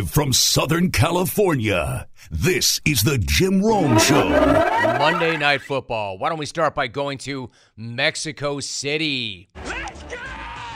Live 0.00 0.10
from 0.10 0.32
Southern 0.32 0.90
California, 0.90 2.08
this 2.30 2.80
is 2.86 3.02
the 3.02 3.18
Jim 3.18 3.62
Rome 3.62 3.98
Show. 3.98 4.30
Monday 4.30 5.36
Night 5.36 5.60
Football. 5.60 6.16
Why 6.16 6.30
don't 6.30 6.38
we 6.38 6.46
start 6.46 6.74
by 6.74 6.86
going 6.86 7.18
to 7.18 7.50
Mexico 7.76 8.60
City, 8.60 9.50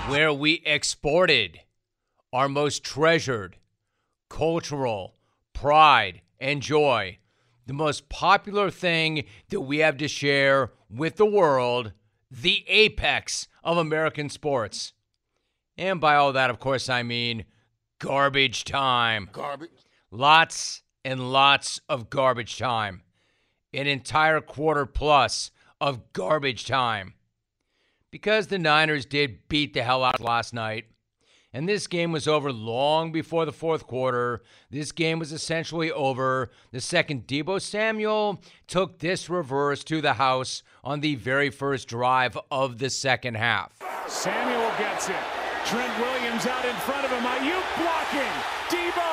where 0.09 0.31
we 0.31 0.61
exported 0.67 1.61
our 2.35 2.51
most 2.51 2.85
treasured 2.85 3.57
cultural 4.29 5.15
pride 5.55 6.21
and 6.39 6.61
joy, 6.61 7.17
the 7.65 7.73
most 7.73 8.11
popular 8.11 8.71
thing 8.71 9.25
that 9.49 9.63
we 9.63 9.79
have 9.79 9.97
to 9.97 10.07
share 10.07 10.71
with 10.91 11.17
the 11.17 11.25
world, 11.25 11.93
the 12.31 12.63
apex 12.69 13.49
of 13.63 13.79
American 13.79 14.29
sports. 14.29 14.93
And 15.79 15.99
by 15.99 16.15
all 16.15 16.35
that, 16.35 16.51
of 16.51 16.61
course, 16.61 16.91
I 16.91 17.03
mean 17.03 17.47
garbage 18.05 18.65
time. 18.65 19.31
Garbage. 19.33 19.71
Lots 20.11 20.83
and 21.07 21.33
lots 21.33 21.81
of 21.89 22.11
garbage 22.11 22.59
time. 22.59 23.03
An 23.73 23.87
entire 23.87 24.43
quarter 24.43 24.85
plus 24.85 25.51
of 25.81 26.13
garbage 26.13 26.67
time. 26.67 27.15
Because 28.11 28.49
the 28.49 28.59
Niners 28.59 29.07
did 29.07 29.49
beat 29.49 29.73
the 29.73 29.83
hell 29.83 30.05
out 30.05 30.21
last 30.21 30.53
night, 30.53 30.85
and 31.53 31.69
this 31.69 31.87
game 31.87 32.13
was 32.13 32.29
over 32.29 32.53
long 32.53 33.11
before 33.11 33.45
the 33.45 33.53
fourth 33.53 33.87
quarter. 33.87 34.43
This 34.71 34.93
game 34.93 35.19
was 35.19 35.33
essentially 35.33 35.91
over 35.91 36.51
the 36.73 36.81
second 36.81 37.27
Deebo 37.27 37.61
Samuel 37.61 38.41
took 38.67 38.99
this 38.99 39.31
reverse 39.31 39.83
to 39.85 40.01
the 40.01 40.15
house 40.15 40.63
on 40.85 41.01
the 41.01 41.15
very 41.15 41.51
first 41.51 41.89
drive 41.89 42.39
of 42.51 42.79
the 42.79 42.91
second 42.91 43.37
half. 43.37 43.73
Samuel 44.07 44.71
gets 44.79 45.09
it. 45.09 45.17
Trent 45.67 45.99
Williams 45.99 46.47
out 46.47 46.65
in 46.65 46.77
front 46.77 47.05
of 47.05 47.11
him. 47.11 47.23
Aiyuk 47.23 47.65
blocking. 47.81 48.35
Deebo. 48.69 49.11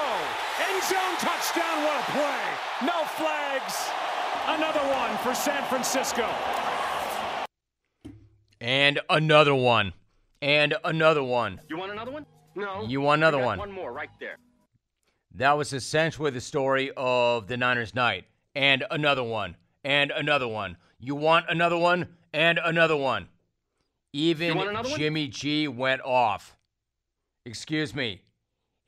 End 0.68 0.84
zone 0.84 1.16
touchdown. 1.18 1.84
What 1.84 2.00
a 2.00 2.12
play. 2.12 2.88
No 2.88 3.06
flags. 3.16 3.90
Another 4.48 4.82
one 4.82 5.18
for 5.20 5.34
San 5.34 5.64
Francisco. 5.70 6.28
And 8.60 9.00
another 9.10 9.56
one. 9.56 9.94
And 10.42 10.76
another 10.84 11.24
one. 11.24 11.62
You 11.70 11.78
want 11.78 11.94
another 11.94 12.12
one? 12.12 12.26
No. 12.56 12.86
You 12.86 13.00
want 13.00 13.20
another 13.20 13.38
one. 13.38 13.58
One 13.58 13.72
more 13.72 13.94
right 13.94 14.10
there. 14.20 14.38
That 15.36 15.58
was 15.58 15.72
essentially 15.72 16.32
the 16.32 16.42
story 16.42 16.92
of 16.98 17.48
the 17.48 17.56
Niners 17.56 17.96
night. 17.96 18.26
And 18.56 18.84
another 18.92 19.24
one. 19.24 19.56
And 19.86 20.12
another 20.12 20.48
one. 20.48 20.76
You 21.00 21.16
want 21.16 21.46
another 21.48 21.78
one? 21.78 22.10
And 22.34 22.60
another 22.64 22.98
one. 22.98 23.30
Even 24.14 24.58
want 24.58 24.70
another 24.70 24.90
one? 24.90 25.00
Jimmy 25.00 25.28
G 25.28 25.68
went 25.68 26.02
off. 26.02 26.58
Excuse 27.46 27.96
me. 27.96 28.22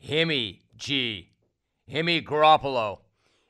Himmy 0.04 0.60
G. 0.76 1.32
Himmy 1.90 2.24
Garoppolo. 2.24 3.00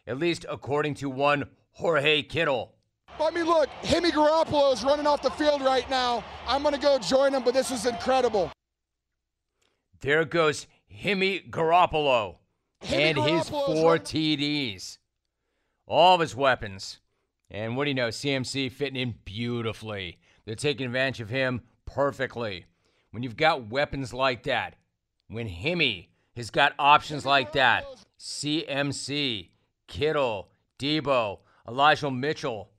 At 0.06 0.20
least 0.20 0.46
according 0.50 0.96
to 0.96 1.10
one 1.10 1.46
Jorge 1.72 2.22
Kittle. 2.24 2.76
I 3.20 3.32
mean, 3.32 3.46
look, 3.46 3.70
Hemi 3.84 4.12
Garoppolo 4.12 4.74
is 4.74 4.84
running 4.84 5.08
off 5.08 5.22
the 5.22 5.30
field 5.32 5.62
right 5.62 5.88
now. 5.90 6.24
I'm 6.48 6.62
going 6.64 6.74
to 6.74 6.80
go 6.82 6.98
join 6.98 7.34
him, 7.34 7.44
but 7.44 7.54
this 7.54 7.72
is 7.72 7.86
incredible. 7.86 8.52
There 10.02 10.26
goes 10.26 10.68
Himmy 10.92 11.50
Garoppolo 11.50 12.38
Hemi 12.82 13.04
and 13.04 13.18
his 13.20 13.50
four 13.50 13.92
run- 13.94 14.00
TDs. 14.00 14.98
All 15.86 16.16
of 16.16 16.22
his 16.22 16.36
weapons. 16.36 17.00
And 17.50 17.78
what 17.78 17.84
do 17.86 17.92
you 17.92 17.96
know? 17.96 18.10
CMC 18.10 18.72
fitting 18.72 19.00
in 19.00 19.16
beautifully. 19.26 20.18
They're 20.46 20.56
taking 20.56 20.86
advantage 20.86 21.22
of 21.22 21.30
him 21.30 21.62
perfectly. 21.86 22.66
When 23.12 23.24
you've 23.24 23.38
got 23.38 23.70
weapons 23.70 24.14
like 24.14 24.44
that, 24.44 24.76
when 25.28 25.48
Himmy 25.48 26.08
has 26.36 26.50
got 26.50 26.74
options 26.80 27.26
like 27.26 27.54
that, 27.54 27.86
CMC, 28.20 29.50
Kittle, 29.88 30.50
Deebo, 30.80 31.40
Elijah 31.68 32.12
Mitchell, 32.12 32.72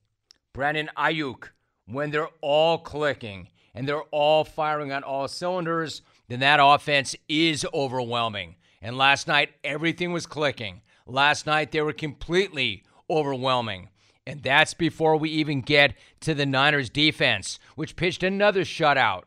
Brandon 0.52 0.90
Aiyuk, 0.96 1.50
when 1.86 2.10
they're 2.10 2.28
all 2.40 2.78
clicking 2.78 3.48
and 3.74 3.88
they're 3.88 4.02
all 4.10 4.44
firing 4.44 4.92
on 4.92 5.02
all 5.02 5.28
cylinders, 5.28 6.02
then 6.28 6.40
that 6.40 6.60
offense 6.62 7.14
is 7.28 7.66
overwhelming. 7.74 8.56
And 8.80 8.98
last 8.98 9.26
night, 9.28 9.50
everything 9.62 10.12
was 10.12 10.26
clicking. 10.26 10.82
Last 11.06 11.46
night, 11.46 11.72
they 11.72 11.80
were 11.80 11.92
completely 11.92 12.84
overwhelming. 13.10 13.88
And 14.26 14.42
that's 14.42 14.74
before 14.74 15.16
we 15.16 15.30
even 15.30 15.60
get 15.60 15.94
to 16.20 16.34
the 16.34 16.46
Niners 16.46 16.88
defense, 16.88 17.58
which 17.74 17.96
pitched 17.96 18.22
another 18.22 18.62
shutout. 18.62 19.24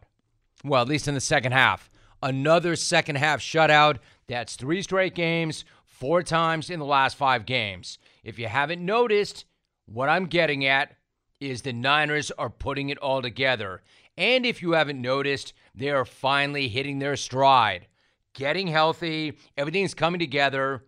Well, 0.64 0.82
at 0.82 0.88
least 0.88 1.08
in 1.08 1.14
the 1.14 1.22
second 1.22 1.52
half. 1.52 1.90
Another 2.22 2.76
second 2.76 3.18
half 3.18 3.40
shutout. 3.40 3.98
That's 4.28 4.56
three 4.56 4.82
straight 4.82 5.14
games, 5.14 5.66
four 5.86 6.24
times 6.24 6.70
in 6.70 6.80
the 6.80 6.86
last 6.86 7.16
five 7.16 7.46
games. 7.46 8.00
If 8.24 8.40
you 8.40 8.48
haven't 8.48 8.84
noticed, 8.84 9.46
what 9.86 10.10
I'm 10.10 10.26
getting 10.26 10.66
at 10.66 10.96
is 11.40 11.62
the 11.62 11.74
Niners 11.74 12.32
are 12.32 12.50
putting 12.50 12.90
it 12.90 12.98
all 12.98 13.22
together. 13.22 13.84
And 14.18 14.46
if 14.46 14.64
you 14.64 14.72
haven't 14.72 15.02
noticed, 15.02 15.54
they 15.76 15.92
are 15.92 16.06
finally 16.06 16.68
hitting 16.68 16.98
their 16.98 17.16
stride, 17.16 17.88
getting 18.34 18.68
healthy, 18.68 19.38
everything's 19.56 19.94
coming 19.94 20.20
together. 20.20 20.84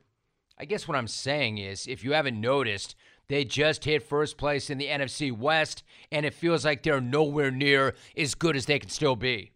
I 0.58 0.66
guess 0.66 0.88
what 0.88 0.98
I'm 0.98 1.08
saying 1.08 1.60
is, 1.60 1.88
if 1.88 2.04
you 2.04 2.14
haven't 2.14 2.42
noticed, 2.42 2.96
they 3.30 3.46
just 3.46 3.86
hit 3.86 4.04
first 4.04 4.38
place 4.38 4.70
in 4.70 4.80
the 4.80 4.88
NFC 4.88 5.32
West, 5.32 5.84
and 6.12 6.26
it 6.26 6.34
feels 6.34 6.66
like 6.66 6.84
they're 6.84 7.00
nowhere 7.00 7.52
near 7.52 7.96
as 8.18 8.36
good 8.36 8.56
as 8.56 8.66
they 8.66 8.80
can 8.80 8.90
still 8.90 9.16
be. 9.16 9.52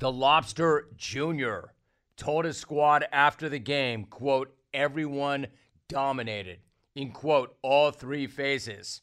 The 0.00 0.10
Lobster 0.10 0.88
Jr. 0.96 1.70
told 2.16 2.44
his 2.44 2.56
squad 2.56 3.06
after 3.12 3.48
the 3.48 3.60
game, 3.60 4.04
quote, 4.04 4.52
everyone 4.74 5.46
dominated, 5.88 6.58
in 6.96 7.12
quote, 7.12 7.56
all 7.62 7.92
three 7.92 8.26
phases. 8.26 9.02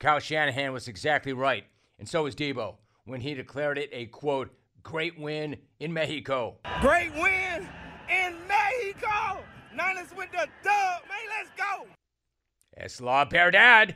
Kyle 0.00 0.18
Shanahan 0.18 0.72
was 0.72 0.88
exactly 0.88 1.32
right, 1.32 1.64
and 2.00 2.08
so 2.08 2.24
was 2.24 2.34
Deebo 2.34 2.74
when 3.04 3.20
he 3.20 3.34
declared 3.34 3.78
it 3.78 3.90
a, 3.92 4.06
quote, 4.06 4.50
great 4.82 5.16
win 5.16 5.56
in 5.78 5.92
Mexico. 5.92 6.56
Great 6.80 7.12
win 7.14 7.68
in 8.10 8.36
Mexico. 8.48 9.38
Niners 9.72 10.10
with 10.16 10.32
the 10.32 10.48
dub, 10.64 11.02
man. 11.08 11.28
Let's 11.38 11.50
go. 11.56 11.86
Es 12.82 13.00
la 13.00 13.24
verdad. 13.24 13.94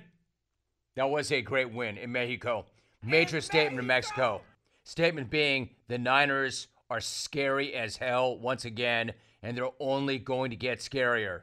That 0.94 1.10
was 1.10 1.32
a 1.32 1.42
great 1.42 1.72
win 1.72 1.98
in 1.98 2.12
Mexico. 2.12 2.66
Major 3.02 3.40
statement 3.40 3.80
in 3.80 3.86
Mexico. 3.86 4.42
Statement 4.84 5.28
being 5.28 5.70
the 5.88 5.98
Niners 5.98 6.68
are 6.88 7.00
scary 7.00 7.74
as 7.74 7.96
hell 7.96 8.38
once 8.38 8.64
again, 8.64 9.12
and 9.42 9.56
they're 9.56 9.70
only 9.80 10.20
going 10.20 10.50
to 10.50 10.56
get 10.56 10.78
scarier. 10.78 11.40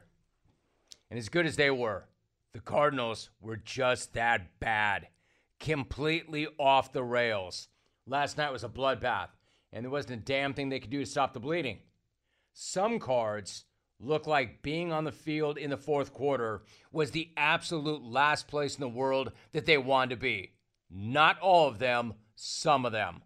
And 1.10 1.18
as 1.18 1.28
good 1.28 1.44
as 1.44 1.56
they 1.56 1.70
were, 1.70 2.06
the 2.54 2.60
Cardinals 2.60 3.28
were 3.42 3.58
just 3.58 4.14
that 4.14 4.58
bad. 4.58 5.08
Completely 5.60 6.48
off 6.58 6.94
the 6.94 7.04
rails. 7.04 7.68
Last 8.06 8.38
night 8.38 8.52
was 8.52 8.64
a 8.64 8.70
bloodbath, 8.70 9.28
and 9.70 9.84
there 9.84 9.90
wasn't 9.90 10.14
a 10.14 10.24
damn 10.24 10.54
thing 10.54 10.70
they 10.70 10.80
could 10.80 10.88
do 10.88 11.00
to 11.00 11.06
stop 11.06 11.34
the 11.34 11.40
bleeding. 11.40 11.80
Some 12.54 12.98
cards 12.98 13.66
look 14.00 14.26
like 14.26 14.62
being 14.62 14.92
on 14.92 15.04
the 15.04 15.12
field 15.12 15.56
in 15.58 15.70
the 15.70 15.76
fourth 15.76 16.12
quarter 16.12 16.62
was 16.92 17.10
the 17.10 17.30
absolute 17.36 18.02
last 18.02 18.48
place 18.48 18.74
in 18.74 18.80
the 18.80 18.88
world 18.88 19.32
that 19.52 19.66
they 19.66 19.78
wanted 19.78 20.10
to 20.10 20.20
be. 20.20 20.52
Not 20.90 21.38
all 21.40 21.68
of 21.68 21.78
them, 21.78 22.14
some 22.36 22.84
of 22.84 22.92
them. 22.92 23.22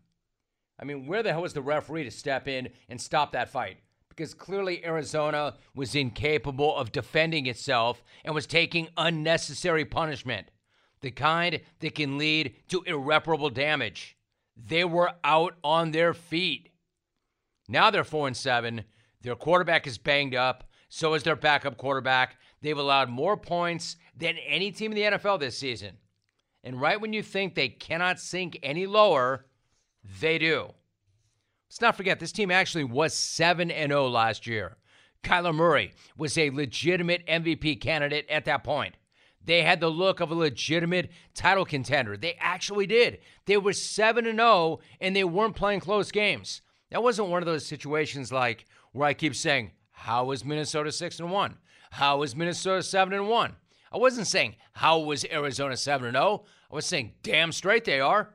I 0.80 0.84
mean, 0.84 1.06
where 1.06 1.22
the 1.22 1.32
hell 1.32 1.42
was 1.42 1.54
the 1.54 1.62
referee 1.62 2.04
to 2.04 2.10
step 2.10 2.46
in 2.46 2.68
and 2.88 3.00
stop 3.00 3.32
that 3.32 3.50
fight? 3.50 3.78
Because 4.08 4.34
clearly 4.34 4.84
Arizona 4.84 5.54
was 5.74 5.94
incapable 5.94 6.76
of 6.76 6.92
defending 6.92 7.46
itself 7.46 8.02
and 8.24 8.34
was 8.34 8.46
taking 8.46 8.88
unnecessary 8.96 9.84
punishment, 9.84 10.50
the 11.00 11.10
kind 11.10 11.60
that 11.80 11.94
can 11.94 12.18
lead 12.18 12.54
to 12.68 12.82
irreparable 12.82 13.50
damage. 13.50 14.16
They 14.56 14.84
were 14.84 15.12
out 15.22 15.54
on 15.62 15.92
their 15.92 16.14
feet. 16.14 16.70
Now 17.68 17.90
they're 17.90 18.04
4 18.04 18.28
and 18.28 18.36
7. 18.36 18.84
Their 19.22 19.34
quarterback 19.34 19.86
is 19.86 19.98
banged 19.98 20.34
up. 20.34 20.64
So 20.88 21.14
is 21.14 21.22
their 21.22 21.36
backup 21.36 21.76
quarterback. 21.76 22.36
They've 22.62 22.78
allowed 22.78 23.10
more 23.10 23.36
points 23.36 23.96
than 24.16 24.36
any 24.38 24.72
team 24.72 24.92
in 24.92 24.96
the 24.96 25.18
NFL 25.18 25.40
this 25.40 25.58
season. 25.58 25.98
And 26.64 26.80
right 26.80 27.00
when 27.00 27.12
you 27.12 27.22
think 27.22 27.54
they 27.54 27.68
cannot 27.68 28.20
sink 28.20 28.58
any 28.62 28.86
lower, 28.86 29.46
they 30.20 30.38
do. 30.38 30.72
Let's 31.68 31.80
not 31.80 31.96
forget, 31.96 32.18
this 32.18 32.32
team 32.32 32.50
actually 32.50 32.84
was 32.84 33.12
7 33.12 33.70
and 33.70 33.90
0 33.90 34.08
last 34.08 34.46
year. 34.46 34.78
Kyler 35.22 35.54
Murray 35.54 35.92
was 36.16 36.38
a 36.38 36.50
legitimate 36.50 37.26
MVP 37.26 37.80
candidate 37.80 38.26
at 38.30 38.46
that 38.46 38.64
point. 38.64 38.94
They 39.44 39.62
had 39.62 39.80
the 39.80 39.90
look 39.90 40.20
of 40.20 40.30
a 40.30 40.34
legitimate 40.34 41.10
title 41.34 41.64
contender. 41.64 42.16
They 42.16 42.36
actually 42.40 42.86
did. 42.86 43.18
They 43.46 43.56
were 43.56 43.72
7 43.72 44.26
and 44.26 44.38
0 44.38 44.80
and 45.00 45.14
they 45.14 45.24
weren't 45.24 45.56
playing 45.56 45.80
close 45.80 46.10
games. 46.10 46.62
That 46.90 47.02
wasn't 47.02 47.28
one 47.28 47.42
of 47.42 47.46
those 47.46 47.66
situations 47.66 48.32
like 48.32 48.64
where 48.98 49.08
I 49.08 49.14
keep 49.14 49.34
saying, 49.34 49.72
"How 49.92 50.24
was 50.24 50.44
Minnesota 50.44 50.90
6 50.90 51.20
and 51.20 51.30
1? 51.30 51.58
How 51.92 52.18
was 52.18 52.34
Minnesota 52.34 52.82
7 52.82 53.14
and 53.14 53.28
1?" 53.28 53.56
I 53.92 53.96
wasn't 53.96 54.26
saying, 54.26 54.56
"How 54.72 54.98
was 54.98 55.24
Arizona 55.24 55.76
7 55.76 56.08
and 56.08 56.16
0?" 56.16 56.44
I 56.70 56.74
was 56.74 56.84
saying, 56.84 57.14
"Damn 57.22 57.52
straight 57.52 57.84
they 57.84 58.00
are." 58.00 58.34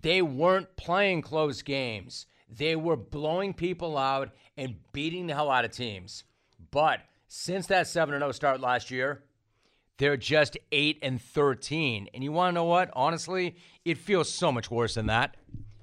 They 0.00 0.22
weren't 0.22 0.76
playing 0.76 1.22
close 1.22 1.62
games. 1.62 2.26
They 2.48 2.74
were 2.74 2.96
blowing 2.96 3.52
people 3.52 3.98
out 3.98 4.30
and 4.56 4.76
beating 4.92 5.26
the 5.26 5.34
hell 5.34 5.50
out 5.50 5.64
of 5.64 5.72
teams. 5.72 6.24
But 6.70 7.00
since 7.28 7.66
that 7.66 7.86
7 7.86 8.18
0 8.18 8.32
start 8.32 8.60
last 8.60 8.90
year, 8.90 9.24
they're 9.98 10.16
just 10.16 10.56
8 10.72 10.98
and 11.02 11.20
13. 11.20 12.08
And 12.14 12.24
you 12.24 12.32
want 12.32 12.50
to 12.50 12.54
know 12.54 12.64
what? 12.64 12.90
Honestly, 12.94 13.56
it 13.84 13.98
feels 13.98 14.32
so 14.32 14.50
much 14.50 14.70
worse 14.70 14.94
than 14.94 15.06
that. 15.06 15.36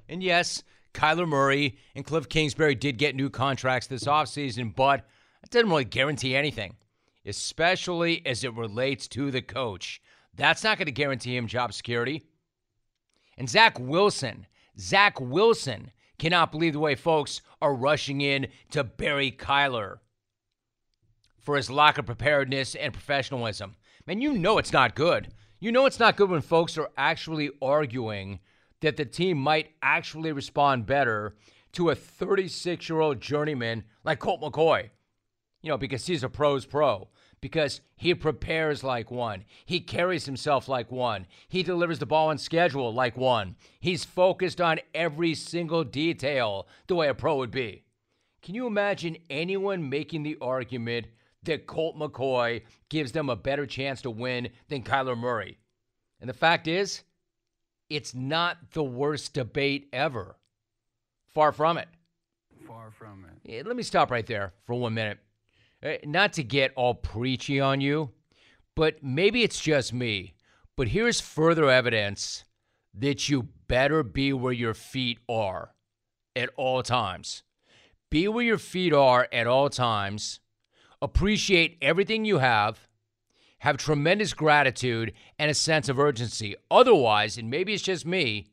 And 0.10 0.24
yes, 0.24 0.64
Kyler 0.98 1.28
Murray 1.28 1.78
and 1.96 2.04
Cliff 2.04 2.28
Kingsbury 2.28 2.74
did 2.74 2.98
get 2.98 3.16
new 3.16 3.30
contracts 3.30 3.86
this 3.86 4.06
offseason, 4.06 4.76
but 4.76 5.06
that 5.42 5.52
didn't 5.52 5.70
really 5.70 5.86
guarantee 5.86 6.36
anything, 6.36 6.76
especially 7.24 8.26
as 8.26 8.44
it 8.44 8.56
relates 8.56 9.08
to 9.10 9.30
the 9.30 9.44
coach. 9.44 10.02
That's 10.34 10.64
not 10.64 10.80
going 10.80 10.88
to 10.88 10.92
guarantee 10.92 11.38
him 11.38 11.46
job 11.46 11.72
security. 11.74 12.24
And 13.38 13.48
Zach 13.48 13.80
Wilson, 13.80 14.48
Zach 14.80 15.22
Wilson 15.22 15.92
cannot 16.18 16.52
believe 16.52 16.74
the 16.74 16.80
way 16.80 16.96
folks 16.96 17.42
are 17.62 17.76
rushing 17.76 18.22
in 18.22 18.48
to 18.72 18.84
bury 18.84 19.32
Kyler 19.32 20.00
for 21.38 21.58
his 21.58 21.70
lack 21.70 22.00
of 22.00 22.08
preparedness 22.08 22.74
and 22.74 22.92
professionalism. 22.92 23.76
Man, 24.08 24.20
you 24.20 24.34
know 24.34 24.58
it's 24.58 24.74
not 24.74 24.96
good. 24.96 25.28
You 25.60 25.72
know 25.72 25.86
it's 25.86 26.00
not 26.00 26.18
good 26.18 26.32
when 26.32 26.42
folks 26.42 26.76
are 26.76 26.90
actually 26.98 27.52
arguing 27.62 28.40
that 28.82 28.98
the 28.98 29.06
team 29.06 29.38
might 29.38 29.72
actually 29.82 30.32
respond 30.32 30.86
better 30.86 31.36
to 31.74 31.90
a 31.90 31.96
36 31.96 32.90
year 32.90 33.00
old 33.00 33.22
journeyman 33.22 33.84
like 34.04 34.20
Colt 34.20 34.42
McCoy. 34.42 34.90
You 35.62 35.70
know, 35.70 35.78
because 35.78 36.06
he's 36.06 36.24
a 36.24 36.30
pro's 36.30 36.66
pro, 36.66 37.10
because 37.42 37.82
he 37.96 38.14
prepares 38.14 38.84
like 38.84 39.12
one, 39.12 39.44
he 39.66 39.80
carries 39.80 40.26
himself 40.26 40.68
like 40.68 40.92
one, 40.92 41.26
he 41.48 41.64
delivers 41.64 42.00
the 42.00 42.06
ball 42.06 42.30
on 42.30 42.38
schedule 42.38 42.94
like 42.94 43.18
one, 43.18 43.56
he's 43.80 44.06
focused 44.06 44.62
on 44.62 44.80
every 44.94 45.34
single 45.34 45.84
detail 45.84 46.68
the 46.88 46.96
way 46.96 47.10
a 47.10 47.14
pro 47.14 47.36
would 47.38 47.52
be. 47.52 47.84
Can 48.42 48.56
you 48.56 48.68
imagine 48.68 49.18
anyone 49.30 49.90
making 49.90 50.24
the 50.24 50.38
argument 50.42 51.08
that 51.44 51.68
Colt 51.68 51.98
McCoy 51.98 52.62
gives 52.90 53.12
them 53.12 53.30
a 53.30 53.36
better 53.36 53.66
chance 53.66 54.02
to 54.04 54.12
win 54.12 54.50
than 54.70 54.84
Kyler 54.84 55.18
Murray? 55.18 55.58
And 56.22 56.30
the 56.30 56.34
fact 56.34 56.68
is, 56.68 57.04
it's 57.90 58.14
not 58.14 58.72
the 58.72 58.84
worst 58.84 59.34
debate 59.34 59.90
ever. 59.94 60.36
Far 61.34 61.52
from 61.52 61.78
it. 61.78 61.88
Far 62.66 62.92
from 62.92 63.26
it. 63.26 63.50
Yeah, 63.50 63.62
let 63.66 63.76
me 63.76 63.84
stop 63.84 64.12
right 64.12 64.26
there 64.26 64.54
for 64.66 64.76
one 64.76 64.94
minute. 64.94 65.20
Uh, 65.84 65.94
not 66.04 66.34
to 66.34 66.44
get 66.44 66.74
all 66.76 66.94
preachy 66.94 67.60
on 67.60 67.82
you, 67.82 68.12
but 68.76 69.04
maybe 69.04 69.44
it's 69.44 69.60
just 69.60 69.94
me. 69.94 70.34
But 70.76 70.90
here's 70.90 71.22
further 71.22 71.70
evidence 71.70 72.44
that 72.94 73.30
you 73.30 73.50
better 73.68 74.04
be 74.04 74.34
where 74.34 74.54
your 74.54 74.74
feet 74.74 75.20
are 75.30 75.74
at 76.36 76.50
all 76.56 76.84
times. 76.84 77.44
Be 78.10 78.28
where 78.28 78.44
your 78.44 78.58
feet 78.58 78.94
are 78.94 79.28
at 79.32 79.48
all 79.48 79.70
times. 79.70 80.40
Appreciate 81.02 81.78
everything 81.82 82.26
you 82.26 82.40
have. 82.40 82.87
Have 83.60 83.78
tremendous 83.78 84.34
gratitude 84.34 85.14
and 85.40 85.50
a 85.50 85.54
sense 85.54 85.90
of 85.90 86.00
urgency. 86.00 86.56
Otherwise, 86.70 87.38
and 87.38 87.50
maybe 87.50 87.74
it's 87.74 87.84
just 87.84 88.06
me, 88.06 88.48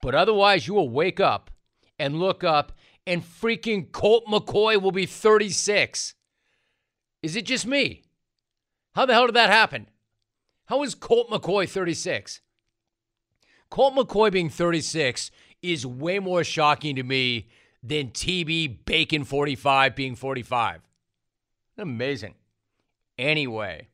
but 0.00 0.14
otherwise, 0.14 0.66
you 0.66 0.74
will 0.74 0.88
wake 0.88 1.18
up 1.18 1.50
and 1.98 2.20
look 2.20 2.44
up, 2.44 2.72
and 3.06 3.22
freaking 3.22 3.90
Colt 3.90 4.24
McCoy 4.26 4.80
will 4.80 4.92
be 4.92 5.06
36. 5.06 6.14
Is 7.22 7.34
it 7.36 7.46
just 7.46 7.66
me? 7.66 8.02
How 8.94 9.06
the 9.06 9.14
hell 9.14 9.26
did 9.26 9.34
that 9.34 9.50
happen? 9.50 9.88
How 10.66 10.82
is 10.82 10.94
Colt 10.94 11.30
McCoy 11.30 11.68
36? 11.68 12.40
Colt 13.70 13.94
McCoy 13.94 14.30
being 14.30 14.50
36 14.50 15.30
is 15.62 15.84
way 15.84 16.18
more 16.18 16.44
shocking 16.44 16.96
to 16.96 17.02
me 17.02 17.48
than 17.82 18.08
TB 18.08 18.84
Bacon 18.84 19.24
45 19.24 19.96
being 19.96 20.14
45. 20.14 20.80
Amazing. 21.76 22.34
Anyway, 23.18 23.88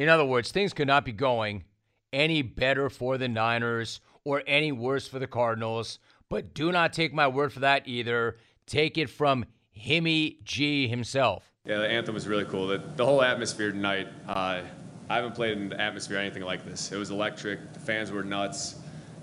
in 0.00 0.08
other 0.08 0.24
words, 0.24 0.50
things 0.50 0.72
could 0.72 0.86
not 0.86 1.04
be 1.04 1.12
going 1.12 1.64
any 2.12 2.42
better 2.42 2.88
for 2.88 3.18
the 3.18 3.28
Niners 3.28 4.00
or 4.24 4.42
any 4.46 4.72
worse 4.72 5.06
for 5.06 5.18
the 5.18 5.26
Cardinals, 5.26 5.98
but 6.28 6.54
do 6.54 6.72
not 6.72 6.92
take 6.92 7.12
my 7.12 7.28
word 7.28 7.52
for 7.52 7.60
that 7.60 7.86
either. 7.86 8.36
Take 8.66 8.98
it 8.98 9.10
from 9.10 9.44
Himmy 9.76 10.42
G 10.44 10.88
himself. 10.88 11.52
Yeah, 11.64 11.78
the 11.78 11.88
anthem 11.88 12.14
was 12.14 12.26
really 12.26 12.44
cool. 12.44 12.68
The, 12.68 12.82
the 12.96 13.04
whole 13.04 13.22
atmosphere 13.22 13.70
tonight, 13.72 14.08
uh, 14.28 14.62
I 15.08 15.14
haven't 15.16 15.34
played 15.34 15.58
in 15.58 15.68
the 15.68 15.80
atmosphere 15.80 16.18
anything 16.18 16.44
like 16.44 16.64
this. 16.64 16.92
It 16.92 16.96
was 16.96 17.10
electric. 17.10 17.72
The 17.74 17.80
fans 17.80 18.10
were 18.10 18.22
nuts. 18.22 18.76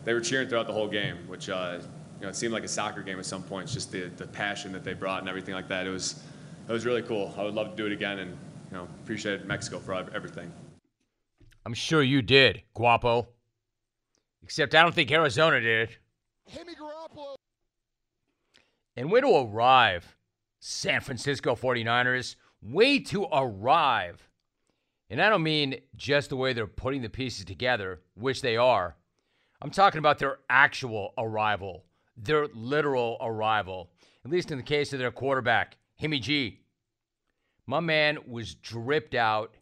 They 0.04 0.14
were 0.14 0.22
cheering 0.22 0.48
throughout 0.48 0.68
the 0.68 0.74
whole 0.74 0.88
game, 0.88 1.18
which 1.28 1.50
uh, 1.50 1.80
you 2.20 2.24
know, 2.24 2.30
it 2.30 2.36
seemed 2.36 2.54
like 2.54 2.64
a 2.64 2.68
soccer 2.68 3.02
game 3.02 3.20
at 3.20 3.26
some 3.26 3.44
points. 3.44 3.74
Just 3.74 3.92
the, 3.92 4.10
the 4.18 4.28
passion 4.28 4.72
that 4.74 4.84
they 4.84 4.94
brought 4.94 5.22
and 5.22 5.30
everything 5.30 5.54
like 5.56 5.68
that. 5.70 5.88
It 5.88 5.92
was 5.92 6.22
it 6.68 6.72
was 6.72 6.86
really 6.86 7.02
cool. 7.02 7.34
I 7.38 7.44
would 7.44 7.54
love 7.54 7.72
to 7.72 7.76
do 7.76 7.86
it 7.86 7.92
again, 7.92 8.20
and 8.20 8.32
you 8.72 8.78
know, 8.78 8.88
appreciate 9.04 9.46
Mexico 9.46 9.80
for 9.80 9.94
everything. 10.14 10.52
I'm 11.68 11.74
sure 11.74 12.02
you 12.02 12.22
did, 12.22 12.64
Guapo. 12.74 13.28
Except 14.42 14.74
I 14.74 14.84
don't 14.84 14.96
think 14.96 15.12
Arizona 15.12 15.60
did. 15.60 15.98
And 18.96 19.12
way 19.12 19.20
to 19.20 19.28
arrive, 19.36 20.16
San 20.62 21.02
Francisco 21.02 21.56
49ers. 21.56 22.38
Way 22.62 23.00
to 23.00 23.26
arrive. 23.34 24.30
And 25.10 25.22
I 25.22 25.28
don't 25.28 25.44
mean 25.44 25.82
just 25.98 26.30
the 26.30 26.38
way 26.38 26.54
they're 26.54 26.68
putting 26.68 27.02
the 27.02 27.10
pieces 27.10 27.44
together, 27.44 28.00
which 28.14 28.42
they 28.42 28.56
are. 28.56 28.96
I'm 29.62 29.70
talking 29.70 30.00
about 30.00 30.20
their 30.20 30.38
actual 30.50 31.14
arrival, 31.18 31.84
their 32.16 32.48
literal 32.54 33.18
arrival, 33.20 33.90
at 34.24 34.32
least 34.32 34.52
in 34.52 34.58
the 34.58 34.64
case 34.64 34.94
of 34.94 35.00
their 35.00 35.12
quarterback, 35.12 35.76
Himmy 36.02 36.22
G. 36.22 36.62
My 37.66 37.82
man 37.82 38.20
was 38.26 38.56
dripped 38.56 39.16
out 39.16 39.57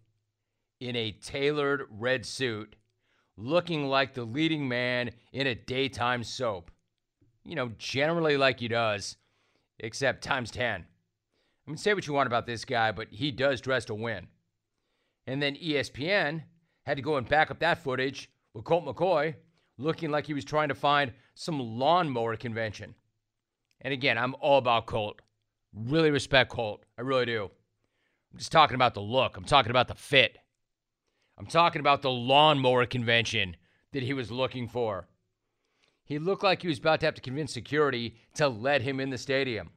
in 0.79 0.95
a 0.95 1.11
tailored 1.11 1.83
red 1.89 2.25
suit, 2.25 2.75
looking 3.37 3.87
like 3.87 4.13
the 4.13 4.23
leading 4.23 4.67
man 4.67 5.11
in 5.33 5.47
a 5.47 5.55
daytime 5.55 6.23
soap. 6.23 6.71
You 7.43 7.55
know, 7.55 7.71
generally 7.77 8.37
like 8.37 8.59
he 8.59 8.67
does, 8.67 9.17
except 9.79 10.23
times 10.23 10.51
10. 10.51 10.85
I 11.67 11.71
mean, 11.71 11.77
say 11.77 11.93
what 11.93 12.07
you 12.07 12.13
want 12.13 12.27
about 12.27 12.45
this 12.45 12.65
guy, 12.65 12.91
but 12.91 13.07
he 13.11 13.31
does 13.31 13.61
dress 13.61 13.85
to 13.85 13.95
win. 13.95 14.27
And 15.27 15.41
then 15.41 15.55
ESPN 15.55 16.43
had 16.85 16.97
to 16.97 17.03
go 17.03 17.17
and 17.17 17.27
back 17.27 17.49
up 17.49 17.59
that 17.59 17.83
footage 17.83 18.29
with 18.53 18.65
Colt 18.65 18.85
McCoy 18.85 19.35
looking 19.77 20.11
like 20.11 20.27
he 20.27 20.33
was 20.33 20.45
trying 20.45 20.69
to 20.69 20.75
find 20.75 21.11
some 21.33 21.59
lawnmower 21.59 22.35
convention. 22.37 22.95
And 23.81 23.93
again, 23.93 24.17
I'm 24.17 24.35
all 24.39 24.57
about 24.57 24.85
Colt. 24.85 25.21
Really 25.73 26.11
respect 26.11 26.49
Colt. 26.51 26.83
I 26.97 27.01
really 27.01 27.25
do. 27.25 27.49
I'm 28.31 28.39
just 28.39 28.51
talking 28.51 28.75
about 28.75 28.93
the 28.93 29.01
look. 29.01 29.35
I'm 29.35 29.43
talking 29.43 29.71
about 29.71 29.87
the 29.87 29.95
fit. 29.95 30.37
I'm 31.37 31.45
talking 31.45 31.79
about 31.79 32.01
the 32.01 32.11
lawnmower 32.11 32.85
convention 32.85 33.55
that 33.91 34.03
he 34.03 34.13
was 34.13 34.31
looking 34.31 34.67
for. 34.67 35.07
He 36.03 36.19
looked 36.19 36.43
like 36.43 36.61
he 36.61 36.67
was 36.67 36.79
about 36.79 36.99
to 37.01 37.07
have 37.07 37.15
to 37.15 37.21
convince 37.21 37.53
security 37.53 38.15
to 38.35 38.47
let 38.47 38.81
him 38.83 38.99
in 38.99 39.09
the 39.09 39.17
stadium. 39.17 39.71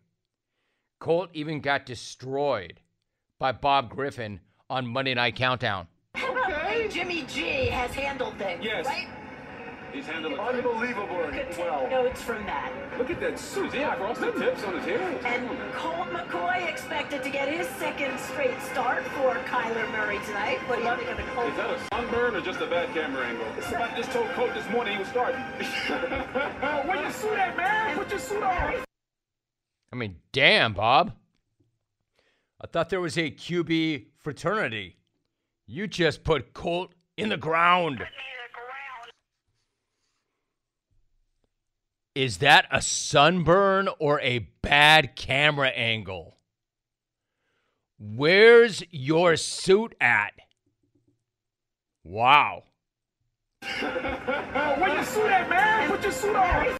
Colt 1.00 1.30
even 1.32 1.60
got 1.60 1.86
destroyed 1.86 2.80
by 3.38 3.52
Bob 3.52 3.88
Griffin 3.90 4.40
on 4.68 4.86
Monday 4.86 5.14
Night 5.14 5.36
Countdown. 5.36 5.88
Okay. 6.16 6.88
Jimmy 6.90 7.22
G 7.22 7.66
has 7.66 7.92
handled 7.94 8.36
things, 8.38 8.64
Yes. 8.64 8.86
right? 8.86 9.08
He's 9.92 10.06
handled 10.06 10.34
it 10.34 10.38
Unbelievable. 10.40 11.24
You 11.26 11.30
could 11.32 11.50
take 11.50 11.58
Well, 11.58 11.88
notes 11.90 12.22
from 12.22 12.44
that. 12.46 12.72
Look 12.98 13.10
at 13.10 13.20
that 13.20 13.38
suit. 13.38 13.74
Yeah, 13.74 13.94
frosted 13.96 14.36
tips 14.36 14.64
on 14.64 14.74
his 14.74 14.84
hair. 14.84 15.00
And 15.24 15.48
Colt 15.74 16.08
McCoy 16.08 16.68
expected 16.68 17.22
to 17.22 17.30
get 17.30 17.48
his 17.48 17.66
second 17.68 18.18
straight 18.18 18.60
start 18.62 19.04
for 19.04 19.34
Kyler 19.46 19.90
Murray 19.92 20.18
tonight. 20.26 20.58
What 20.68 20.78
do 20.78 20.84
you 20.84 20.96
think 20.96 21.10
of 21.10 21.16
the 21.16 21.22
Colt? 21.32 21.50
Is 21.50 21.56
that 21.56 21.70
a 21.70 21.80
sunburn 21.94 22.36
or 22.36 22.40
just 22.40 22.60
a 22.60 22.66
bad 22.66 22.92
camera 22.94 23.26
angle? 23.26 23.46
Somebody 23.62 23.96
just 23.96 24.10
told 24.12 24.28
Coach 24.30 24.54
this 24.54 24.68
morning 24.70 24.94
he 24.94 24.98
was 25.00 25.08
starting. 25.08 25.40
Where 26.86 27.00
your 27.02 27.10
suit 27.12 27.38
at, 27.38 27.56
man? 27.56 27.96
Put 27.96 28.10
your 28.10 28.18
suit 28.20 28.42
on. 28.42 28.74
I 29.92 29.96
mean, 29.96 30.16
damn, 30.32 30.74
Bob. 30.74 31.12
I 32.60 32.66
thought 32.66 32.90
there 32.90 33.00
was 33.00 33.16
a 33.16 33.30
QB 33.30 34.06
fraternity. 34.18 34.96
You 35.66 35.86
just 35.86 36.24
put 36.24 36.52
Colt 36.52 36.92
in 37.16 37.28
the 37.28 37.36
ground. 37.36 38.04
Is 42.18 42.38
that 42.38 42.66
a 42.72 42.82
sunburn 42.82 43.88
or 44.00 44.20
a 44.22 44.40
bad 44.60 45.14
camera 45.14 45.68
angle? 45.68 46.36
Where's 47.96 48.82
your 48.90 49.36
suit 49.36 49.94
at? 50.00 50.32
Wow. 52.02 52.64
Where 53.78 54.94
your 54.94 55.04
suit 55.04 55.30
at, 55.30 55.48
man? 55.48 55.90
Put 55.90 56.02
your 56.02 56.10
suit 56.10 56.34
on. 56.34 56.76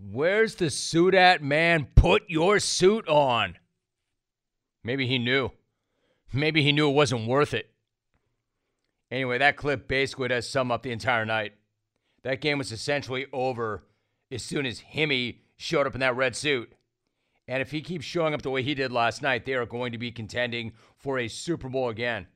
Where's 0.00 0.54
the 0.54 0.70
suit 0.70 1.12
at, 1.12 1.42
man? 1.42 1.88
Put 1.94 2.22
your 2.30 2.58
suit 2.58 3.06
on. 3.08 3.58
Maybe 4.82 5.06
he 5.06 5.18
knew. 5.18 5.50
Maybe 6.32 6.62
he 6.62 6.72
knew 6.72 6.88
it 6.88 6.94
wasn't 6.94 7.28
worth 7.28 7.52
it. 7.52 7.68
Anyway, 9.10 9.36
that 9.36 9.58
clip 9.58 9.86
basically 9.86 10.28
does 10.28 10.48
sum 10.48 10.72
up 10.72 10.82
the 10.82 10.92
entire 10.92 11.26
night. 11.26 11.52
That 12.22 12.40
game 12.40 12.56
was 12.56 12.72
essentially 12.72 13.26
over 13.34 13.82
as 14.30 14.42
soon 14.42 14.66
as 14.66 14.80
Hemi 14.80 15.42
showed 15.56 15.86
up 15.86 15.94
in 15.94 16.00
that 16.00 16.16
red 16.16 16.36
suit. 16.36 16.72
And 17.48 17.62
if 17.62 17.70
he 17.70 17.80
keeps 17.80 18.04
showing 18.04 18.34
up 18.34 18.42
the 18.42 18.50
way 18.50 18.62
he 18.62 18.74
did 18.74 18.90
last 18.90 19.22
night, 19.22 19.46
they 19.46 19.54
are 19.54 19.66
going 19.66 19.92
to 19.92 19.98
be 19.98 20.10
contending 20.10 20.72
for 20.96 21.18
a 21.18 21.28
Super 21.28 21.68
Bowl 21.68 21.88
again. 21.88 22.26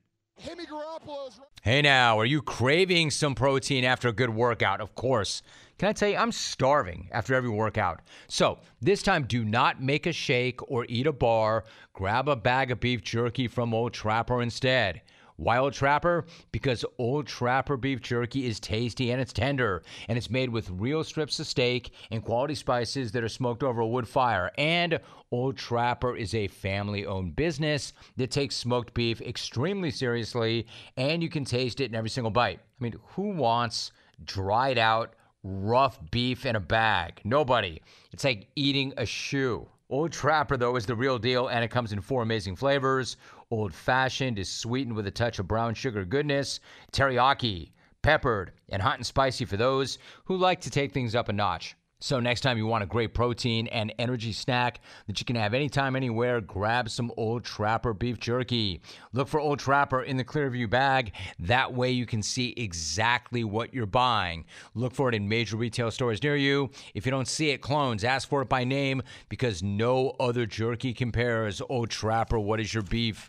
Hey 1.62 1.82
now, 1.82 2.18
are 2.18 2.24
you 2.24 2.40
craving 2.40 3.10
some 3.10 3.34
protein 3.34 3.84
after 3.84 4.08
a 4.08 4.12
good 4.12 4.30
workout? 4.30 4.80
Of 4.80 4.94
course. 4.94 5.42
Can 5.78 5.88
I 5.88 5.92
tell 5.92 6.08
you, 6.08 6.16
I'm 6.16 6.32
starving 6.32 7.08
after 7.12 7.34
every 7.34 7.50
workout. 7.50 8.00
So 8.28 8.58
this 8.80 9.02
time, 9.02 9.24
do 9.24 9.44
not 9.44 9.82
make 9.82 10.06
a 10.06 10.12
shake 10.12 10.60
or 10.70 10.86
eat 10.88 11.06
a 11.06 11.12
bar. 11.12 11.64
Grab 11.92 12.28
a 12.28 12.36
bag 12.36 12.70
of 12.70 12.80
beef 12.80 13.02
jerky 13.02 13.48
from 13.48 13.74
Old 13.74 13.92
Trapper 13.92 14.40
instead. 14.40 15.02
Why 15.40 15.56
Old 15.56 15.72
Trapper? 15.72 16.26
Because 16.52 16.84
Old 16.98 17.26
Trapper 17.26 17.78
beef 17.78 18.02
jerky 18.02 18.46
is 18.46 18.60
tasty 18.60 19.10
and 19.10 19.18
it's 19.18 19.32
tender, 19.32 19.82
and 20.06 20.18
it's 20.18 20.28
made 20.28 20.50
with 20.50 20.68
real 20.68 21.02
strips 21.02 21.40
of 21.40 21.46
steak 21.46 21.92
and 22.10 22.22
quality 22.22 22.54
spices 22.54 23.10
that 23.12 23.24
are 23.24 23.28
smoked 23.28 23.62
over 23.62 23.80
a 23.80 23.86
wood 23.86 24.06
fire. 24.06 24.50
And 24.58 25.00
Old 25.30 25.56
Trapper 25.56 26.14
is 26.14 26.34
a 26.34 26.48
family 26.48 27.06
owned 27.06 27.36
business 27.36 27.94
that 28.18 28.30
takes 28.30 28.54
smoked 28.54 28.92
beef 28.92 29.22
extremely 29.22 29.90
seriously, 29.90 30.66
and 30.98 31.22
you 31.22 31.30
can 31.30 31.46
taste 31.46 31.80
it 31.80 31.88
in 31.88 31.94
every 31.94 32.10
single 32.10 32.30
bite. 32.30 32.58
I 32.58 32.84
mean, 32.84 32.96
who 33.14 33.30
wants 33.30 33.92
dried 34.22 34.76
out, 34.76 35.14
rough 35.42 35.98
beef 36.10 36.44
in 36.44 36.54
a 36.54 36.60
bag? 36.60 37.18
Nobody. 37.24 37.80
It's 38.12 38.24
like 38.24 38.48
eating 38.56 38.92
a 38.98 39.06
shoe. 39.06 39.66
Old 39.88 40.12
Trapper, 40.12 40.56
though, 40.56 40.76
is 40.76 40.86
the 40.86 40.94
real 40.94 41.18
deal, 41.18 41.48
and 41.48 41.64
it 41.64 41.70
comes 41.70 41.92
in 41.92 42.00
four 42.00 42.22
amazing 42.22 42.54
flavors. 42.54 43.16
Old 43.52 43.74
fashioned 43.74 44.38
is 44.38 44.48
sweetened 44.48 44.94
with 44.94 45.08
a 45.08 45.10
touch 45.10 45.40
of 45.40 45.48
brown 45.48 45.74
sugar 45.74 46.04
goodness, 46.04 46.60
teriyaki, 46.92 47.72
peppered, 48.00 48.52
and 48.68 48.80
hot 48.80 48.98
and 48.98 49.04
spicy 49.04 49.44
for 49.44 49.56
those 49.56 49.98
who 50.26 50.36
like 50.36 50.60
to 50.60 50.70
take 50.70 50.92
things 50.92 51.16
up 51.16 51.28
a 51.28 51.32
notch. 51.32 51.74
So, 51.98 52.20
next 52.20 52.42
time 52.42 52.58
you 52.58 52.66
want 52.66 52.84
a 52.84 52.86
great 52.86 53.12
protein 53.12 53.66
and 53.66 53.92
energy 53.98 54.32
snack 54.32 54.80
that 55.08 55.18
you 55.18 55.26
can 55.26 55.34
have 55.34 55.52
anytime, 55.52 55.96
anywhere, 55.96 56.40
grab 56.40 56.88
some 56.88 57.10
Old 57.16 57.42
Trapper 57.42 57.92
beef 57.92 58.20
jerky. 58.20 58.82
Look 59.12 59.26
for 59.26 59.40
Old 59.40 59.58
Trapper 59.58 60.04
in 60.04 60.16
the 60.16 60.24
Clearview 60.24 60.70
bag. 60.70 61.12
That 61.40 61.74
way 61.74 61.90
you 61.90 62.06
can 62.06 62.22
see 62.22 62.54
exactly 62.56 63.42
what 63.42 63.74
you're 63.74 63.84
buying. 63.84 64.44
Look 64.76 64.94
for 64.94 65.08
it 65.08 65.14
in 65.16 65.28
major 65.28 65.56
retail 65.56 65.90
stores 65.90 66.22
near 66.22 66.36
you. 66.36 66.70
If 66.94 67.04
you 67.04 67.10
don't 67.10 67.26
see 67.26 67.50
it, 67.50 67.62
clones, 67.62 68.04
ask 68.04 68.28
for 68.28 68.42
it 68.42 68.48
by 68.48 68.62
name 68.62 69.02
because 69.28 69.60
no 69.60 70.14
other 70.20 70.46
jerky 70.46 70.94
compares. 70.94 71.60
Old 71.68 71.90
Trapper, 71.90 72.38
what 72.38 72.60
is 72.60 72.72
your 72.72 72.84
beef? 72.84 73.28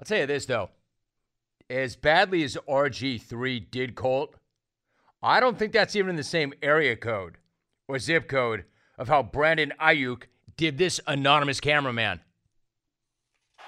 I'll 0.00 0.06
tell 0.06 0.18
you 0.18 0.26
this, 0.26 0.46
though. 0.46 0.70
As 1.68 1.94
badly 1.94 2.42
as 2.42 2.56
RG3 2.66 3.70
did 3.70 3.94
Colt, 3.94 4.34
I 5.22 5.40
don't 5.40 5.58
think 5.58 5.72
that's 5.72 5.94
even 5.94 6.08
in 6.08 6.16
the 6.16 6.22
same 6.22 6.54
area 6.62 6.96
code 6.96 7.36
or 7.86 7.98
zip 7.98 8.26
code 8.26 8.64
of 8.96 9.08
how 9.08 9.22
Brandon 9.22 9.74
Aiyuk 9.78 10.22
did 10.56 10.78
this 10.78 11.00
anonymous 11.06 11.60
cameraman. 11.60 12.20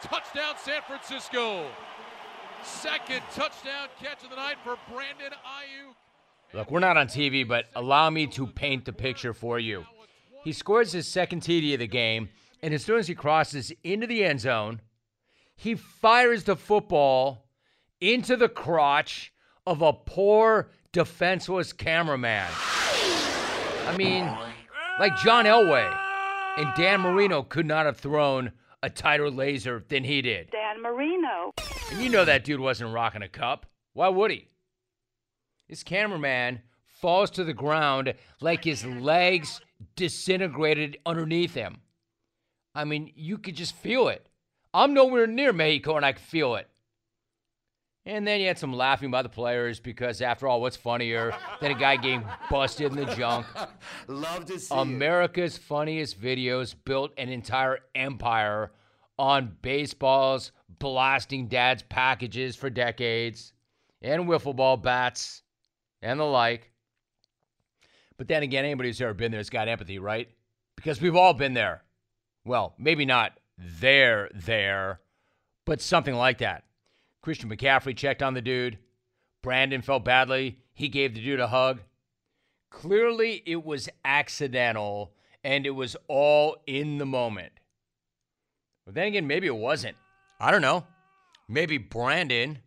Touchdown, 0.03 0.55
San 0.57 0.81
Francisco. 0.87 1.67
Second 2.65 3.21
touchdown 3.35 3.89
catch 4.01 4.25
of 4.25 4.31
the 4.31 4.37
night 4.37 4.57
for 4.65 4.79
Brandon 4.91 5.33
Aiyuk. 5.33 5.95
Look, 6.55 6.71
we're 6.71 6.81
not 6.81 6.97
on 6.97 7.09
TV, 7.09 7.47
but 7.47 7.67
allow 7.75 8.09
me 8.09 8.27
to 8.29 8.47
paint 8.47 8.87
the 8.87 8.93
picture 8.93 9.35
for 9.35 9.59
you. 9.59 9.85
He 10.45 10.53
scores 10.53 10.93
his 10.93 11.07
second 11.07 11.43
TD 11.43 11.75
of 11.75 11.81
the 11.81 11.87
game, 11.87 12.31
and 12.62 12.73
as 12.73 12.85
soon 12.85 12.99
as 12.99 13.07
he 13.07 13.15
crosses 13.15 13.71
into 13.85 14.07
the 14.07 14.25
end 14.25 14.41
zone, 14.41 14.81
he 15.62 15.76
fires 15.76 16.42
the 16.42 16.57
football 16.57 17.47
into 18.00 18.37
the 18.37 18.49
crotch 18.49 19.33
of 19.64 19.81
a 19.81 19.92
poor 19.92 20.69
defenseless 20.90 21.73
cameraman. 21.73 22.50
I 23.87 23.95
mean, 23.97 24.25
like 24.99 25.16
John 25.19 25.45
Elway 25.45 25.88
and 26.59 26.69
Dan 26.76 27.00
Marino 27.00 27.45
could 27.45 27.64
not 27.64 27.87
have 27.87 27.97
thrown 27.97 28.50
a 28.83 28.90
tighter 28.90 29.31
laser 29.31 29.85
than 29.88 30.02
he 30.02 30.21
did. 30.21 30.50
Dan 30.50 30.83
Marino. 30.83 31.52
And 31.92 32.02
you 32.02 32.09
know 32.09 32.25
that 32.25 32.42
dude 32.42 32.59
wasn't 32.59 32.92
rocking 32.92 33.23
a 33.23 33.28
cup. 33.28 33.66
Why 33.92 34.09
would 34.09 34.33
he? 34.33 34.49
This 35.69 35.85
cameraman 35.85 36.61
falls 36.88 37.31
to 37.31 37.45
the 37.45 37.54
ground 37.54 38.14
like 38.40 38.64
his 38.64 38.85
legs 38.85 39.61
disintegrated 39.95 40.99
underneath 41.07 41.54
him. 41.54 41.83
I 42.75 42.83
mean, 42.83 43.12
you 43.14 43.38
could 43.38 43.54
just 43.54 43.76
feel 43.76 44.09
it. 44.09 44.26
I'm 44.75 44.95
nowhere 44.95 45.26
near 45.26 45.52
Mexico 45.52 45.97
and 45.97 46.07
I 46.07 46.12
can 46.12 46.23
feel 46.23 46.57
it. 46.57 46.69
And 48.05 48.26
then 48.26 48.41
you 48.41 48.49
had 48.49 48.59
some 48.59 48.73
laughing 48.73 49.12
by 49.12 49.23
the 49.23 49.29
players 49.29 49.79
because, 49.79 50.21
after 50.21 50.49
all, 50.49 50.61
what's 50.61 50.76
funnier 50.76 51.33
than 51.61 51.71
a 51.71 51.79
guy 51.79 51.97
getting 51.97 52.25
busted 52.50 52.91
in 52.91 52.97
the 52.97 53.14
junk? 53.14 53.47
Love 54.09 54.47
to 54.47 54.59
see 54.59 54.75
America's 54.75 55.57
it. 55.57 55.62
funniest 55.62 56.21
videos 56.21 56.75
built 56.85 57.12
an 57.17 57.29
entire 57.29 57.79
empire 57.95 58.73
on 59.19 59.57
baseballs 59.62 60.50
blasting 60.81 61.47
dad's 61.47 61.85
packages 61.85 62.57
for 62.57 62.69
decades 62.69 63.52
and 64.00 64.25
wiffle 64.25 64.57
ball 64.57 64.76
bats 64.76 65.43
and 66.00 66.19
the 66.19 66.25
like. 66.25 66.73
But 68.17 68.26
then 68.26 68.43
again, 68.43 68.64
anybody 68.64 68.88
who's 68.88 69.00
ever 69.00 69.14
been 69.14 69.31
there 69.31 69.38
has 69.38 69.49
got 69.50 69.69
empathy, 69.69 70.00
right? 70.00 70.29
Because 70.75 71.00
we've 71.00 71.14
all 71.14 71.35
been 71.35 71.55
there. 71.55 71.85
Well, 72.45 72.75
maybe 72.79 73.05
not 73.05 73.38
there, 73.59 74.30
there, 74.35 75.00
but 75.64 75.80
something 75.80 76.14
like 76.14 76.38
that. 76.38 76.64
Christian 77.23 77.50
McCaffrey 77.50 77.97
checked 77.97 78.23
on 78.23 78.35
the 78.35 78.42
dude. 78.42 78.78
Brandon 79.42 79.82
felt 79.82 80.04
badly. 80.04 80.59
He 80.75 80.88
gave 80.88 81.14
the 81.14 81.23
dude 81.23 81.40
a 81.40 81.49
hug. 81.49 81.80
Clearly, 82.71 83.42
it 83.47 83.64
was 83.64 83.88
accidental 84.04 85.12
and 85.44 85.66
it 85.66 85.71
was 85.71 85.97
all 86.09 86.56
in 86.66 86.99
the 86.99 87.06
moment. 87.06 87.52
But 88.85 88.94
then 88.94 89.09
again, 89.09 89.26
maybe 89.26 89.47
it 89.47 89.56
wasn't. 89.56 89.97
I 90.40 90.50
don't 90.50 90.62
know. 90.62 90.87
Maybe 91.49 91.78
Brandon 91.78 92.59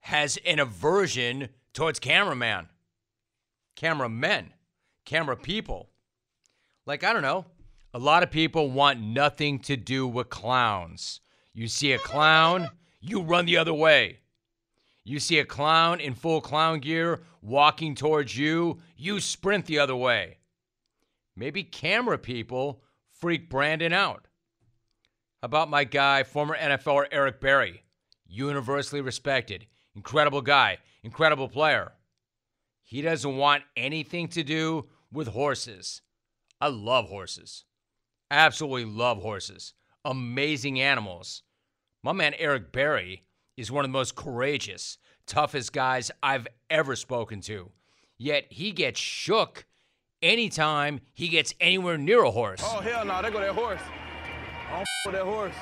has 0.00 0.38
an 0.46 0.58
aversion 0.58 1.48
towards 1.72 1.98
cameraman, 1.98 2.68
cameramen, 3.74 4.52
camera 5.04 5.36
people. 5.36 5.88
Like, 6.86 7.02
I 7.02 7.12
don't 7.12 7.22
know. 7.22 7.46
A 7.96 7.98
lot 7.98 8.22
of 8.22 8.30
people 8.30 8.70
want 8.70 9.00
nothing 9.00 9.58
to 9.60 9.74
do 9.74 10.06
with 10.06 10.28
clowns. 10.28 11.22
You 11.54 11.66
see 11.66 11.92
a 11.92 11.98
clown, 11.98 12.68
you 13.00 13.22
run 13.22 13.46
the 13.46 13.56
other 13.56 13.72
way. 13.72 14.18
You 15.02 15.18
see 15.18 15.38
a 15.38 15.46
clown 15.46 16.00
in 16.00 16.12
full 16.12 16.42
clown 16.42 16.80
gear 16.80 17.22
walking 17.40 17.94
towards 17.94 18.36
you, 18.36 18.80
you 18.98 19.18
sprint 19.18 19.64
the 19.64 19.78
other 19.78 19.96
way. 19.96 20.36
Maybe 21.34 21.64
camera 21.64 22.18
people 22.18 22.82
freak 23.18 23.48
Brandon 23.48 23.94
out. 23.94 24.28
How 25.40 25.46
about 25.46 25.70
my 25.70 25.84
guy, 25.84 26.22
former 26.22 26.54
NFLer 26.54 27.06
Eric 27.10 27.40
Berry? 27.40 27.82
Universally 28.26 29.00
respected, 29.00 29.64
incredible 29.94 30.42
guy, 30.42 30.76
incredible 31.02 31.48
player. 31.48 31.92
He 32.82 33.00
doesn't 33.00 33.38
want 33.38 33.62
anything 33.74 34.28
to 34.28 34.44
do 34.44 34.84
with 35.10 35.28
horses. 35.28 36.02
I 36.60 36.68
love 36.68 37.08
horses. 37.08 37.64
Absolutely 38.30 38.84
love 38.84 39.18
horses. 39.18 39.74
Amazing 40.04 40.80
animals. 40.80 41.42
My 42.02 42.12
man 42.12 42.34
Eric 42.38 42.72
Berry 42.72 43.24
is 43.56 43.70
one 43.70 43.84
of 43.84 43.90
the 43.90 43.96
most 43.98 44.14
courageous, 44.14 44.98
toughest 45.26 45.72
guys 45.72 46.10
I've 46.22 46.46
ever 46.70 46.96
spoken 46.96 47.40
to. 47.42 47.70
Yet 48.18 48.46
he 48.50 48.72
gets 48.72 48.98
shook 48.98 49.66
anytime 50.22 51.00
he 51.14 51.28
gets 51.28 51.54
anywhere 51.60 51.98
near 51.98 52.22
a 52.22 52.30
horse. 52.30 52.60
Oh, 52.64 52.80
hell 52.80 53.04
no, 53.04 53.20
they 53.22 53.30
go 53.30 53.40
that 53.40 53.52
horse. 53.54 53.80
I 54.68 54.70
don't 54.72 54.80
f- 54.80 54.86
with 55.06 55.14
that 55.14 55.24
horse. 55.24 55.54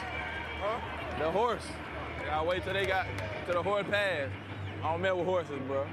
Huh? 0.61 0.81
That 1.19 1.33
horse. 1.33 1.67
I 2.31 2.43
wait 2.45 2.65
till 2.65 2.73
they 2.73 2.87
got 2.87 3.07
to 3.47 3.53
the 3.53 3.63
horse 3.63 3.87
pass. 3.91 4.31
I 4.83 4.93
don't 4.93 5.03
mess 5.03 5.15
with 5.15 5.27
horses, 5.27 5.61
bro. 5.67 5.87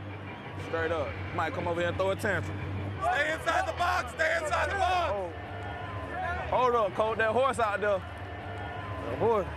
Straight 0.68 0.92
up. 0.92 1.08
Might 1.36 1.54
come 1.54 1.68
over 1.68 1.80
here 1.82 1.90
and 1.90 1.98
throw 1.98 2.12
a 2.12 2.16
tantrum. 2.16 2.58
Stay 3.02 3.34
inside 3.34 3.68
the 3.68 3.74
box. 3.74 4.14
Stay 4.14 4.38
inside 4.42 4.70
the 4.70 4.76
box. 4.76 5.12
Oh. 5.14 5.32
Hold 6.52 6.76
up, 6.76 6.94
Colt. 6.96 7.18
That 7.18 7.32
horse 7.32 7.60
out 7.60 7.80
there. 7.82 8.00
That 8.00 9.18
horse. 9.18 9.48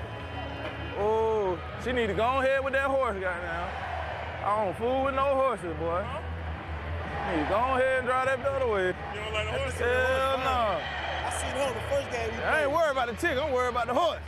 Oh, 0.97 1.59
she 1.85 1.93
need 1.93 2.07
to 2.07 2.15
go 2.15 2.39
ahead 2.39 2.65
with 2.65 2.73
that 2.75 2.89
horse, 2.89 3.15
goddamn. 3.15 3.69
I 4.45 4.65
don't 4.65 4.77
fool 4.77 5.05
with 5.05 5.15
no 5.15 5.35
horses, 5.35 5.77
boy. 5.79 6.07
Need 7.31 7.43
to 7.43 7.49
go 7.49 7.57
ahead 7.57 7.99
and 7.99 8.07
drive 8.07 8.27
that 8.27 8.43
the 8.43 8.51
other 8.51 8.69
way. 8.69 8.87
You 8.87 8.95
don't 9.21 9.33
like 9.33 9.47
the 9.47 9.59
horse? 9.59 9.75
Hell 9.75 10.39
no. 10.39 10.81
I 11.25 11.31
seen 11.41 11.51
her 11.51 11.75
the 11.75 11.81
first 11.91 12.11
game. 12.13 12.41
I 12.45 12.63
ain't 12.63 12.71
worried 12.71 12.93
about 12.93 13.09
the 13.09 13.15
tick. 13.15 13.39
I'm 13.39 13.53
worried 13.53 13.71
about 13.71 13.87
the 13.89 13.95
horse. 13.95 14.21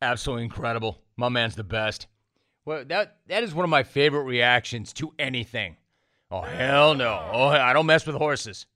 Absolutely 0.00 0.44
incredible. 0.44 1.02
My 1.16 1.28
man's 1.28 1.56
the 1.56 1.64
best. 1.64 2.06
Well, 2.64 2.84
that 2.84 3.16
that 3.28 3.42
is 3.42 3.54
one 3.54 3.64
of 3.64 3.70
my 3.70 3.82
favorite 3.82 4.24
reactions 4.24 4.92
to 4.94 5.12
anything. 5.18 5.76
Oh 6.30 6.42
hell 6.42 6.94
no! 6.94 7.28
Oh, 7.32 7.46
I 7.48 7.72
don't 7.72 7.86
mess 7.86 8.06
with 8.06 8.16
horses. 8.16 8.66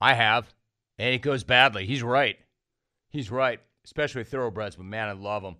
I 0.00 0.14
have, 0.14 0.52
and 0.98 1.14
it 1.14 1.22
goes 1.22 1.44
badly. 1.44 1.86
He's 1.86 2.02
right. 2.02 2.38
He's 3.08 3.30
right, 3.30 3.60
especially 3.84 4.24
thoroughbreds. 4.24 4.76
But 4.76 4.86
man, 4.86 5.08
I 5.08 5.12
love 5.12 5.42
them. 5.42 5.56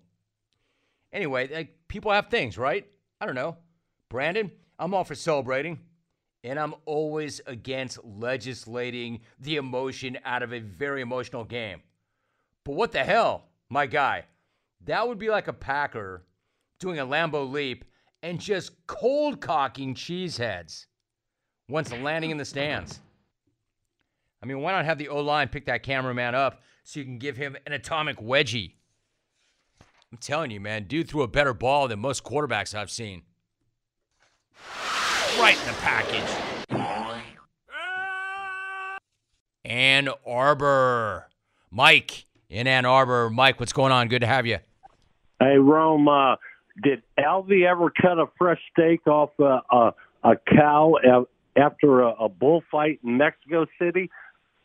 Anyway, 1.11 1.47
like, 1.53 1.75
people 1.87 2.11
have 2.11 2.27
things, 2.27 2.57
right? 2.57 2.87
I 3.21 3.25
don't 3.25 3.35
know. 3.35 3.57
Brandon, 4.09 4.51
I'm 4.79 4.93
all 4.93 5.03
for 5.03 5.15
celebrating. 5.15 5.79
And 6.43 6.59
I'm 6.59 6.75
always 6.85 7.39
against 7.47 8.03
legislating 8.03 9.21
the 9.39 9.55
emotion 9.55 10.17
out 10.25 10.43
of 10.43 10.51
a 10.51 10.59
very 10.59 11.01
emotional 11.01 11.45
game. 11.45 11.81
But 12.65 12.73
what 12.73 12.91
the 12.91 13.03
hell, 13.03 13.45
my 13.69 13.85
guy? 13.85 14.25
That 14.85 15.07
would 15.07 15.19
be 15.19 15.29
like 15.29 15.47
a 15.47 15.53
Packer 15.53 16.25
doing 16.79 16.99
a 16.99 17.05
Lambeau 17.05 17.49
leap 17.49 17.85
and 18.23 18.41
just 18.41 18.85
cold 18.87 19.39
cocking 19.39 19.95
cheeseheads 19.95 20.87
once 21.69 21.93
landing 21.93 22.31
in 22.31 22.37
the 22.37 22.45
stands. 22.45 22.99
I 24.43 24.45
mean, 24.45 24.59
why 24.59 24.73
not 24.73 24.83
have 24.83 24.97
the 24.97 25.07
O 25.07 25.21
line 25.21 25.47
pick 25.47 25.65
that 25.67 25.83
cameraman 25.83 26.35
up 26.35 26.61
so 26.83 26.99
you 26.99 27.05
can 27.05 27.17
give 27.17 27.37
him 27.37 27.55
an 27.65 27.71
atomic 27.71 28.17
wedgie? 28.17 28.73
I'm 30.11 30.17
telling 30.17 30.51
you, 30.51 30.59
man, 30.59 30.83
dude 30.83 31.07
threw 31.07 31.21
a 31.21 31.29
better 31.29 31.53
ball 31.53 31.87
than 31.87 31.99
most 31.99 32.25
quarterbacks 32.25 32.75
I've 32.75 32.91
seen. 32.91 33.21
Right 35.39 35.57
in 35.57 35.65
the 35.65 35.73
package. 35.79 36.29
Ann 39.63 40.09
Arbor. 40.27 41.29
Mike 41.71 42.25
in 42.49 42.67
Ann 42.67 42.85
Arbor. 42.85 43.29
Mike, 43.29 43.61
what's 43.61 43.73
going 43.73 43.93
on? 43.93 44.09
Good 44.09 44.19
to 44.19 44.27
have 44.27 44.45
you. 44.45 44.57
Hey, 45.39 45.55
Rome, 45.57 46.09
uh, 46.09 46.35
did 46.83 47.01
Alvy 47.17 47.65
ever 47.65 47.89
cut 47.89 48.19
a 48.19 48.25
fresh 48.37 48.59
steak 48.73 49.07
off 49.07 49.29
a, 49.39 49.61
a, 49.71 49.93
a 50.23 50.35
cow 50.53 50.95
after 51.55 52.01
a, 52.01 52.09
a 52.25 52.29
bullfight 52.29 52.99
in 53.05 53.17
Mexico 53.17 53.65
City? 53.79 54.11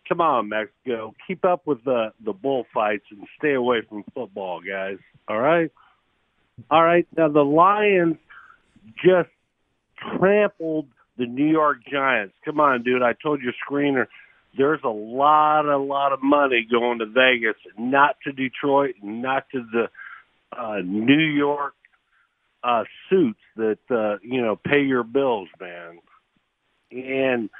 Come 0.08 0.20
on, 0.20 0.48
Mexico. 0.48 1.14
Keep 1.26 1.44
up 1.44 1.66
with 1.66 1.84
the, 1.84 2.12
the 2.24 2.32
bullfights 2.32 3.04
and 3.10 3.26
stay 3.38 3.54
away 3.54 3.82
from 3.88 4.04
football, 4.14 4.60
guys. 4.60 4.96
All 5.28 5.38
right? 5.38 5.70
All 6.70 6.82
right. 6.82 7.06
Now, 7.16 7.28
the 7.28 7.44
Lions 7.44 8.16
just 9.04 9.28
trampled 10.18 10.86
the 11.18 11.26
New 11.26 11.50
York 11.50 11.78
Giants. 11.90 12.34
Come 12.44 12.58
on, 12.60 12.82
dude. 12.82 13.02
I 13.02 13.12
told 13.12 13.42
your 13.42 13.52
screener 13.68 14.06
there's 14.56 14.80
a 14.82 14.88
lot, 14.88 15.66
a 15.66 15.76
lot 15.76 16.12
of 16.12 16.22
money 16.22 16.66
going 16.70 17.00
to 17.00 17.06
Vegas, 17.06 17.56
not 17.76 18.16
to 18.24 18.32
Detroit, 18.32 18.94
not 19.02 19.44
to 19.52 19.64
the 19.72 19.88
uh, 20.56 20.78
New 20.82 21.18
York 21.18 21.74
uh, 22.64 22.84
suits 23.08 23.40
that 23.56 23.78
uh, 23.90 24.18
you 24.22 24.40
know 24.40 24.56
pay 24.56 24.82
your 24.82 25.04
bills, 25.04 25.48
man. 25.60 25.98
And 26.90 27.50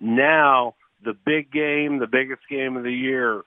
now 0.00 0.74
the 1.04 1.14
big 1.14 1.50
game, 1.52 1.98
the 1.98 2.06
biggest 2.06 2.42
game 2.48 2.76
of 2.76 2.82
the 2.84 2.92
year. 2.92 3.42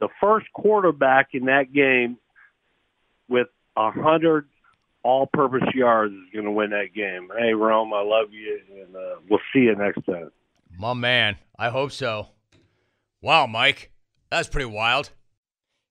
The 0.00 0.08
first 0.20 0.46
quarterback 0.52 1.30
in 1.32 1.46
that 1.46 1.72
game 1.72 2.18
with 3.28 3.48
a 3.76 3.90
hundred 3.90 4.48
all-purpose 5.02 5.74
yards 5.74 6.12
is 6.12 6.32
going 6.32 6.44
to 6.44 6.50
win 6.50 6.70
that 6.70 6.94
game. 6.94 7.30
Hey, 7.36 7.54
Rome, 7.54 7.92
I 7.92 8.02
love 8.02 8.32
you, 8.32 8.60
and 8.82 8.94
uh, 8.94 9.16
we'll 9.28 9.40
see 9.52 9.60
you 9.60 9.74
next 9.74 10.04
time. 10.06 10.30
My 10.76 10.94
man, 10.94 11.36
I 11.58 11.70
hope 11.70 11.92
so. 11.92 12.28
Wow, 13.20 13.46
Mike, 13.46 13.90
that's 14.30 14.48
pretty 14.48 14.66
wild. 14.66 15.10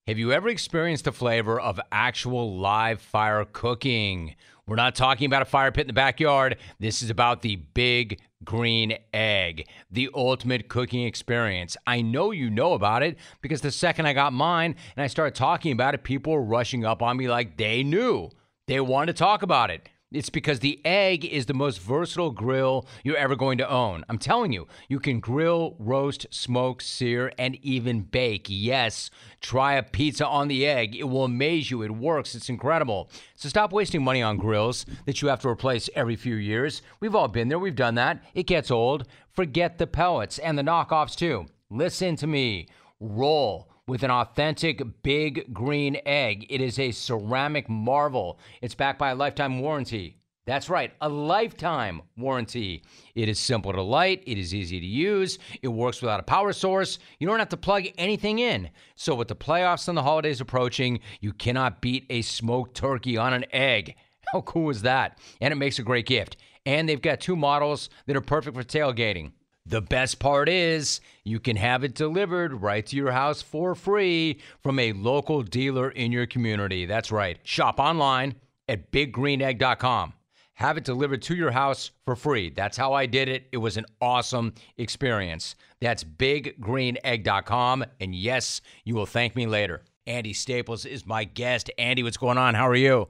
Have 0.07 0.17
you 0.17 0.31
ever 0.31 0.47
experienced 0.47 1.03
the 1.03 1.11
flavor 1.11 1.59
of 1.59 1.81
actual 1.91 2.57
live 2.57 3.01
fire 3.01 3.43
cooking? 3.43 4.35
We're 4.65 4.77
not 4.77 4.95
talking 4.95 5.25
about 5.25 5.41
a 5.41 5.45
fire 5.45 5.71
pit 5.71 5.81
in 5.81 5.87
the 5.87 5.93
backyard. 5.93 6.57
This 6.79 7.01
is 7.01 7.09
about 7.09 7.41
the 7.41 7.57
big 7.57 8.19
green 8.43 8.97
egg, 9.13 9.67
the 9.91 10.09
ultimate 10.13 10.69
cooking 10.69 11.03
experience. 11.03 11.75
I 11.85 12.01
know 12.01 12.31
you 12.31 12.49
know 12.49 12.73
about 12.73 13.03
it 13.03 13.17
because 13.41 13.61
the 13.61 13.71
second 13.71 14.05
I 14.05 14.13
got 14.13 14.33
mine 14.33 14.75
and 14.95 15.03
I 15.03 15.07
started 15.07 15.35
talking 15.35 15.71
about 15.71 15.93
it, 15.93 16.03
people 16.03 16.33
were 16.33 16.43
rushing 16.43 16.85
up 16.85 17.01
on 17.01 17.17
me 17.17 17.27
like 17.27 17.57
they 17.57 17.83
knew. 17.83 18.29
They 18.67 18.79
wanted 18.79 19.15
to 19.15 19.19
talk 19.19 19.43
about 19.43 19.71
it. 19.71 19.89
It's 20.09 20.29
because 20.29 20.59
the 20.59 20.79
egg 20.85 21.25
is 21.25 21.47
the 21.47 21.53
most 21.53 21.81
versatile 21.81 22.31
grill 22.31 22.87
you're 23.03 23.17
ever 23.17 23.35
going 23.35 23.57
to 23.57 23.69
own. 23.69 24.05
I'm 24.07 24.17
telling 24.17 24.53
you, 24.53 24.65
you 24.87 25.01
can 25.01 25.19
grill, 25.19 25.75
roast, 25.79 26.27
smoke, 26.29 26.81
sear, 26.81 27.33
and 27.37 27.57
even 27.61 28.03
bake. 28.03 28.45
Yes, 28.47 29.09
try 29.41 29.73
a 29.73 29.83
pizza 29.83 30.25
on 30.25 30.47
the 30.47 30.65
egg. 30.65 30.95
It 30.95 31.09
will 31.09 31.25
amaze 31.25 31.69
you. 31.69 31.81
It 31.81 31.91
works. 31.91 32.35
It's 32.35 32.47
incredible. 32.47 33.11
So 33.35 33.49
stop 33.49 33.73
wasting 33.73 34.01
money 34.01 34.21
on 34.21 34.37
grills 34.37 34.85
that 35.05 35.21
you 35.21 35.27
have 35.27 35.41
to 35.41 35.49
replace 35.49 35.89
every 35.93 36.15
few 36.15 36.35
years. 36.35 36.81
We've 37.01 37.15
all 37.15 37.27
been 37.27 37.49
there. 37.49 37.59
We've 37.59 37.75
done 37.75 37.95
that. 37.95 38.23
It 38.33 38.47
gets 38.47 38.71
old. 38.71 39.07
Forget 39.33 39.77
the 39.77 39.87
pellets 39.87 40.39
and 40.39 40.57
the 40.57 40.63
knockoffs 40.63 41.17
too. 41.17 41.47
Listen 41.69 42.15
to 42.15 42.27
me. 42.27 42.69
Roll 43.01 43.67
with 43.87 44.03
an 44.03 44.11
authentic 44.11 44.81
big 45.01 45.53
green 45.53 45.97
egg. 46.05 46.45
It 46.49 46.61
is 46.61 46.77
a 46.77 46.91
ceramic 46.91 47.69
marvel. 47.69 48.39
It's 48.61 48.75
backed 48.75 48.99
by 48.99 49.11
a 49.11 49.15
lifetime 49.15 49.59
warranty. 49.59 50.17
That's 50.45 50.69
right, 50.69 50.93
a 51.01 51.09
lifetime 51.09 52.01
warranty. 52.15 52.83
It 53.15 53.27
is 53.27 53.37
simple 53.37 53.73
to 53.73 53.81
light, 53.81 54.23
it 54.25 54.37
is 54.37 54.55
easy 54.55 54.79
to 54.79 54.85
use, 54.85 55.39
it 55.61 55.67
works 55.67 56.01
without 56.01 56.21
a 56.21 56.23
power 56.23 56.53
source. 56.53 56.99
You 57.19 57.27
don't 57.27 57.39
have 57.39 57.49
to 57.49 57.57
plug 57.57 57.83
anything 57.97 58.39
in. 58.39 58.69
So, 58.95 59.13
with 59.13 59.27
the 59.27 59.35
playoffs 59.35 59.89
and 59.89 59.97
the 59.97 60.03
holidays 60.03 60.39
approaching, 60.39 61.01
you 61.19 61.33
cannot 61.33 61.81
beat 61.81 62.05
a 62.09 62.21
smoked 62.21 62.77
turkey 62.77 63.17
on 63.17 63.33
an 63.33 63.43
egg. 63.51 63.95
How 64.31 64.39
cool 64.39 64.69
is 64.69 64.83
that? 64.83 65.19
And 65.41 65.51
it 65.51 65.57
makes 65.57 65.79
a 65.79 65.83
great 65.83 66.05
gift. 66.05 66.37
And 66.65 66.87
they've 66.87 67.01
got 67.01 67.19
two 67.19 67.35
models 67.35 67.89
that 68.05 68.15
are 68.15 68.21
perfect 68.21 68.55
for 68.55 68.63
tailgating. 68.63 69.31
The 69.69 69.81
best 69.81 70.19
part 70.19 70.47
is 70.47 71.01
you 71.25 71.41
can 71.41 71.57
have 71.57 71.83
it 71.83 71.93
delivered 71.93 72.61
right 72.61 72.85
to 72.85 72.95
your 72.95 73.11
house 73.11 73.41
for 73.41 73.75
free 73.75 74.39
from 74.63 74.79
a 74.79 74.93
local 74.93 75.41
dealer 75.43 75.89
in 75.89 76.13
your 76.13 76.25
community. 76.25 76.85
That's 76.85 77.11
right. 77.11 77.37
Shop 77.43 77.77
online 77.77 78.35
at 78.69 78.91
biggreenegg.com. 78.91 80.13
Have 80.53 80.77
it 80.77 80.85
delivered 80.85 81.21
to 81.23 81.35
your 81.35 81.51
house 81.51 81.91
for 82.05 82.15
free. 82.15 82.49
That's 82.49 82.77
how 82.77 82.93
I 82.93 83.07
did 83.07 83.27
it. 83.27 83.49
It 83.51 83.57
was 83.57 83.75
an 83.75 83.85
awesome 83.99 84.53
experience. 84.77 85.55
That's 85.81 86.03
biggreenegg.com. 86.03 87.85
And 87.99 88.15
yes, 88.15 88.61
you 88.85 88.95
will 88.95 89.05
thank 89.05 89.35
me 89.35 89.47
later. 89.47 89.81
Andy 90.07 90.31
Staples 90.31 90.85
is 90.85 91.05
my 91.05 91.25
guest. 91.25 91.69
Andy, 91.77 92.03
what's 92.03 92.15
going 92.15 92.37
on? 92.37 92.55
How 92.55 92.69
are 92.69 92.75
you? 92.75 93.09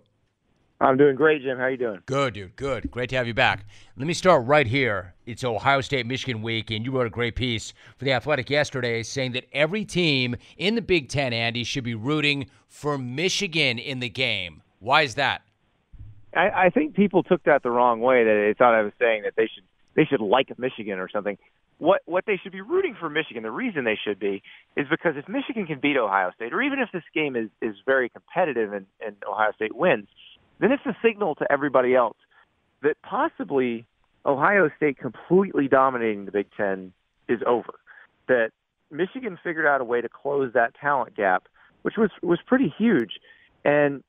I'm 0.80 0.96
doing 0.96 1.16
great, 1.16 1.42
Jim. 1.42 1.58
How 1.58 1.64
are 1.64 1.72
you 1.72 1.78
doing? 1.78 2.02
Good, 2.06 2.36
dude. 2.36 2.56
Good. 2.56 2.92
Great 2.92 3.10
to 3.10 3.16
have 3.16 3.26
you 3.26 3.34
back. 3.34 3.66
Let 3.98 4.06
me 4.06 4.14
start 4.14 4.46
right 4.46 4.68
here. 4.68 5.16
It's 5.26 5.44
Ohio 5.44 5.82
State 5.82 6.06
Michigan 6.06 6.44
week, 6.44 6.70
and 6.70 6.86
you 6.86 6.92
wrote 6.92 7.08
a 7.08 7.12
great 7.12 7.36
piece 7.36 7.74
for 7.98 8.06
the 8.06 8.12
Athletic 8.12 8.50
yesterday 8.50 9.02
saying 9.02 9.32
that 9.32 9.46
every 9.52 9.86
team 9.86 10.36
in 10.56 10.76
the 10.76 10.82
Big 10.82 11.10
Ten, 11.10 11.34
Andy, 11.34 11.64
should 11.64 11.84
be 11.84 11.96
rooting 11.96 12.50
for 12.68 12.98
Michigan 12.98 13.80
in 13.80 14.00
the 14.00 14.10
game. 14.10 14.62
Why 14.80 15.02
is 15.02 15.16
that? 15.16 15.42
I, 16.36 16.50
I 16.50 16.70
think 16.70 16.94
people 16.94 17.24
took 17.24 17.44
that 17.46 17.64
the 17.64 17.72
wrong 17.72 18.00
way. 18.00 18.24
That 18.24 18.44
they 18.46 18.54
thought 18.56 18.76
I 18.76 18.84
was 18.84 18.94
saying 19.00 19.24
that 19.24 19.34
they 19.36 19.50
should 19.54 19.64
they 19.96 20.06
should 20.06 20.22
like 20.22 20.58
Michigan 20.60 21.00
or 21.00 21.10
something. 21.10 21.40
What 21.80 22.02
what 22.06 22.26
they 22.28 22.40
should 22.42 22.52
be 22.52 22.62
rooting 22.62 22.96
for 23.00 23.10
Michigan. 23.10 23.42
The 23.42 23.50
reason 23.50 23.84
they 23.84 23.98
should 24.04 24.20
be 24.20 24.44
is 24.76 24.86
because 24.88 25.16
if 25.18 25.28
Michigan 25.28 25.66
can 25.66 25.80
beat 25.80 25.98
Ohio 25.98 26.32
State, 26.36 26.54
or 26.54 26.62
even 26.62 26.78
if 26.78 26.90
this 26.94 27.04
game 27.16 27.36
is 27.36 27.50
is 27.64 27.76
very 27.84 28.10
competitive 28.10 28.74
and, 28.74 28.86
and 29.04 29.16
Ohio 29.28 29.54
State 29.54 29.76
wins 29.76 30.08
then 30.60 30.72
it's 30.72 30.86
a 30.86 30.96
signal 31.04 31.36
to 31.36 31.52
everybody 31.52 31.96
else 31.96 32.18
that 32.84 32.96
possibly 33.02 33.86
Ohio 34.26 34.70
State 34.78 34.98
completely 34.98 35.68
dominating 35.68 36.26
the 36.26 36.32
Big 36.32 36.48
Ten 36.56 36.94
is 37.28 37.40
over. 37.46 37.74
That 38.28 38.52
Michigan 38.92 39.38
figured 39.44 39.66
out 39.66 39.82
a 39.82 39.84
way 39.84 40.02
to 40.02 40.10
close 40.10 40.54
that 40.54 40.74
talent 40.76 41.16
gap, 41.16 41.48
which 41.82 41.96
was 41.98 42.10
was 42.22 42.40
pretty 42.46 42.74
huge, 42.78 43.20
and 43.64 44.04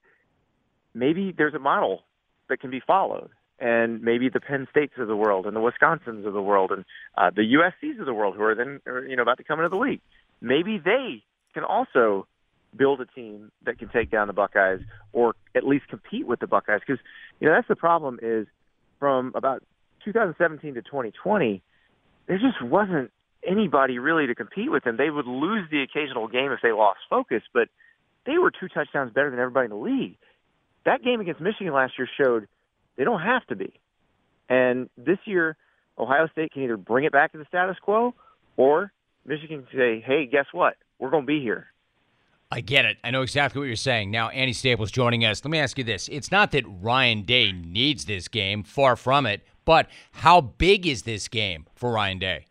maybe 0.95 1.33
there's 1.37 1.55
a 1.55 1.59
model 1.59 2.03
that 2.49 2.61
can 2.61 2.71
be 2.71 2.81
followed. 2.81 3.31
And 3.61 4.01
maybe 4.03 4.29
the 4.29 4.39
Penn 4.39 4.69
States 4.71 4.93
of 4.99 5.09
the 5.09 5.17
world, 5.17 5.45
and 5.45 5.57
the 5.57 5.61
Wisconsins 5.61 6.25
of 6.25 6.33
the 6.33 6.43
world, 6.43 6.71
and 6.71 6.85
uh, 7.17 7.31
the 7.35 7.55
USC's 7.55 7.99
of 7.99 8.07
the 8.07 8.15
world, 8.15 8.37
who 8.37 8.43
are 8.45 8.55
then 8.55 8.81
you 9.09 9.17
know 9.17 9.23
about 9.23 9.39
to 9.39 9.45
come 9.45 9.59
into 9.59 9.69
the 9.69 9.77
league, 9.77 10.01
maybe 10.41 10.79
they 10.79 11.25
can 11.55 11.65
also 11.65 12.29
build 12.77 13.01
a 13.01 13.07
team 13.07 13.51
that 13.65 13.79
can 13.79 13.89
take 13.89 14.11
down 14.11 14.27
the 14.27 14.33
Buckeyes 14.33 14.81
or 15.13 15.35
at 15.55 15.65
least 15.65 15.89
compete 15.89 16.27
with 16.27 16.41
the 16.41 16.47
Buckeyes. 16.47 16.81
Because 16.87 17.03
you 17.41 17.49
know 17.49 17.55
that's 17.55 17.69
the 17.69 17.77
problem 17.77 18.19
is 18.23 18.47
from 18.99 19.33
about 19.35 19.63
2017 20.05 20.75
to 20.75 20.83
2020, 20.83 21.63
there 22.27 22.39
just 22.39 22.63
wasn't 22.63 23.11
anybody 23.47 23.99
really 23.99 24.27
to 24.27 24.35
compete 24.35 24.71
with 24.71 24.85
them. 24.85 24.97
They 24.97 25.11
would 25.11 25.27
lose 25.27 25.69
the 25.71 25.83
occasional 25.83 26.29
game 26.29 26.53
if 26.53 26.61
they 26.63 26.73
lost 26.73 26.99
focus, 27.09 27.43
but 27.53 27.69
they 28.27 28.39
were 28.39 28.51
two 28.51 28.69
touchdowns 28.69 29.13
better 29.13 29.31
than 29.31 29.39
everybody 29.39 29.67
in 29.67 29.71
the 29.71 29.77
league. 29.77 30.17
That 30.85 31.03
game 31.03 31.21
against 31.21 31.41
Michigan 31.41 31.73
last 31.73 31.95
year 31.99 32.09
showed 32.21 32.49
they 32.97 33.05
don't 33.05 33.21
have 33.21 33.47
to 33.47 33.57
be. 33.57 33.73
And 34.49 34.89
this 34.97 35.19
year, 35.25 35.57
Ohio 35.99 36.29
State 36.29 36.53
can 36.53 36.63
either 36.63 36.77
bring 36.77 37.05
it 37.05 37.13
back 37.13 37.33
to 37.33 37.39
the 37.39 37.45
status 37.47 37.77
quo 37.81 38.15
or 38.57 38.93
Michigan 39.25 39.67
can 39.71 39.79
say, 39.79 40.05
hey, 40.05 40.27
guess 40.27 40.47
what? 40.53 40.75
We're 40.99 41.11
going 41.11 41.25
to 41.25 41.27
be 41.27 41.41
here. 41.41 41.67
I 42.51 42.61
get 42.61 42.85
it. 42.85 42.97
I 43.05 43.11
know 43.11 43.23
exactly 43.23 43.59
what 43.59 43.67
you're 43.67 43.77
saying. 43.77 44.11
Now, 44.11 44.31
Andy 44.31 44.55
Staples 44.55 44.91
joining 44.91 45.25
us. 45.25 45.45
Let 45.45 45.51
me 45.51 45.59
ask 45.59 45.77
you 45.77 45.85
this. 45.85 46.09
It's 46.09 46.31
not 46.31 46.51
that 46.53 46.65
Ryan 46.67 47.23
Day 47.23 47.53
needs 47.53 48.07
this 48.07 48.27
game, 48.27 48.63
far 48.63 48.97
from 48.97 49.27
it, 49.27 49.43
but 49.67 49.87
how 50.13 50.41
big 50.41 50.87
is 50.87 51.03
this 51.03 51.29
game 51.29 51.67
for 51.75 51.93
Ryan 51.93 52.19
Day? 52.19 52.47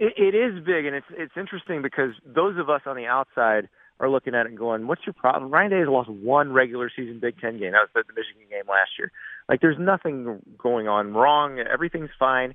it, 0.00 0.14
it 0.16 0.34
is 0.34 0.64
big, 0.64 0.86
and 0.86 0.96
it's 0.96 1.06
it's 1.10 1.34
interesting 1.36 1.82
because 1.82 2.12
those 2.24 2.58
of 2.58 2.70
us 2.70 2.80
on 2.86 2.96
the 2.96 3.06
outside 3.06 3.68
are 4.00 4.08
looking 4.08 4.34
at 4.34 4.46
it 4.46 4.48
and 4.48 4.58
going, 4.58 4.86
"What's 4.86 5.02
your 5.06 5.12
problem?" 5.12 5.52
Ryan 5.52 5.70
Day 5.70 5.78
has 5.80 5.88
lost 5.88 6.08
one 6.08 6.52
regular 6.52 6.90
season 6.94 7.20
Big 7.20 7.38
Ten 7.38 7.58
game. 7.58 7.72
That 7.72 7.82
was 7.82 7.90
the, 7.94 8.02
the 8.06 8.14
Michigan 8.14 8.48
game 8.50 8.64
last 8.66 8.92
year. 8.98 9.12
Like 9.48 9.60
there's 9.60 9.78
nothing 9.78 10.40
going 10.58 10.88
on 10.88 11.12
wrong. 11.12 11.58
Everything's 11.58 12.10
fine. 12.18 12.54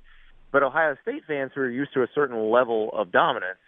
But 0.50 0.64
Ohio 0.64 0.96
State 1.02 1.22
fans 1.26 1.52
who 1.54 1.60
are 1.60 1.70
used 1.70 1.94
to 1.94 2.02
a 2.02 2.08
certain 2.14 2.50
level 2.50 2.90
of 2.92 3.12
dominance 3.12 3.58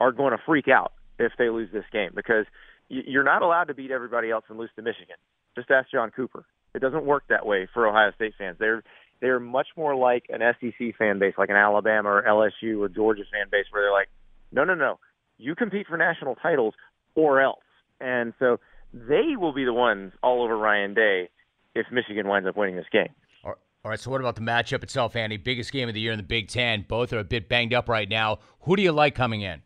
are 0.00 0.12
going 0.12 0.32
to 0.32 0.38
freak 0.44 0.68
out 0.68 0.92
if 1.18 1.32
they 1.38 1.48
lose 1.48 1.70
this 1.72 1.84
game 1.92 2.10
because 2.14 2.46
you're 2.88 3.24
not 3.24 3.42
allowed 3.42 3.64
to 3.64 3.74
beat 3.74 3.90
everybody 3.90 4.30
else 4.30 4.44
and 4.48 4.58
lose 4.58 4.70
to 4.76 4.82
Michigan. 4.82 5.16
Just 5.56 5.70
ask 5.70 5.90
John 5.90 6.10
Cooper. 6.10 6.44
It 6.74 6.80
doesn't 6.80 7.04
work 7.04 7.24
that 7.28 7.46
way 7.46 7.68
for 7.72 7.86
Ohio 7.86 8.12
State 8.16 8.34
fans. 8.36 8.56
They're 8.58 8.82
they're 9.20 9.40
much 9.40 9.68
more 9.76 9.94
like 9.94 10.24
an 10.28 10.40
SEC 10.60 10.96
fan 10.98 11.18
base, 11.18 11.34
like 11.38 11.48
an 11.48 11.56
Alabama 11.56 12.10
or 12.10 12.22
LSU 12.22 12.80
or 12.80 12.88
Georgia 12.88 13.22
fan 13.32 13.46
base, 13.50 13.66
where 13.70 13.82
they're 13.82 13.92
like, 13.92 14.08
no, 14.52 14.64
no, 14.64 14.74
no, 14.74 14.98
you 15.38 15.54
compete 15.54 15.86
for 15.86 15.96
national 15.96 16.34
titles 16.34 16.74
or 17.14 17.40
else. 17.40 17.62
And 18.00 18.34
so 18.38 18.58
they 18.92 19.36
will 19.38 19.52
be 19.52 19.64
the 19.64 19.72
ones 19.72 20.12
all 20.22 20.42
over 20.42 20.56
Ryan 20.58 20.94
Day 20.94 21.30
if 21.74 21.86
Michigan 21.90 22.28
winds 22.28 22.48
up 22.48 22.56
winning 22.56 22.76
this 22.76 22.86
game. 22.92 23.08
All 23.44 23.90
right, 23.90 24.00
so 24.00 24.10
what 24.10 24.20
about 24.22 24.34
the 24.34 24.40
matchup 24.40 24.82
itself, 24.82 25.14
Andy? 25.14 25.36
Biggest 25.36 25.70
game 25.70 25.88
of 25.88 25.94
the 25.94 26.00
year 26.00 26.12
in 26.12 26.16
the 26.16 26.22
Big 26.22 26.48
Ten. 26.48 26.86
Both 26.88 27.12
are 27.12 27.18
a 27.18 27.24
bit 27.24 27.50
banged 27.50 27.74
up 27.74 27.86
right 27.86 28.08
now. 28.08 28.38
Who 28.60 28.76
do 28.76 28.82
you 28.82 28.92
like 28.92 29.14
coming 29.14 29.42
in? 29.42 29.60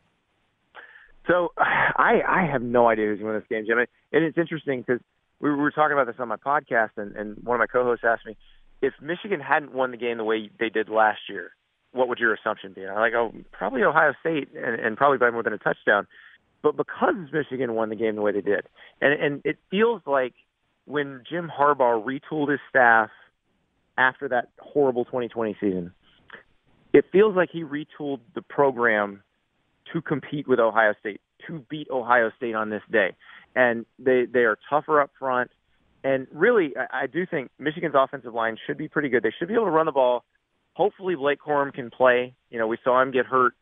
So 1.28 1.52
I 1.58 2.20
I 2.26 2.48
have 2.50 2.62
no 2.62 2.88
idea 2.88 3.06
who's 3.06 3.20
going 3.20 3.28
to 3.28 3.32
win 3.34 3.40
this 3.40 3.48
game, 3.48 3.64
Jim. 3.66 3.78
And 4.12 4.24
it's 4.24 4.38
interesting 4.38 4.84
because 4.86 5.00
we 5.40 5.50
were 5.50 5.70
talking 5.70 5.92
about 5.92 6.06
this 6.06 6.16
on 6.18 6.28
my 6.28 6.36
podcast, 6.36 6.90
and, 6.96 7.14
and 7.14 7.36
one 7.44 7.54
of 7.54 7.60
my 7.60 7.66
co-hosts 7.66 8.04
asked 8.04 8.26
me 8.26 8.36
if 8.82 8.94
Michigan 9.00 9.40
hadn't 9.40 9.72
won 9.72 9.90
the 9.90 9.96
game 9.96 10.18
the 10.18 10.24
way 10.24 10.50
they 10.58 10.68
did 10.68 10.88
last 10.88 11.20
year, 11.28 11.50
what 11.92 12.08
would 12.08 12.18
your 12.18 12.34
assumption 12.34 12.72
be? 12.72 12.82
And 12.82 12.90
I'm 12.90 12.98
like, 12.98 13.14
oh, 13.14 13.32
probably 13.52 13.82
Ohio 13.82 14.12
State, 14.20 14.48
and, 14.54 14.80
and 14.80 14.96
probably 14.96 15.18
by 15.18 15.30
more 15.30 15.42
than 15.42 15.52
a 15.52 15.58
touchdown. 15.58 16.06
But 16.62 16.76
because 16.76 17.14
Michigan 17.32 17.74
won 17.74 17.88
the 17.88 17.96
game 17.96 18.16
the 18.16 18.22
way 18.22 18.32
they 18.32 18.40
did, 18.40 18.66
and 19.00 19.12
and 19.12 19.42
it 19.44 19.58
feels 19.70 20.02
like 20.06 20.34
when 20.86 21.22
Jim 21.28 21.50
Harbaugh 21.56 22.04
retooled 22.04 22.50
his 22.50 22.60
staff 22.68 23.10
after 23.96 24.28
that 24.28 24.48
horrible 24.58 25.04
2020 25.04 25.56
season, 25.60 25.92
it 26.92 27.04
feels 27.12 27.36
like 27.36 27.50
he 27.52 27.62
retooled 27.62 28.20
the 28.34 28.42
program 28.42 29.22
to 29.92 30.02
compete 30.02 30.48
with 30.48 30.58
Ohio 30.58 30.94
State, 31.00 31.20
to 31.46 31.64
beat 31.70 31.88
Ohio 31.90 32.30
State 32.36 32.54
on 32.54 32.70
this 32.70 32.82
day. 32.90 33.14
And 33.54 33.86
they 33.98 34.26
they 34.30 34.40
are 34.40 34.58
tougher 34.68 35.00
up 35.00 35.10
front. 35.18 35.50
And 36.04 36.26
really, 36.32 36.74
I, 36.76 37.02
I 37.02 37.06
do 37.06 37.26
think 37.26 37.50
Michigan's 37.58 37.94
offensive 37.96 38.34
line 38.34 38.56
should 38.66 38.78
be 38.78 38.88
pretty 38.88 39.08
good. 39.08 39.22
They 39.22 39.32
should 39.38 39.48
be 39.48 39.54
able 39.54 39.64
to 39.64 39.70
run 39.70 39.86
the 39.86 39.92
ball. 39.92 40.24
Hopefully, 40.74 41.16
Blake 41.16 41.40
Corum 41.40 41.72
can 41.72 41.90
play. 41.90 42.34
You 42.50 42.58
know, 42.58 42.66
we 42.66 42.78
saw 42.84 43.02
him 43.02 43.10
get 43.10 43.26
hurt 43.26 43.54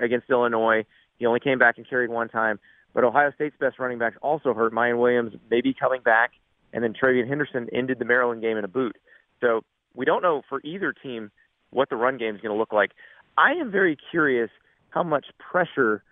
against 0.00 0.30
Illinois. 0.30 0.84
He 1.18 1.26
only 1.26 1.40
came 1.40 1.58
back 1.58 1.76
and 1.76 1.88
carried 1.88 2.10
one 2.10 2.28
time. 2.28 2.58
But 2.94 3.04
Ohio 3.04 3.32
State's 3.34 3.56
best 3.58 3.78
running 3.78 3.98
backs 3.98 4.16
also 4.22 4.54
hurt. 4.54 4.72
Miyan 4.72 4.98
Williams 4.98 5.34
may 5.50 5.60
be 5.60 5.74
coming 5.74 6.00
back, 6.02 6.30
and 6.72 6.82
then 6.82 6.94
TreVeyon 6.94 7.28
Henderson 7.28 7.68
ended 7.72 7.98
the 7.98 8.04
Maryland 8.04 8.40
game 8.40 8.56
in 8.56 8.64
a 8.64 8.68
boot. 8.68 8.96
So 9.40 9.62
we 9.94 10.04
don't 10.04 10.22
know 10.22 10.42
for 10.48 10.60
either 10.64 10.92
team 10.92 11.30
what 11.70 11.90
the 11.90 11.96
run 11.96 12.18
game 12.18 12.34
is 12.34 12.40
going 12.40 12.54
to 12.54 12.58
look 12.58 12.72
like. 12.72 12.92
I 13.36 13.52
am 13.52 13.70
very 13.70 13.96
curious 14.10 14.50
how 14.94 15.02
much 15.02 15.26
pressure 15.38 16.02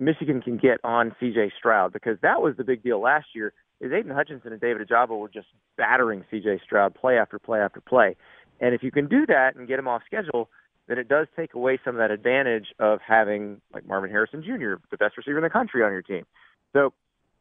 Michigan 0.00 0.42
can 0.42 0.56
get 0.56 0.78
on 0.82 1.14
C.J. 1.20 1.52
Stroud 1.56 1.92
because 1.92 2.18
that 2.22 2.42
was 2.42 2.56
the 2.56 2.64
big 2.64 2.82
deal 2.82 3.00
last 3.00 3.28
year. 3.34 3.52
Is 3.80 3.92
Aidan 3.92 4.10
Hutchinson 4.10 4.52
and 4.52 4.60
David 4.60 4.86
Ojabo 4.86 5.18
were 5.18 5.28
just 5.28 5.46
battering 5.78 6.24
C.J. 6.30 6.60
Stroud 6.64 6.94
play 6.94 7.16
after 7.16 7.38
play 7.38 7.60
after 7.60 7.80
play, 7.80 8.16
and 8.60 8.74
if 8.74 8.82
you 8.82 8.90
can 8.90 9.08
do 9.08 9.24
that 9.26 9.56
and 9.56 9.66
get 9.66 9.78
him 9.78 9.88
off 9.88 10.02
schedule, 10.04 10.50
then 10.86 10.98
it 10.98 11.08
does 11.08 11.28
take 11.36 11.54
away 11.54 11.78
some 11.84 11.94
of 11.94 11.98
that 11.98 12.10
advantage 12.10 12.66
of 12.78 12.98
having 13.06 13.60
like 13.72 13.86
Marvin 13.86 14.10
Harrison 14.10 14.42
Jr., 14.42 14.74
the 14.90 14.98
best 14.98 15.16
receiver 15.16 15.38
in 15.38 15.44
the 15.44 15.50
country, 15.50 15.82
on 15.82 15.92
your 15.92 16.02
team. 16.02 16.24
So, 16.72 16.92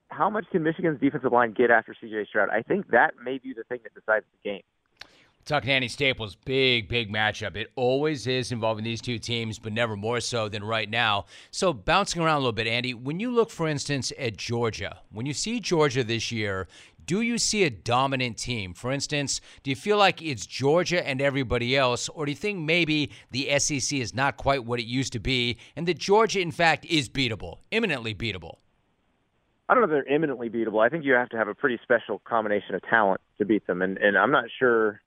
how 0.09 0.29
much 0.29 0.45
can 0.51 0.63
Michigan's 0.63 0.99
defensive 0.99 1.31
line 1.31 1.53
get 1.53 1.71
after 1.71 1.95
C.J. 1.99 2.25
Stroud? 2.29 2.49
I 2.49 2.61
think 2.61 2.89
that 2.91 3.15
may 3.23 3.37
be 3.37 3.53
the 3.53 3.63
thing 3.63 3.79
that 3.83 3.93
decides 3.93 4.25
the 4.31 4.49
game. 4.49 4.61
To 5.45 5.55
Andy 5.55 5.87
Staples, 5.87 6.35
big, 6.35 6.87
big 6.87 7.11
matchup. 7.11 7.55
It 7.55 7.71
always 7.75 8.27
is 8.27 8.51
involving 8.51 8.83
these 8.83 9.01
two 9.01 9.17
teams, 9.17 9.57
but 9.57 9.73
never 9.73 9.95
more 9.95 10.19
so 10.19 10.47
than 10.47 10.63
right 10.63 10.87
now. 10.87 11.25
So, 11.49 11.73
bouncing 11.73 12.21
around 12.21 12.35
a 12.35 12.39
little 12.39 12.51
bit, 12.51 12.67
Andy, 12.67 12.93
when 12.93 13.19
you 13.19 13.31
look, 13.31 13.49
for 13.49 13.67
instance, 13.67 14.13
at 14.19 14.37
Georgia, 14.37 14.99
when 15.11 15.25
you 15.25 15.33
see 15.33 15.59
Georgia 15.59 16.03
this 16.03 16.31
year, 16.31 16.67
do 17.09 17.21
you 17.21 17.39
see 17.39 17.63
a 17.63 17.71
dominant 17.71 18.37
team? 18.37 18.75
For 18.75 18.91
instance, 18.91 19.41
do 19.63 19.71
you 19.71 19.75
feel 19.75 19.97
like 19.97 20.21
it's 20.21 20.45
Georgia 20.45 21.07
and 21.07 21.19
everybody 21.19 21.75
else, 21.75 22.07
or 22.09 22.27
do 22.27 22.31
you 22.31 22.35
think 22.35 22.59
maybe 22.59 23.09
the 23.31 23.57
SEC 23.57 23.97
is 23.97 24.13
not 24.13 24.37
quite 24.37 24.63
what 24.63 24.79
it 24.79 24.85
used 24.85 25.13
to 25.13 25.19
be, 25.19 25.57
and 25.75 25.87
that 25.87 25.97
Georgia, 25.97 26.39
in 26.39 26.51
fact, 26.51 26.85
is 26.85 27.09
beatable, 27.09 27.57
imminently 27.71 28.13
beatable? 28.13 28.57
I 29.67 29.73
don't 29.73 29.81
know 29.81 29.85
if 29.85 30.05
they're 30.05 30.15
imminently 30.15 30.51
beatable. 30.51 30.85
I 30.85 30.89
think 30.89 31.03
you 31.03 31.13
have 31.13 31.29
to 31.29 31.37
have 31.37 31.47
a 31.47 31.55
pretty 31.55 31.79
special 31.81 32.19
combination 32.25 32.75
of 32.75 32.83
talent 32.83 33.21
to 33.39 33.45
beat 33.45 33.65
them, 33.65 33.81
and, 33.81 33.97
and 33.97 34.15
I'm 34.15 34.31
not 34.31 34.45
sure 34.59 35.01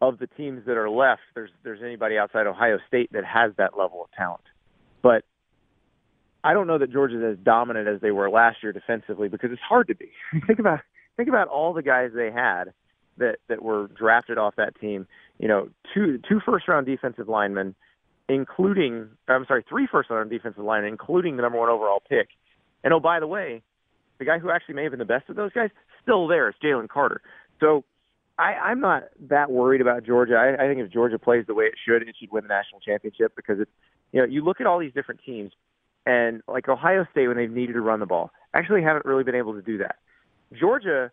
of 0.00 0.18
the 0.18 0.26
teams 0.26 0.62
that 0.66 0.76
are 0.76 0.90
left, 0.90 1.22
there's 1.34 1.50
there's 1.62 1.80
anybody 1.82 2.18
outside 2.18 2.46
Ohio 2.46 2.78
State 2.86 3.12
that 3.12 3.24
has 3.24 3.52
that 3.56 3.78
level 3.78 4.02
of 4.02 4.10
talent. 4.16 4.42
But 5.02 5.24
I 6.44 6.52
don't 6.52 6.66
know 6.66 6.78
that 6.78 6.92
Georgia's 6.92 7.22
as 7.22 7.44
dominant 7.44 7.88
as 7.88 8.00
they 8.00 8.10
were 8.10 8.30
last 8.30 8.58
year 8.62 8.72
defensively 8.72 9.28
because 9.28 9.50
it's 9.52 9.62
hard 9.62 9.88
to 9.88 9.94
be. 9.94 10.10
think 10.46 10.58
about 10.58 10.80
think 11.16 11.28
about 11.28 11.48
all 11.48 11.72
the 11.72 11.82
guys 11.82 12.10
they 12.14 12.30
had 12.30 12.72
that 13.18 13.36
that 13.48 13.62
were 13.62 13.88
drafted 13.88 14.38
off 14.38 14.54
that 14.56 14.78
team. 14.80 15.06
You 15.38 15.48
know, 15.48 15.68
two 15.94 16.20
two 16.28 16.40
first 16.44 16.68
round 16.68 16.86
defensive 16.86 17.28
linemen, 17.28 17.74
including 18.28 19.08
I'm 19.28 19.46
sorry, 19.46 19.64
three 19.68 19.88
first 19.90 20.10
round 20.10 20.30
defensive 20.30 20.62
linemen, 20.62 20.90
including 20.90 21.36
the 21.36 21.42
number 21.42 21.58
one 21.58 21.70
overall 21.70 22.02
pick. 22.06 22.28
And 22.84 22.92
oh, 22.92 23.00
by 23.00 23.18
the 23.18 23.26
way, 23.26 23.62
the 24.18 24.24
guy 24.24 24.38
who 24.38 24.50
actually 24.50 24.74
may 24.74 24.82
have 24.82 24.92
been 24.92 24.98
the 24.98 25.04
best 25.04 25.28
of 25.28 25.36
those 25.36 25.52
guys 25.52 25.70
still 26.02 26.28
there 26.28 26.48
is 26.48 26.54
Jalen 26.62 26.88
Carter. 26.88 27.22
So 27.60 27.84
I, 28.38 28.52
I'm 28.54 28.80
not 28.80 29.04
that 29.28 29.50
worried 29.50 29.80
about 29.80 30.04
Georgia. 30.04 30.34
I, 30.34 30.64
I 30.64 30.68
think 30.68 30.80
if 30.80 30.92
Georgia 30.92 31.18
plays 31.18 31.46
the 31.46 31.54
way 31.54 31.64
it 31.64 31.74
should, 31.86 32.02
it 32.02 32.14
should 32.18 32.30
win 32.30 32.44
the 32.44 32.48
national 32.48 32.80
championship 32.80 33.34
because 33.34 33.60
it's 33.60 33.70
you 34.12 34.20
know 34.20 34.26
you 34.26 34.44
look 34.44 34.60
at 34.60 34.66
all 34.66 34.78
these 34.78 34.92
different 34.92 35.20
teams 35.24 35.52
and 36.04 36.42
like 36.46 36.68
Ohio 36.68 37.06
State 37.10 37.28
when 37.28 37.36
they've 37.36 37.50
needed 37.50 37.72
to 37.74 37.80
run 37.80 38.00
the 38.00 38.06
ball 38.06 38.30
actually 38.54 38.82
haven't 38.82 39.04
really 39.04 39.24
been 39.24 39.34
able 39.34 39.54
to 39.54 39.62
do 39.62 39.78
that. 39.78 39.96
Georgia, 40.58 41.10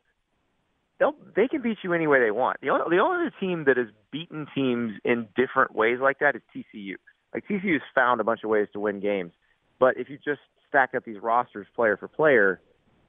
they'll 1.00 1.16
they 1.36 1.48
can 1.48 1.62
beat 1.62 1.78
you 1.84 1.94
any 1.94 2.08
way 2.08 2.20
they 2.20 2.32
want. 2.32 2.60
The 2.62 2.70
only 2.70 2.98
the 2.98 3.02
only 3.02 3.30
team 3.40 3.66
that 3.66 3.78
has 3.78 3.88
beaten 4.12 4.48
teams 4.54 4.94
in 5.04 5.28
different 5.36 5.76
ways 5.76 6.00
like 6.02 6.20
that 6.20 6.36
is 6.36 6.42
TCU. 6.56 6.96
Like 7.34 7.46
TCU's 7.48 7.82
found 7.96 8.22
a 8.22 8.24
bunch 8.24 8.42
of 8.44 8.50
ways 8.50 8.68
to 8.74 8.80
win 8.80 9.00
games, 9.00 9.32
but 9.80 9.98
if 9.98 10.10
you 10.10 10.18
just 10.24 10.42
stack 10.70 10.94
up 10.96 11.04
these 11.06 11.22
rosters 11.22 11.68
player 11.76 11.98
for 11.98 12.08
player, 12.08 12.62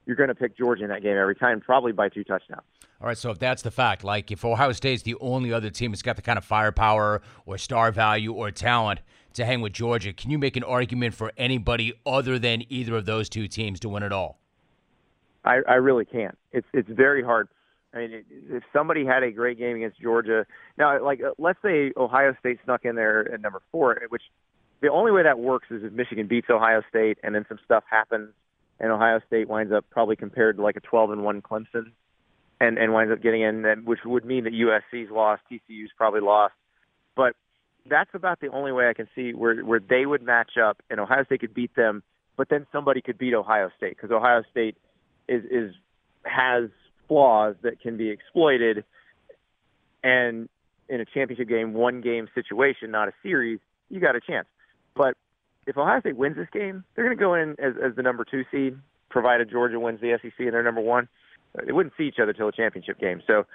you're 0.05 0.15
going 0.15 0.29
to 0.29 0.35
pick 0.35 0.57
Georgia 0.57 0.83
in 0.83 0.89
that 0.89 1.01
game 1.01 1.17
every 1.17 1.35
time, 1.35 1.59
probably 1.59 1.91
by 1.91 2.09
two 2.09 2.23
touchdowns. 2.23 2.61
All 3.01 3.07
right, 3.07 3.17
so 3.17 3.31
if 3.31 3.39
that's 3.39 3.61
the 3.61 3.71
fact, 3.71 4.03
like 4.03 4.31
if 4.31 4.45
Ohio 4.45 4.71
State's 4.71 5.03
the 5.03 5.15
only 5.19 5.51
other 5.51 5.69
team 5.69 5.91
that's 5.91 6.01
got 6.01 6.15
the 6.15 6.21
kind 6.21 6.37
of 6.37 6.45
firepower 6.45 7.21
or 7.45 7.57
star 7.57 7.91
value 7.91 8.31
or 8.33 8.51
talent 8.51 9.01
to 9.33 9.45
hang 9.45 9.61
with 9.61 9.73
Georgia, 9.73 10.13
can 10.13 10.31
you 10.31 10.37
make 10.37 10.55
an 10.55 10.63
argument 10.63 11.13
for 11.13 11.31
anybody 11.37 11.93
other 12.05 12.39
than 12.39 12.63
either 12.69 12.95
of 12.95 13.05
those 13.05 13.29
two 13.29 13.47
teams 13.47 13.79
to 13.81 13.89
win 13.89 14.03
it 14.03 14.13
all? 14.13 14.39
I, 15.43 15.59
I 15.67 15.73
really 15.75 16.05
can't. 16.05 16.37
It's 16.51 16.67
it's 16.73 16.89
very 16.89 17.23
hard. 17.23 17.49
I 17.93 17.99
mean, 17.99 18.25
if 18.49 18.63
somebody 18.73 19.05
had 19.05 19.23
a 19.23 19.31
great 19.31 19.57
game 19.57 19.75
against 19.75 20.01
Georgia, 20.01 20.45
now, 20.77 21.03
like 21.03 21.21
uh, 21.21 21.31
let's 21.37 21.59
say 21.61 21.91
Ohio 21.95 22.35
State 22.39 22.59
snuck 22.65 22.83
in 22.83 22.95
there 22.95 23.31
at 23.31 23.41
number 23.41 23.61
four, 23.71 24.01
which 24.09 24.23
the 24.81 24.89
only 24.89 25.11
way 25.11 25.23
that 25.23 25.37
works 25.37 25.67
is 25.69 25.83
if 25.83 25.93
Michigan 25.93 26.27
beats 26.27 26.47
Ohio 26.49 26.81
State 26.89 27.19
and 27.23 27.35
then 27.35 27.45
some 27.47 27.59
stuff 27.63 27.83
happens 27.89 28.31
and 28.79 28.91
Ohio 28.91 29.19
State 29.27 29.47
winds 29.47 29.71
up 29.73 29.85
probably 29.89 30.15
compared 30.15 30.57
to 30.57 30.63
like 30.63 30.75
a 30.75 30.81
12 30.81 31.11
and 31.11 31.23
one 31.23 31.41
Clemson, 31.41 31.91
and 32.59 32.77
and 32.77 32.93
winds 32.93 33.11
up 33.11 33.21
getting 33.21 33.41
in, 33.41 33.63
which 33.85 33.99
would 34.05 34.25
mean 34.25 34.43
that 34.45 34.53
USC's 34.53 35.11
lost, 35.11 35.41
TCU's 35.51 35.91
probably 35.97 36.21
lost, 36.21 36.53
but 37.15 37.35
that's 37.87 38.09
about 38.13 38.39
the 38.39 38.47
only 38.47 38.71
way 38.71 38.89
I 38.89 38.93
can 38.93 39.07
see 39.15 39.33
where 39.33 39.63
where 39.63 39.79
they 39.79 40.05
would 40.05 40.21
match 40.21 40.57
up, 40.61 40.81
and 40.89 40.99
Ohio 40.99 41.23
State 41.25 41.41
could 41.41 41.53
beat 41.53 41.75
them, 41.75 42.03
but 42.37 42.49
then 42.49 42.65
somebody 42.71 43.01
could 43.01 43.17
beat 43.17 43.33
Ohio 43.33 43.69
State 43.77 43.95
because 43.95 44.11
Ohio 44.11 44.43
State 44.51 44.75
is 45.27 45.43
is 45.45 45.73
has 46.23 46.69
flaws 47.07 47.55
that 47.61 47.79
can 47.79 47.97
be 47.97 48.09
exploited, 48.09 48.83
and 50.03 50.49
in 50.89 51.01
a 51.01 51.05
championship 51.05 51.47
game, 51.47 51.73
one 51.73 52.01
game 52.01 52.27
situation, 52.35 52.91
not 52.91 53.07
a 53.07 53.13
series, 53.23 53.59
you 53.89 53.99
got 53.99 54.15
a 54.15 54.21
chance. 54.21 54.47
But 54.95 55.15
if 55.65 55.77
Ohio 55.77 55.99
State 55.99 56.17
wins 56.17 56.35
this 56.35 56.47
game, 56.51 56.83
they're 56.95 57.05
going 57.05 57.17
to 57.17 57.21
go 57.21 57.33
in 57.33 57.51
as, 57.59 57.73
as 57.83 57.95
the 57.95 58.03
number 58.03 58.25
two 58.25 58.43
seed, 58.51 58.77
provided 59.09 59.49
Georgia 59.49 59.79
wins 59.79 60.01
the 60.01 60.17
SEC 60.21 60.33
and 60.39 60.53
they're 60.53 60.63
number 60.63 60.81
one. 60.81 61.07
They 61.65 61.71
wouldn't 61.71 61.93
see 61.97 62.03
each 62.03 62.19
other 62.21 62.33
till 62.33 62.49
a 62.49 62.51
championship 62.51 62.99
game. 62.99 63.21
So 63.25 63.45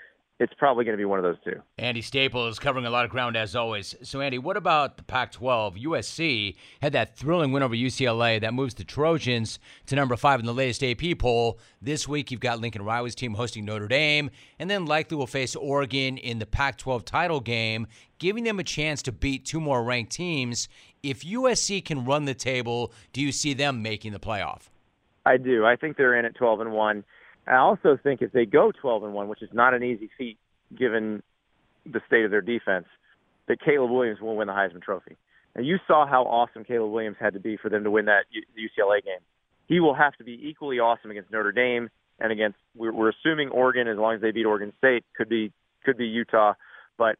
it's 0.41 0.55
probably 0.55 0.87
going 0.87 0.95
to 0.95 1.01
be 1.01 1.05
one 1.05 1.19
of 1.19 1.23
those 1.23 1.37
two. 1.45 1.61
Andy 1.77 2.01
Staples 2.01 2.59
covering 2.59 2.87
a 2.87 2.91
lot 2.91 3.05
of 3.05 3.11
ground 3.11 3.37
as 3.37 3.55
always. 3.55 3.95
So, 4.03 4.23
Andy, 4.23 4.39
what 4.39 4.57
about 4.57 4.97
the 4.97 5.03
Pac 5.03 5.33
12? 5.33 5.75
USC 5.75 6.57
had 6.81 6.95
that 6.95 7.15
thrilling 7.15 7.53
win 7.53 7.63
over 7.63 7.75
UCLA 7.75 8.41
that 8.41 8.55
moves 8.55 8.73
the 8.73 8.83
Trojans 8.83 9.59
to 9.85 9.95
number 9.95 10.17
five 10.17 10.41
in 10.41 10.47
the 10.47 10.55
latest 10.55 10.83
AP 10.83 11.19
poll. 11.19 11.59
This 11.83 12.09
week, 12.09 12.31
you've 12.31 12.41
got 12.41 12.59
Lincoln 12.59 12.83
Riley's 12.83 13.15
team 13.15 13.35
hosting 13.35 13.67
Notre 13.67 13.87
Dame, 13.87 14.31
and 14.59 14.71
then 14.71 14.87
likely 14.87 15.19
will 15.19 15.27
face 15.27 15.55
Oregon 15.55 16.17
in 16.17 16.39
the 16.39 16.47
Pac 16.47 16.79
12 16.79 17.05
title 17.05 17.41
game, 17.41 17.87
giving 18.19 18.45
them 18.45 18.59
a 18.59 18.65
chance 18.65 19.03
to 19.03 19.13
beat 19.13 19.45
two 19.45 19.61
more 19.61 19.85
ranked 19.85 20.13
teams. 20.13 20.69
If 21.03 21.23
USC 21.23 21.85
can 21.85 22.05
run 22.05 22.27
the 22.27 22.35
table, 22.35 22.93
do 23.13 23.21
you 23.21 23.33
see 23.33 23.55
them 23.55 23.83
making 23.83 24.13
the 24.13 24.21
playoff? 24.21 24.69
I 25.25 25.37
do. 25.37 25.65
I 25.65 25.77
think 25.77 25.97
they're 25.97 26.19
in 26.19 26.25
at 26.25 26.35
12 26.35 26.61
and 26.61 26.73
1. 26.73 27.05
I 27.47 27.57
also 27.57 27.99
think 28.03 28.21
if 28.23 28.33
they 28.33 28.45
go 28.45 28.71
12 28.73 29.05
and 29.05 29.15
1, 29.15 29.29
which 29.29 29.43
is 29.43 29.49
not 29.53 29.75
an 29.75 29.83
easy 29.83 30.11
feat 30.19 30.39
given 30.77 31.23
the 31.87 32.01
state 32.07 32.25
of 32.25 32.31
their 32.31 32.43
defense, 32.43 32.87
that 33.49 33.61
Caleb 33.61 33.91
Williams 33.91 34.21
will 34.21 34.37
win 34.37 34.47
the 34.47 34.53
Heisman 34.53 34.83
Trophy. 34.83 35.17
And 35.55 35.67
you 35.67 35.79
saw 35.87 36.07
how 36.07 36.25
awesome 36.25 36.65
Caleb 36.65 36.93
Williams 36.93 37.17
had 37.19 37.33
to 37.33 37.41
be 37.41 37.57
for 37.57 37.69
them 37.69 37.83
to 37.85 37.91
win 37.91 38.05
that 38.05 38.25
UCLA 38.33 39.03
game. 39.05 39.19
He 39.67 39.81
will 39.81 39.95
have 39.95 40.15
to 40.17 40.25
be 40.25 40.39
equally 40.49 40.79
awesome 40.79 41.11
against 41.11 41.33
Notre 41.33 41.53
Dame 41.53 41.89
and 42.19 42.31
against. 42.31 42.59
We're, 42.77 42.93
we're 42.93 43.11
assuming 43.11 43.49
Oregon, 43.49 43.89
as 43.89 43.97
long 43.97 44.15
as 44.15 44.21
they 44.21 44.31
beat 44.31 44.45
Oregon 44.45 44.73
State, 44.79 45.05
could 45.17 45.29
be 45.29 45.53
could 45.85 45.97
be 45.97 46.07
Utah, 46.07 46.55
but 46.99 47.17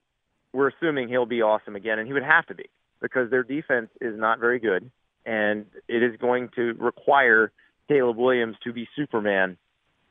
we're 0.53 0.69
assuming 0.69 1.09
he'll 1.09 1.27
be 1.27 1.43
awesome 1.43 1.77
again, 1.77 1.99
and 1.99 2.07
he 2.07 2.13
would 2.13 2.23
have 2.23 2.45
to 2.47 2.55
be 2.55 2.69
because 3.01 3.31
their 3.31 3.43
defense 3.43 3.91
is 4.01 4.19
not 4.19 4.39
very 4.39 4.59
good, 4.59 4.91
and 5.25 5.67
it 5.89 6.03
is 6.03 6.17
going 6.21 6.51
to 6.57 6.75
require 6.75 7.53
Caleb 7.89 8.17
Williams 8.17 8.57
to 8.65 8.73
be 8.73 8.89
Superman 8.97 9.57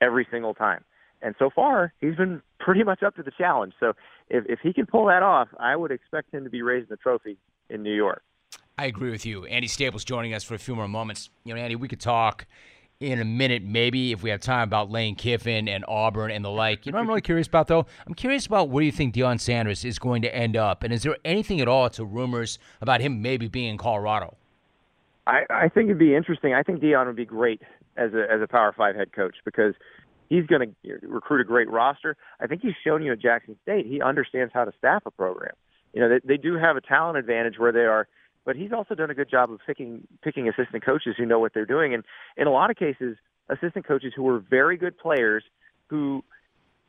every 0.01 0.27
single 0.31 0.53
time. 0.53 0.83
And 1.21 1.35
so 1.37 1.49
far, 1.53 1.93
he's 1.99 2.15
been 2.15 2.41
pretty 2.59 2.83
much 2.83 3.03
up 3.03 3.15
to 3.17 3.23
the 3.23 3.31
challenge. 3.37 3.73
So 3.79 3.93
if, 4.29 4.45
if 4.47 4.59
he 4.61 4.73
can 4.73 4.85
pull 4.85 5.07
that 5.07 5.23
off, 5.23 5.49
I 5.59 5.75
would 5.75 5.91
expect 5.91 6.33
him 6.33 6.43
to 6.43 6.49
be 6.49 6.61
raising 6.61 6.87
the 6.89 6.97
trophy 6.97 7.37
in 7.69 7.83
New 7.83 7.93
York. 7.93 8.23
I 8.77 8.85
agree 8.85 9.11
with 9.11 9.25
you. 9.25 9.45
Andy 9.45 9.67
Staples 9.67 10.05
joining 10.05 10.33
us 10.33 10.43
for 10.43 10.53
a 10.53 10.57
few 10.57 10.75
more 10.75 10.87
moments. 10.87 11.29
You 11.43 11.53
know, 11.53 11.59
Andy, 11.59 11.75
we 11.75 11.89
could 11.89 11.99
talk 11.99 12.45
in 12.99 13.21
a 13.21 13.25
minute, 13.25 13.63
maybe 13.63 14.11
if 14.11 14.21
we 14.21 14.29
have 14.29 14.41
time, 14.41 14.67
about 14.67 14.91
Lane 14.91 15.15
Kiffin 15.15 15.69
and 15.69 15.85
Auburn 15.87 16.31
and 16.31 16.43
the 16.43 16.49
like. 16.49 16.85
You 16.85 16.91
know, 16.91 16.97
I'm 16.97 17.07
really 17.07 17.21
curious 17.21 17.47
about 17.47 17.67
though. 17.67 17.85
I'm 18.05 18.13
curious 18.13 18.45
about 18.45 18.69
where 18.69 18.83
you 18.83 18.91
think 18.91 19.15
Deion 19.15 19.39
Sanders 19.39 19.85
is 19.85 19.97
going 19.97 20.21
to 20.23 20.35
end 20.35 20.57
up, 20.57 20.83
and 20.83 20.93
is 20.93 21.03
there 21.03 21.15
anything 21.23 21.61
at 21.61 21.67
all 21.69 21.89
to 21.91 22.03
rumors 22.03 22.59
about 22.81 22.99
him 22.99 23.21
maybe 23.21 23.47
being 23.47 23.69
in 23.69 23.77
Colorado? 23.77 24.35
I, 25.27 25.45
I 25.49 25.69
think 25.69 25.85
it'd 25.85 25.97
be 25.97 26.13
interesting. 26.13 26.53
I 26.53 26.61
think 26.61 26.81
Deion 26.81 27.05
would 27.05 27.15
be 27.15 27.25
great 27.25 27.61
as 27.95 28.13
a 28.13 28.29
as 28.29 28.41
a 28.41 28.47
Power 28.47 28.73
Five 28.75 28.95
head 28.95 29.13
coach 29.13 29.35
because 29.45 29.75
he's 30.27 30.45
going 30.47 30.75
to 30.83 31.07
recruit 31.07 31.39
a 31.39 31.45
great 31.45 31.69
roster. 31.69 32.17
I 32.41 32.47
think 32.47 32.61
he's 32.61 32.75
shown 32.83 33.01
you 33.01 33.13
at 33.13 33.19
Jackson 33.19 33.57
State 33.63 33.85
he 33.85 34.01
understands 34.01 34.51
how 34.53 34.65
to 34.65 34.73
staff 34.77 35.03
a 35.05 35.11
program. 35.11 35.53
You 35.93 36.01
know, 36.01 36.09
they, 36.09 36.35
they 36.35 36.37
do 36.37 36.55
have 36.55 36.75
a 36.75 36.81
talent 36.81 37.17
advantage 37.17 37.57
where 37.57 37.71
they 37.71 37.85
are, 37.85 38.09
but 38.45 38.55
he's 38.55 38.71
also 38.71 38.95
done 38.95 39.09
a 39.09 39.13
good 39.13 39.29
job 39.29 39.51
of 39.51 39.59
picking 39.65 40.07
picking 40.23 40.47
assistant 40.47 40.83
coaches 40.83 41.15
who 41.17 41.25
know 41.25 41.39
what 41.39 41.53
they're 41.53 41.65
doing, 41.65 41.93
and 41.93 42.03
in 42.37 42.47
a 42.47 42.51
lot 42.51 42.69
of 42.69 42.77
cases, 42.77 43.17
assistant 43.49 43.87
coaches 43.87 44.13
who 44.15 44.23
were 44.23 44.39
very 44.39 44.77
good 44.77 44.97
players 44.97 45.43
who 45.87 46.23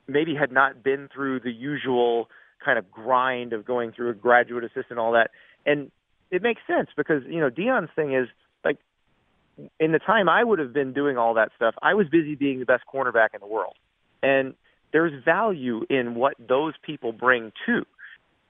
maybe 0.07 0.35
had 0.35 0.53
not 0.53 0.83
been 0.83 1.09
through 1.13 1.41
the 1.41 1.53
usual 1.53 2.29
kind 2.65 2.79
of 2.79 2.91
grind 2.91 3.53
of 3.53 3.65
going 3.65 3.93
through 3.93 4.11
a 4.11 4.15
graduate 4.15 4.65
assistant, 4.65 4.99
all 4.99 5.13
that, 5.13 5.31
and 5.65 5.91
it 6.31 6.43
makes 6.43 6.61
sense 6.67 6.89
because 6.97 7.23
you 7.27 7.41
know 7.41 7.51
Deion's 7.51 7.91
thing 7.97 8.15
is 8.15 8.29
like 8.65 8.79
in 9.79 9.93
the 9.93 9.99
time 9.99 10.29
I 10.29 10.45
would 10.45 10.59
have 10.59 10.73
been 10.73 10.93
doing 10.93 11.17
all 11.17 11.35
that 11.35 11.51
stuff, 11.57 11.75
I 11.83 11.95
was 11.95 12.09
busy 12.09 12.35
being 12.35 12.61
the 12.61 12.67
best 12.67 12.85
cornerback 12.93 13.35
in 13.35 13.41
the 13.41 13.47
world, 13.47 13.75
and 14.23 14.55
there's 14.93 15.13
value 15.25 15.83
in 15.89 16.15
what 16.15 16.35
those 16.39 16.75
people 16.83 17.13
bring 17.13 17.53
too. 17.67 17.85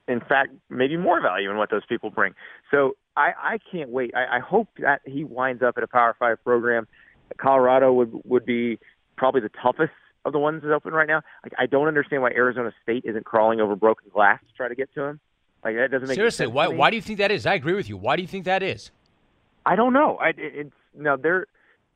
In 0.08 0.20
fact, 0.20 0.50
maybe 0.68 0.96
more 0.96 1.20
value 1.20 1.50
in 1.50 1.56
what 1.56 1.70
those 1.70 1.86
people 1.88 2.10
bring. 2.10 2.34
So 2.70 2.96
I, 3.16 3.32
I 3.38 3.58
can't 3.70 3.90
wait. 3.90 4.12
I, 4.14 4.36
I 4.36 4.40
hope 4.40 4.68
that 4.78 5.02
he 5.04 5.24
winds 5.24 5.62
up 5.62 5.74
at 5.76 5.82
a 5.82 5.88
Power 5.88 6.16
Five 6.18 6.42
program. 6.42 6.88
Colorado 7.38 7.92
would 7.92 8.12
would 8.24 8.44
be 8.44 8.78
probably 9.16 9.40
the 9.40 9.50
toughest 9.62 9.92
of 10.24 10.32
the 10.32 10.38
ones 10.38 10.62
that 10.62 10.72
open 10.72 10.92
right 10.92 11.06
now. 11.06 11.22
Like 11.44 11.52
I 11.58 11.66
don't 11.66 11.86
understand 11.86 12.22
why 12.22 12.30
Arizona 12.30 12.72
State 12.82 13.04
isn't 13.04 13.24
crawling 13.24 13.60
over 13.60 13.76
broken 13.76 14.10
glass 14.12 14.40
to 14.40 14.56
try 14.56 14.68
to 14.68 14.74
get 14.74 14.92
to 14.94 15.02
him. 15.02 15.20
Like 15.64 15.76
that 15.76 15.90
doesn't 15.90 16.08
make 16.08 16.14
seriously. 16.14 16.46
Why? 16.46 16.68
Why 16.68 16.90
do 16.90 16.96
you 16.96 17.02
think 17.02 17.18
that 17.18 17.30
is? 17.30 17.46
I 17.46 17.54
agree 17.54 17.74
with 17.74 17.88
you. 17.88 17.96
Why 17.96 18.16
do 18.16 18.22
you 18.22 18.28
think 18.28 18.46
that 18.46 18.62
is? 18.62 18.90
I 19.66 19.76
don't 19.76 19.92
know. 19.92 20.16
I, 20.16 20.30
it, 20.30 20.36
it's 20.38 20.74
no, 20.96 21.16
they're 21.16 21.46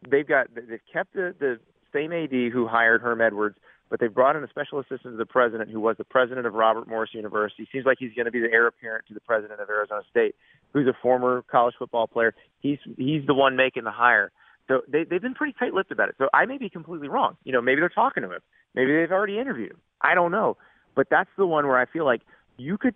they've 0.09 0.27
got 0.27 0.49
they've 0.55 0.81
kept 0.93 1.15
the 1.15 1.35
the 1.39 1.59
same 1.93 2.13
AD 2.13 2.31
who 2.53 2.67
hired 2.67 3.01
Herm 3.01 3.21
Edwards, 3.21 3.57
but 3.91 4.01
they've 4.01 4.13
brought 4.13 4.37
in 4.37 4.43
a 4.43 4.49
special 4.49 4.79
assistant 4.81 5.15
to 5.15 5.17
the 5.17 5.27
president 5.27 5.71
who 5.71 5.81
was 5.81 5.97
the 5.97 6.05
president 6.05 6.47
of 6.47 6.55
Robert 6.55 6.89
Morris 6.89 7.11
University. 7.13 7.69
Seems 7.71 7.85
like 7.85 7.99
he's 8.01 8.13
going 8.15 8.27
to 8.27 8.33
be 8.33 8.41
the 8.41 8.51
heir 8.51 8.67
apparent 8.67 9.07
to 9.09 9.15
the 9.15 9.21
president 9.21 9.61
of 9.61 9.69
Arizona 9.69 10.03
State, 10.11 10.35
who's 10.73 10.87
a 10.87 10.97
former 11.03 11.45
college 11.51 11.75
football 11.79 12.07
player. 12.07 12.35
He's 12.61 12.79
he's 12.97 13.27
the 13.27 13.35
one 13.35 13.57
making 13.57 13.85
the 13.85 13.91
hire. 13.91 14.33
So 14.69 14.81
they 14.89 15.05
they've 15.05 15.23
been 15.23 15.35
pretty 15.35 15.55
tight-lipped 15.59 15.93
about 15.93 16.09
it. 16.09 16.15
So 16.19 16.29
I 16.33 16.47
may 16.47 16.59
be 16.59 16.69
completely 16.69 17.09
wrong. 17.09 17.37
You 17.45 17.53
know, 17.53 17.61
maybe 17.61 17.81
they're 17.81 17.89
talking 17.89 18.23
to 18.23 18.31
him. 18.31 18.41
Maybe 18.75 18.93
they've 18.97 19.13
already 19.13 19.39
interviewed 19.39 19.73
him. 19.73 19.81
I 20.01 20.15
don't 20.15 20.33
know. 20.33 20.57
But 20.95 21.09
that's 21.11 21.31
the 21.37 21.47
one 21.47 21.67
where 21.67 21.79
I 21.79 21.87
feel 21.87 22.05
like 22.05 22.23
you 22.57 22.79
could 22.79 22.95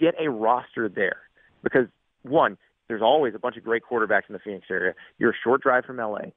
get 0.00 0.14
a 0.18 0.30
roster 0.30 0.88
there 0.88 1.18
because 1.62 1.86
one, 2.22 2.56
there's 2.88 3.02
always 3.02 3.34
a 3.34 3.38
bunch 3.38 3.56
of 3.56 3.64
great 3.64 3.82
quarterbacks 3.88 4.28
in 4.28 4.32
the 4.32 4.38
Phoenix 4.38 4.66
area. 4.70 4.94
You're 5.18 5.30
a 5.30 5.36
short 5.44 5.62
drive 5.62 5.84
from 5.84 5.98
LA. 5.98 6.30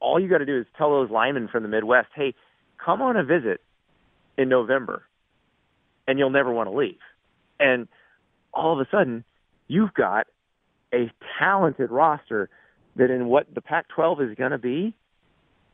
All 0.00 0.20
you 0.20 0.28
got 0.28 0.38
to 0.38 0.46
do 0.46 0.58
is 0.58 0.66
tell 0.76 0.90
those 0.90 1.10
linemen 1.10 1.48
from 1.48 1.62
the 1.62 1.68
Midwest, 1.68 2.08
"Hey, 2.14 2.34
come 2.84 3.02
on 3.02 3.16
a 3.16 3.24
visit 3.24 3.60
in 4.36 4.48
November." 4.48 5.04
And 6.06 6.18
you'll 6.18 6.30
never 6.30 6.52
want 6.52 6.68
to 6.68 6.76
leave. 6.76 6.98
And 7.60 7.86
all 8.52 8.72
of 8.72 8.84
a 8.84 8.90
sudden, 8.90 9.24
you've 9.68 9.94
got 9.94 10.26
a 10.92 11.10
talented 11.38 11.90
roster 11.90 12.50
that 12.96 13.10
in 13.10 13.26
what 13.26 13.46
the 13.54 13.60
Pac-12 13.60 14.30
is 14.30 14.36
going 14.36 14.50
to 14.50 14.58
be 14.58 14.94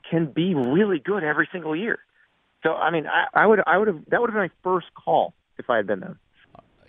can 0.09 0.27
be 0.27 0.55
really 0.55 0.99
good 0.99 1.25
every 1.25 1.49
single 1.53 1.75
year. 1.75 1.99
So 2.63 2.75
I 2.75 2.91
mean, 2.91 3.07
I, 3.07 3.43
I 3.43 3.47
would 3.47 3.61
I 3.67 3.79
would 3.79 3.89
have 3.89 4.01
that 4.09 4.21
would 4.21 4.31
have 4.31 4.35
been 4.35 4.43
my 4.43 4.51
first 4.63 4.87
call 4.95 5.35
if 5.59 5.69
I 5.71 5.77
had 5.77 5.87
been 5.87 6.01
them. 6.01 6.19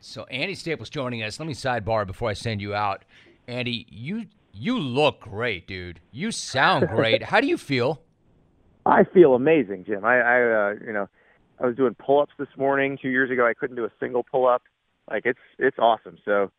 So 0.01 0.23
Andy 0.25 0.55
Staples 0.55 0.89
joining 0.89 1.23
us. 1.23 1.39
Let 1.39 1.47
me 1.47 1.53
sidebar 1.53 2.07
before 2.07 2.29
I 2.29 2.33
send 2.33 2.61
you 2.61 2.73
out. 2.73 3.03
Andy, 3.47 3.85
you 3.89 4.25
you 4.53 4.79
look 4.79 5.21
great, 5.21 5.67
dude. 5.67 5.99
You 6.11 6.31
sound 6.31 6.87
great. 6.87 7.23
How 7.31 7.41
do 7.41 7.47
you 7.47 7.57
feel? 7.57 8.01
I 8.89 9.03
feel 9.03 9.35
amazing, 9.35 9.85
Jim. 9.85 10.03
I, 10.03 10.19
I 10.19 10.41
uh, 10.41 10.73
you 10.85 10.93
know, 10.93 11.07
I 11.59 11.65
was 11.67 11.75
doing 11.75 11.95
pull-ups 11.95 12.33
this 12.37 12.49
morning. 12.57 12.97
Two 13.01 13.09
years 13.09 13.31
ago, 13.31 13.45
I 13.45 13.53
couldn't 13.53 13.75
do 13.75 13.85
a 13.85 13.91
single 13.99 14.23
pull-up. 14.23 14.63
Like 15.09 15.23
it's 15.25 15.39
it's 15.57 15.77
awesome. 15.79 16.17
So, 16.23 16.51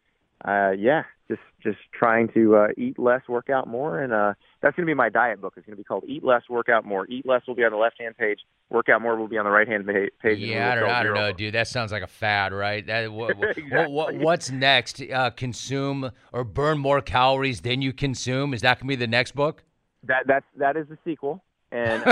uh, 0.45 0.71
yeah, 0.71 1.05
just 1.29 1.41
just 1.63 1.79
trying 1.97 2.29
to 2.35 2.57
uh, 2.57 2.67
eat 2.77 2.99
less, 2.99 3.23
work 3.29 3.49
out 3.49 3.69
more, 3.69 4.01
and 4.01 4.13
uh, 4.13 4.35
that's 4.61 4.75
going 4.75 4.87
to 4.87 4.91
be 4.91 4.95
my 4.95 5.09
diet 5.09 5.41
book. 5.41 5.55
It's 5.57 5.65
going 5.65 5.77
to 5.77 5.81
be 5.81 5.85
called 5.85 6.05
Eat 6.09 6.25
Less, 6.25 6.43
Work 6.49 6.69
Out 6.69 6.85
More. 6.85 7.07
Eat 7.07 7.27
less 7.27 7.43
will 7.47 7.55
be 7.55 7.65
on 7.65 7.71
the 7.71 7.79
left-hand 7.79 8.17
page. 8.17 8.41
Work 8.71 8.89
out 8.89 9.03
more 9.03 9.17
will 9.17 9.29
be 9.29 9.39
on 9.39 9.45
the 9.45 9.51
right-hand 9.51 9.87
page. 9.87 10.39
Yeah, 10.39 10.73
I 10.73 10.75
don't, 10.75 10.91
I 10.91 11.03
don't 11.03 11.15
know, 11.15 11.33
dude. 11.33 11.55
That 11.55 11.69
sounds 11.69 11.93
like 11.93 12.03
a 12.03 12.09
fad, 12.09 12.53
right? 12.53 12.85
That 12.87 13.13
what, 13.13 13.37
what, 13.37 13.57
Exactly. 13.57 13.95
what, 13.95 14.15
what's 14.17 14.51
next? 14.51 15.01
Uh, 15.03 15.31
consume 15.31 16.11
or 16.33 16.45
burn 16.45 16.79
more 16.79 17.01
calories 17.01 17.61
than 17.61 17.83
you 17.83 17.93
consume? 17.93 18.53
Is 18.53 18.63
that 18.63 18.79
gonna 18.79 18.89
be 18.89 18.97
the 18.97 19.07
next 19.07 19.35
book? 19.37 19.63
That 20.05 20.25
that's 20.27 20.47
that 20.57 20.77
is 20.77 20.89
the 20.89 20.99
sequel. 21.05 21.43
And 21.73 22.03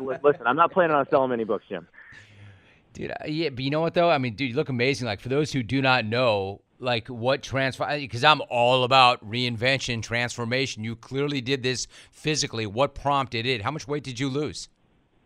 listen, 0.22 0.46
I'm 0.46 0.56
not 0.56 0.72
planning 0.72 0.96
on 0.96 1.06
selling 1.08 1.30
many 1.30 1.44
books, 1.44 1.64
Jim. 1.68 1.86
Dude, 2.92 3.10
uh, 3.10 3.26
yeah, 3.26 3.50
but 3.50 3.64
you 3.64 3.70
know 3.70 3.80
what 3.80 3.94
though? 3.94 4.10
I 4.10 4.18
mean, 4.18 4.34
dude, 4.34 4.50
you 4.50 4.56
look 4.56 4.68
amazing. 4.68 5.06
Like 5.06 5.20
for 5.20 5.28
those 5.28 5.52
who 5.52 5.62
do 5.62 5.82
not 5.82 6.04
know, 6.04 6.60
like 6.78 7.08
what 7.08 7.42
transfer? 7.42 7.86
Because 7.96 8.24
I'm 8.24 8.40
all 8.50 8.84
about 8.84 9.28
reinvention, 9.28 10.02
transformation. 10.02 10.84
You 10.84 10.96
clearly 10.96 11.40
did 11.40 11.62
this 11.62 11.86
physically. 12.10 12.66
What 12.66 12.94
prompted 12.94 13.46
it? 13.46 13.62
How 13.62 13.70
much 13.70 13.88
weight 13.88 14.04
did 14.04 14.20
you 14.20 14.28
lose? 14.28 14.68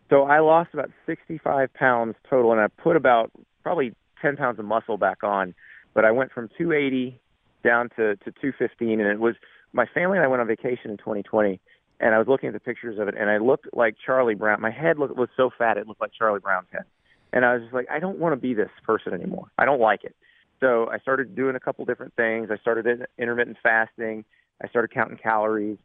So 0.09 0.23
I 0.23 0.39
lost 0.39 0.73
about 0.73 0.89
65 1.05 1.71
pounds 1.73 2.15
total, 2.27 2.51
and 2.51 2.59
I 2.59 2.67
put 2.67 2.95
about 2.95 3.31
probably 3.61 3.93
10 4.21 4.37
pounds 4.37 4.57
of 4.57 4.65
muscle 4.65 4.97
back 4.97 5.23
on. 5.23 5.53
But 5.93 6.05
I 6.05 6.11
went 6.11 6.31
from 6.31 6.49
280 6.57 7.19
down 7.63 7.89
to, 7.89 8.15
to 8.15 8.31
215, 8.31 8.99
and 8.99 9.09
it 9.09 9.19
was 9.19 9.35
my 9.73 9.85
family 9.85 10.17
and 10.17 10.25
I 10.25 10.27
went 10.27 10.41
on 10.41 10.47
vacation 10.47 10.91
in 10.91 10.97
2020, 10.97 11.59
and 11.99 12.15
I 12.15 12.17
was 12.17 12.27
looking 12.27 12.47
at 12.47 12.53
the 12.53 12.59
pictures 12.59 12.99
of 12.99 13.07
it, 13.07 13.15
and 13.17 13.29
I 13.29 13.37
looked 13.37 13.67
like 13.73 13.95
Charlie 14.05 14.35
Brown. 14.35 14.61
My 14.61 14.71
head 14.71 14.97
looked, 14.97 15.15
was 15.15 15.29
so 15.35 15.49
fat 15.57 15.77
it 15.77 15.87
looked 15.87 16.01
like 16.01 16.11
Charlie 16.17 16.39
Brown's 16.39 16.67
head, 16.71 16.85
and 17.33 17.45
I 17.45 17.53
was 17.53 17.63
just 17.63 17.73
like, 17.73 17.87
I 17.89 17.99
don't 17.99 18.19
want 18.19 18.33
to 18.33 18.37
be 18.37 18.53
this 18.53 18.69
person 18.85 19.13
anymore. 19.13 19.51
I 19.57 19.65
don't 19.65 19.81
like 19.81 20.03
it. 20.03 20.15
So 20.59 20.89
I 20.89 20.99
started 20.99 21.35
doing 21.35 21.55
a 21.55 21.59
couple 21.59 21.85
different 21.85 22.13
things. 22.15 22.49
I 22.51 22.57
started 22.57 22.85
in- 22.85 23.05
intermittent 23.17 23.57
fasting. 23.63 24.25
I 24.61 24.67
started 24.67 24.91
counting 24.91 25.17
calories, 25.17 25.77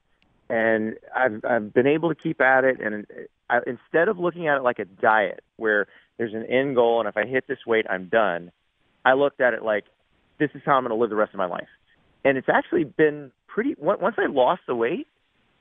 and 0.49 0.97
I've 1.15 1.45
I've 1.45 1.73
been 1.73 1.87
able 1.87 2.09
to 2.09 2.15
keep 2.15 2.41
at 2.41 2.65
it. 2.65 2.81
And 2.81 3.07
I, 3.49 3.61
instead 3.67 4.09
of 4.09 4.19
looking 4.19 4.49
at 4.49 4.57
it 4.57 4.63
like 4.63 4.79
a 4.79 4.85
diet 4.85 5.43
where 5.57 5.87
there's 6.19 6.35
an 6.35 6.45
end 6.47 6.75
goal, 6.75 7.01
and 7.01 7.09
if 7.09 7.17
I 7.17 7.25
hit 7.25 7.47
this 7.47 7.59
weight, 7.67 7.87
I'm 7.89 8.07
done, 8.09 8.51
I 9.05 9.13
looked 9.13 9.41
at 9.41 9.55
it 9.55 9.63
like 9.63 9.85
this 10.39 10.51
is 10.55 10.63
how 10.65 10.73
I'm 10.73 10.83
going 10.83 10.91
to 10.91 10.97
live 11.01 11.11
the 11.11 11.17
rest 11.17 11.33
of 11.35 11.39
my 11.39 11.47
life. 11.47 11.69
And 12.25 12.37
it's 12.37 12.49
actually 12.49 12.85
been 12.85 13.31
pretty. 13.47 13.77
on- 13.77 14.01
Once 14.01 14.17
I 14.19 14.27
lost 14.27 14.63
the 14.67 14.75
weight, 14.75 15.07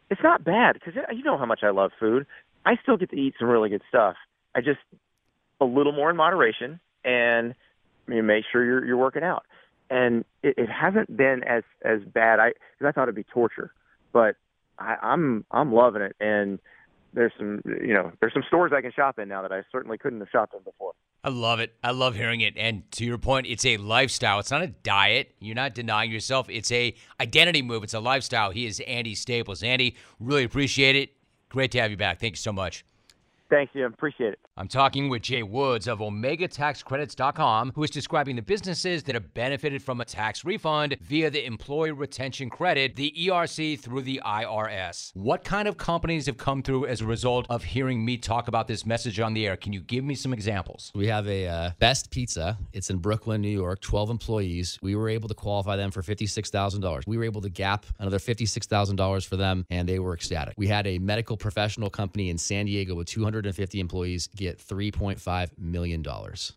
it's 0.10 0.22
not 0.24 0.44
bad 0.44 0.74
because 0.74 0.94
you 1.16 1.24
know 1.24 1.38
how 1.38 1.46
much 1.46 1.62
I 1.64 1.70
love 1.70 1.92
food. 2.00 2.26
I 2.66 2.76
still 2.82 2.98
get 2.98 3.10
to 3.12 3.20
eat 3.20 3.36
some 3.40 3.50
really 3.50 3.70
good 3.70 3.82
stuff. 3.90 4.16
I 4.56 4.62
just 4.62 4.80
a 5.60 5.66
little 5.66 5.92
more 5.92 6.10
in 6.10 6.16
moderation 6.16 6.80
and 7.04 7.56
you 8.08 8.24
make 8.24 8.46
sure 8.52 8.64
you're 8.64 8.86
you're 8.86 8.98
working 8.98 9.24
out. 9.24 9.46
And 9.90 10.26
it, 10.42 10.56
it 10.58 10.70
hasn't 10.70 11.16
been 11.16 11.44
as 11.44 11.64
as 11.84 12.02
bad. 12.02 12.40
I 12.40 12.50
because 12.50 12.90
I 12.90 12.92
thought 12.92 13.04
it'd 13.04 13.16
be 13.16 13.24
torture, 13.24 13.74
but 14.12 14.36
I, 14.80 14.96
I'm 15.02 15.46
I'm 15.52 15.74
loving 15.74 16.02
it. 16.02 16.16
And 16.20 16.60
there's 17.14 17.32
some 17.38 17.62
you 17.66 17.94
know 17.94 18.12
there's 18.20 18.34
some 18.34 18.44
stores 18.48 18.72
I 18.76 18.82
can 18.82 18.92
shop 18.92 19.20
in 19.20 19.28
now 19.28 19.42
that 19.42 19.52
I 19.52 19.64
certainly 19.72 19.98
couldn't 19.98 20.20
have 20.20 20.30
shopped 20.30 20.54
in 20.54 20.64
before. 20.64 20.94
I 21.24 21.30
love 21.30 21.62
it. 21.62 21.74
I 21.82 21.92
love 21.92 22.16
hearing 22.16 22.42
it. 22.42 22.56
And 22.58 22.84
to 22.94 23.06
your 23.06 23.18
point, 23.18 23.48
it's 23.48 23.66
a 23.66 23.78
lifestyle. 23.78 24.40
It's 24.40 24.52
not 24.52 24.62
a 24.62 24.68
diet. 24.68 25.34
You're 25.40 25.56
not 25.56 25.74
denying 25.74 26.12
yourself. 26.12 26.50
It's 26.50 26.72
a 26.72 26.94
identity 27.20 27.62
move. 27.62 27.84
It's 27.84 27.94
a 27.94 28.00
lifestyle. 28.02 28.52
He 28.52 28.66
is 28.66 28.82
Andy 28.82 29.16
Staples. 29.16 29.64
Andy, 29.64 29.96
really 30.20 30.44
appreciate 30.44 30.98
it. 30.98 31.14
Great 31.48 31.72
to 31.72 31.82
have 31.82 31.92
you 31.92 31.98
back. 31.98 32.20
Thank 32.20 32.34
you 32.34 32.38
so 32.38 32.52
much. 32.52 32.84
Thanks, 33.50 33.72
Jim. 33.74 33.94
Appreciate 33.94 34.34
it. 34.34 34.40
I'm 34.56 34.68
talking 34.68 35.10
with 35.10 35.24
Jay 35.24 35.42
Woods 35.42 35.88
of 35.88 36.00
OmegaTaxCredits.com, 36.00 37.72
who 37.76 37.84
is 37.84 37.90
describing 37.90 38.36
the 38.36 38.42
businesses 38.42 39.04
that 39.04 39.16
have 39.16 39.34
benefited 39.34 39.82
from 39.82 40.00
a 40.00 40.06
tax 40.06 40.46
refund 40.46 40.98
via 41.02 41.30
the 41.30 41.44
Employee 41.46 41.92
Retention 41.92 42.50
Credit, 42.50 42.96
the 42.96 43.12
ERC, 43.18 43.80
through 43.80 44.02
the 44.02 44.22
IRS. 44.24 45.12
What 45.16 45.44
kind 45.44 45.68
of 45.68 45.78
companies 45.78 46.28
have 46.28 46.38
come 46.38 46.62
through 46.62 46.86
as 46.86 47.02
a 47.02 47.06
result 47.06 47.48
of 47.50 47.64
hearing 47.64 48.06
me 48.06 48.18
talk 48.18 48.48
about 48.48 48.68
this 48.68 48.86
message 48.86 49.20
on 49.20 49.34
the 49.34 49.48
air? 49.48 49.58
Can 49.58 49.74
you 49.74 49.82
give 49.82 50.04
me 50.04 50.14
some 50.14 50.34
examples? 50.34 50.92
We 50.94 51.08
have 51.08 51.28
a 51.28 51.48
uh, 51.48 51.72
Best 51.80 52.12
Pizza. 52.12 52.58
It's 52.74 52.90
in 52.90 52.98
Brooklyn, 52.98 53.42
New 53.42 53.50
York. 53.50 53.82
12 53.82 54.12
employees. 54.12 54.78
We 54.82 54.96
were 54.96 55.10
able 55.10 55.30
to 55.30 55.36
qualify 55.36 55.76
them 55.76 55.90
for 55.90 56.02
$56,000. 56.04 57.08
We 57.08 57.18
were 57.18 57.24
able 57.24 57.42
to 57.42 57.50
gap 57.50 57.88
another 57.98 58.20
$56,000 58.20 59.26
for 59.26 59.36
them, 59.36 59.66
and 59.72 59.90
they 59.90 60.00
were 60.00 60.14
ecstatic. 60.14 60.54
We 60.58 60.68
had 60.68 60.86
a 60.86 61.00
medical 61.00 61.38
professional 61.38 61.90
company 61.90 62.30
in 62.30 62.38
San 62.38 62.68
Diego 62.68 62.94
with 62.94 63.08
250 63.42 63.80
employees 63.80 64.28
get 64.28 64.60
$3.5 64.60 65.50
million. 65.58 66.06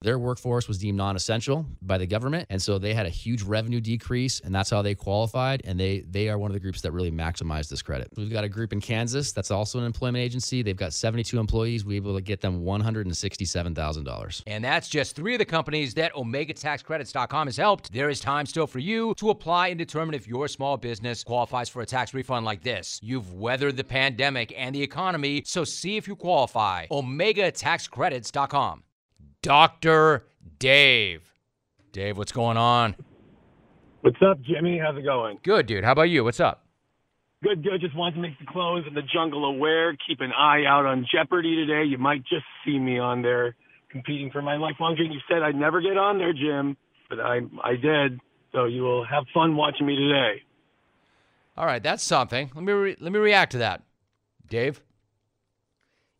Their 0.02 0.18
workforce 0.18 0.68
was 0.68 0.78
deemed 0.78 0.98
non 0.98 1.16
essential 1.16 1.66
by 1.82 1.96
the 1.98 2.06
government, 2.06 2.46
and 2.50 2.60
so 2.60 2.78
they 2.78 2.92
had 2.92 3.06
a 3.06 3.10
huge 3.10 3.42
revenue 3.42 3.80
decrease, 3.80 4.40
and 4.40 4.54
that's 4.54 4.68
how 4.70 4.82
they 4.82 4.94
qualified. 4.94 5.62
And 5.64 5.80
they, 5.80 6.00
they 6.00 6.28
are 6.28 6.38
one 6.38 6.50
of 6.50 6.54
the 6.54 6.60
groups 6.60 6.82
that 6.82 6.92
really 6.92 7.10
maximized 7.10 7.70
this 7.70 7.82
credit. 7.82 8.08
We've 8.16 8.30
got 8.30 8.44
a 8.44 8.48
group 8.48 8.72
in 8.72 8.80
Kansas 8.80 9.32
that's 9.32 9.50
also 9.50 9.78
an 9.78 9.84
employment 9.84 10.22
agency. 10.22 10.62
They've 10.62 10.76
got 10.76 10.92
72 10.92 11.38
employees. 11.38 11.84
We 11.84 11.98
were 11.98 12.08
able 12.08 12.14
to 12.16 12.22
get 12.22 12.40
them 12.40 12.64
$167,000. 12.64 14.42
And 14.46 14.64
that's 14.64 14.88
just 14.88 15.16
three 15.16 15.34
of 15.34 15.38
the 15.38 15.44
companies 15.44 15.94
that 15.94 16.12
OmegaTaxCredits.com 16.14 17.46
has 17.46 17.56
helped. 17.56 17.92
There 17.92 18.10
is 18.10 18.20
time 18.20 18.46
still 18.46 18.66
for 18.66 18.80
you 18.80 19.14
to 19.16 19.30
apply 19.30 19.68
and 19.68 19.78
determine 19.78 20.14
if 20.14 20.28
your 20.28 20.48
small 20.48 20.76
business 20.76 21.24
qualifies 21.24 21.68
for 21.68 21.80
a 21.82 21.86
tax 21.86 22.12
refund 22.12 22.44
like 22.44 22.62
this. 22.62 23.00
You've 23.02 23.32
weathered 23.32 23.76
the 23.76 23.84
pandemic 23.84 24.52
and 24.56 24.74
the 24.74 24.82
economy, 24.82 25.42
so 25.46 25.64
see 25.64 25.96
if 25.96 26.06
you 26.06 26.16
qualify. 26.16 26.65
OmegaTaxCredits.com. 26.90 28.82
Dr. 29.42 30.26
Dave. 30.58 31.32
Dave, 31.92 32.18
what's 32.18 32.32
going 32.32 32.56
on? 32.56 32.96
What's 34.00 34.18
up, 34.22 34.40
Jimmy? 34.42 34.78
How's 34.78 34.96
it 34.96 35.02
going? 35.04 35.38
Good, 35.42 35.66
dude. 35.66 35.84
How 35.84 35.92
about 35.92 36.10
you? 36.10 36.24
What's 36.24 36.40
up? 36.40 36.64
Good, 37.42 37.62
good. 37.62 37.80
Just 37.80 37.94
wanted 37.96 38.16
to 38.16 38.20
make 38.22 38.38
the 38.38 38.46
clones 38.46 38.84
and 38.86 38.96
the 38.96 39.02
jungle 39.02 39.44
aware. 39.44 39.96
Keep 40.08 40.20
an 40.20 40.32
eye 40.32 40.64
out 40.66 40.86
on 40.86 41.06
Jeopardy 41.12 41.54
today. 41.54 41.84
You 41.84 41.98
might 41.98 42.22
just 42.22 42.44
see 42.64 42.78
me 42.78 42.98
on 42.98 43.22
there 43.22 43.54
competing 43.90 44.30
for 44.30 44.42
my 44.42 44.56
lifelong 44.56 44.96
dream. 44.96 45.12
You 45.12 45.20
said 45.28 45.42
I'd 45.42 45.54
never 45.54 45.80
get 45.80 45.96
on 45.96 46.18
there, 46.18 46.32
Jim, 46.32 46.76
but 47.08 47.20
I 47.20 47.40
I 47.62 47.76
did. 47.76 48.20
So 48.52 48.64
you 48.64 48.82
will 48.82 49.04
have 49.04 49.24
fun 49.34 49.56
watching 49.56 49.86
me 49.86 49.96
today. 49.96 50.42
All 51.56 51.66
right, 51.66 51.82
that's 51.82 52.02
something. 52.02 52.50
Let 52.54 52.64
me 52.64 52.72
re- 52.72 52.96
let 53.00 53.12
me 53.12 53.18
react 53.18 53.52
to 53.52 53.58
that. 53.58 53.82
Dave, 54.48 54.82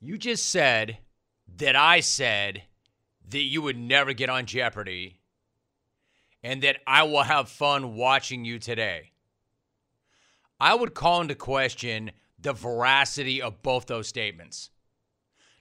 you 0.07 0.19
just 0.19 0.47
said 0.47 0.99
that 1.57 1.75
I 1.77 2.01
said 2.01 2.63
that 3.29 3.43
you 3.43 3.63
would 3.63 3.77
never 3.77 4.13
get 4.13 4.29
on 4.29 4.47
Jeopardy 4.47 5.21
and 6.43 6.63
that 6.63 6.77
I 6.87 7.03
will 7.03 7.23
have 7.23 7.49
fun 7.49 7.97
watching 7.97 8.45
you 8.45 8.59
today. 8.59 9.11
I 10.61 10.75
would 10.75 10.95
call 10.95 11.21
into 11.21 11.35
question 11.35 12.13
the 12.39 12.53
veracity 12.53 13.43
of 13.43 13.63
both 13.63 13.87
those 13.87 14.07
statements. 14.07 14.71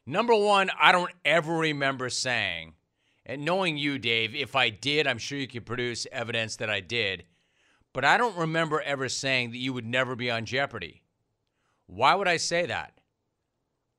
Number 0.06 0.36
one, 0.36 0.70
I 0.80 0.92
don't 0.92 1.12
ever 1.24 1.54
remember 1.54 2.10
saying, 2.10 2.74
and 3.26 3.44
knowing 3.44 3.78
you, 3.78 3.98
Dave, 3.98 4.36
if 4.36 4.56
I 4.56 4.70
did, 4.70 5.08
I'm 5.08 5.18
sure 5.18 5.40
you 5.40 5.48
could 5.48 5.66
produce 5.66 6.06
evidence 6.12 6.58
that 6.58 6.70
I 6.70 6.82
did, 6.82 7.24
but 7.94 8.06
I 8.06 8.18
don't 8.18 8.38
remember 8.38 8.82
ever 8.82 9.10
saying 9.10 9.52
that 9.52 9.58
you 9.58 9.74
would 9.74 9.86
never 9.86 10.16
be 10.16 10.30
on 10.30 10.46
Jeopardy. 10.46 11.02
Why 11.88 12.14
would 12.14 12.28
I 12.28 12.38
say 12.38 12.68
that? 12.68 12.95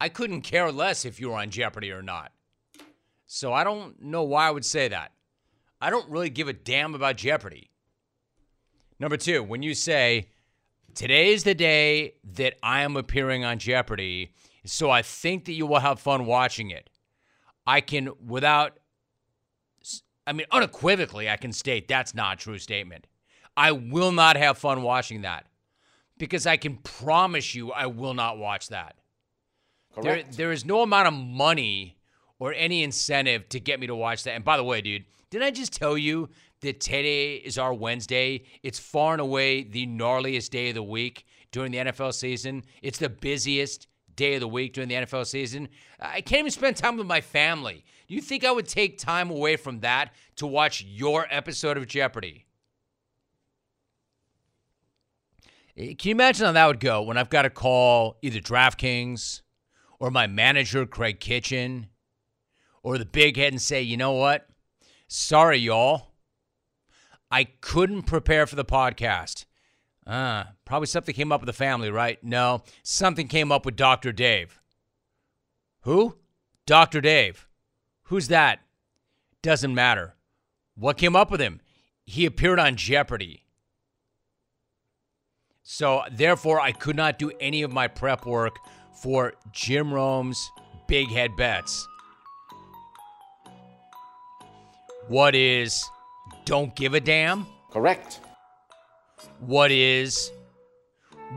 I 0.01 0.09
couldn't 0.09 0.43
care 0.43 0.71
less 0.71 1.05
if 1.05 1.21
you 1.21 1.31
were 1.31 1.37
on 1.37 1.51
Jeopardy 1.51 1.91
or 1.91 2.03
not. 2.03 2.33
So 3.27 3.53
I 3.53 3.65
don't 3.65 4.01
know 4.03 4.23
why 4.23 4.49
I 4.49 4.51
would 4.51 4.65
say 4.65 4.89
that. 4.89 5.13
I 5.81 5.91
don't 5.91 6.11
really 6.11 6.31
give 6.31 6.49
a 6.49 6.53
damn 6.53 6.95
about 6.95 7.17
Jeopardy. 7.17 7.71
Number 8.99 9.17
two, 9.17 9.43
when 9.43 9.63
you 9.63 9.75
say, 9.75 10.29
today 10.95 11.33
is 11.33 11.45
the 11.45 11.55
day 11.55 12.15
that 12.25 12.55
I 12.63 12.83
am 12.83 12.97
appearing 12.97 13.45
on 13.45 13.59
Jeopardy, 13.59 14.33
so 14.65 14.91
I 14.91 15.03
think 15.03 15.45
that 15.47 15.53
you 15.53 15.67
will 15.67 15.81
have 15.81 16.01
fun 16.01 16.27
watching 16.27 16.71
it. 16.71 16.89
I 17.67 17.81
can, 17.81 18.11
without, 18.25 18.79
I 20.27 20.33
mean, 20.33 20.47
unequivocally, 20.51 21.29
I 21.29 21.37
can 21.37 21.53
state 21.53 21.89
that's 21.89 22.15
not 22.15 22.35
a 22.35 22.43
true 22.43 22.59
statement. 22.59 23.07
I 23.57 23.73
will 23.73 24.13
not 24.13 24.37
have 24.37 24.59
fun 24.59 24.83
watching 24.83 25.23
that 25.23 25.47
because 26.19 26.47
I 26.47 26.57
can 26.57 26.77
promise 26.79 27.55
you 27.55 27.73
I 27.73 27.87
will 27.87 28.15
not 28.15 28.39
watch 28.39 28.69
that. 28.69 28.97
There, 30.03 30.23
there 30.23 30.53
is 30.53 30.65
no 30.65 30.83
amount 30.83 31.09
of 31.09 31.15
money 31.15 31.97
or 32.39 32.53
any 32.53 32.83
incentive 32.83 33.49
to 33.51 33.61
get 33.61 33.81
me 33.81 33.87
to 33.87 33.95
watch 33.95 34.25
that. 34.25 34.35
And 34.35 34.45
by 34.45 34.57
the 34.57 34.65
way, 34.65 34.81
dude, 34.81 35.05
didn't 35.31 35.45
I 35.45 35.51
just 35.51 35.73
tell 35.73 35.97
you 35.97 36.29
that 36.61 36.81
today 36.81 37.37
is 37.37 37.59
our 37.59 37.73
Wednesday? 37.73 38.45
It's 38.63 38.79
far 38.79 39.13
and 39.13 39.21
away 39.21 39.63
the 39.63 39.87
gnarliest 39.87 40.51
day 40.51 40.69
of 40.69 40.75
the 40.75 40.83
week 40.83 41.25
during 41.51 41.73
the 41.73 41.79
NFL 41.79 42.13
season. 42.15 42.65
It's 42.83 42.99
the 42.99 43.09
busiest 43.09 43.87
day 44.15 44.35
of 44.35 44.41
the 44.41 44.49
week 44.49 44.73
during 44.73 44.89
the 44.89 44.95
NFL 44.97 45.27
season. 45.27 45.69
I 46.01 46.21
can't 46.21 46.41
even 46.41 46.51
spend 46.51 46.77
time 46.77 46.97
with 46.97 47.07
my 47.07 47.21
family. 47.21 47.85
Do 48.09 48.15
you 48.15 48.21
think 48.21 48.45
I 48.45 48.51
would 48.51 48.69
take 48.69 48.99
time 48.99 49.31
away 49.31 49.57
from 49.57 49.81
that 49.81 50.15
to 50.37 50.47
watch 50.47 50.85
your 50.85 51.27
episode 51.31 51.77
of 51.77 51.87
Jeopardy? 51.87 52.47
Eh, 55.77 55.95
can 55.95 56.09
you 56.09 56.15
imagine 56.15 56.47
how 56.47 56.53
that 56.53 56.67
would 56.67 56.81
go 56.81 57.03
when 57.03 57.19
I've 57.19 57.31
got 57.31 57.43
to 57.43 57.51
call 57.51 58.19
either 58.23 58.41
DraftKings 58.41 59.43
or 59.99 60.11
my 60.11 60.27
manager, 60.27 60.87
Craig 60.87 61.21
Kitchen, 61.21 61.89
or 62.83 62.99
the 62.99 63.05
big 63.05 63.37
head 63.37 63.53
and 63.53 63.61
say, 63.61 63.83
you 63.83 63.97
know 63.97 64.13
what? 64.13 64.47
Sorry, 65.09 65.59
y'all. 65.59 66.13
I 67.31 67.45
couldn't 67.61 68.03
prepare 68.03 68.47
for 68.47 68.57
the 68.57 68.65
podcast. 68.65 69.45
Uh, 70.07 70.45
probably 70.65 70.87
something 70.87 71.15
came 71.15 71.33
up 71.33 71.41
with 71.41 71.47
the 71.47 71.53
family, 71.53 71.91
right? 71.91 72.23
No, 72.23 72.63
something 72.83 73.27
came 73.27 73.51
up 73.51 73.67
with 73.67 73.75
Dr. 73.75 74.13
Dave. 74.13 74.61
Who? 75.83 76.17
Dr. 76.65 77.01
Dave. 77.01 77.47
Who's 78.05 78.29
that? 78.29 78.61
Doesn't 79.43 79.75
matter. 79.75 80.15
What 80.77 80.97
came 80.97 81.17
up 81.17 81.31
with 81.31 81.41
him? 81.41 81.61
He 82.05 82.25
appeared 82.27 82.61
on 82.61 82.77
Jeopardy. 82.77 83.43
So, 85.65 86.03
therefore, 86.13 86.61
I 86.61 86.71
could 86.71 86.95
not 86.95 87.19
do 87.19 87.33
any 87.41 87.63
of 87.63 87.73
my 87.73 87.89
prep 87.89 88.25
work 88.25 88.59
for 89.03 89.35
Jim 89.53 89.93
Rome's 89.93 90.51
Big 90.87 91.09
Head 91.09 91.37
Bets. 91.37 91.87
What 95.09 95.35
is 95.35 95.85
don't 96.45 96.75
give 96.75 96.95
a 96.95 97.01
damn? 97.01 97.47
Correct. 97.71 98.21
What 99.41 99.71
is 99.71 100.31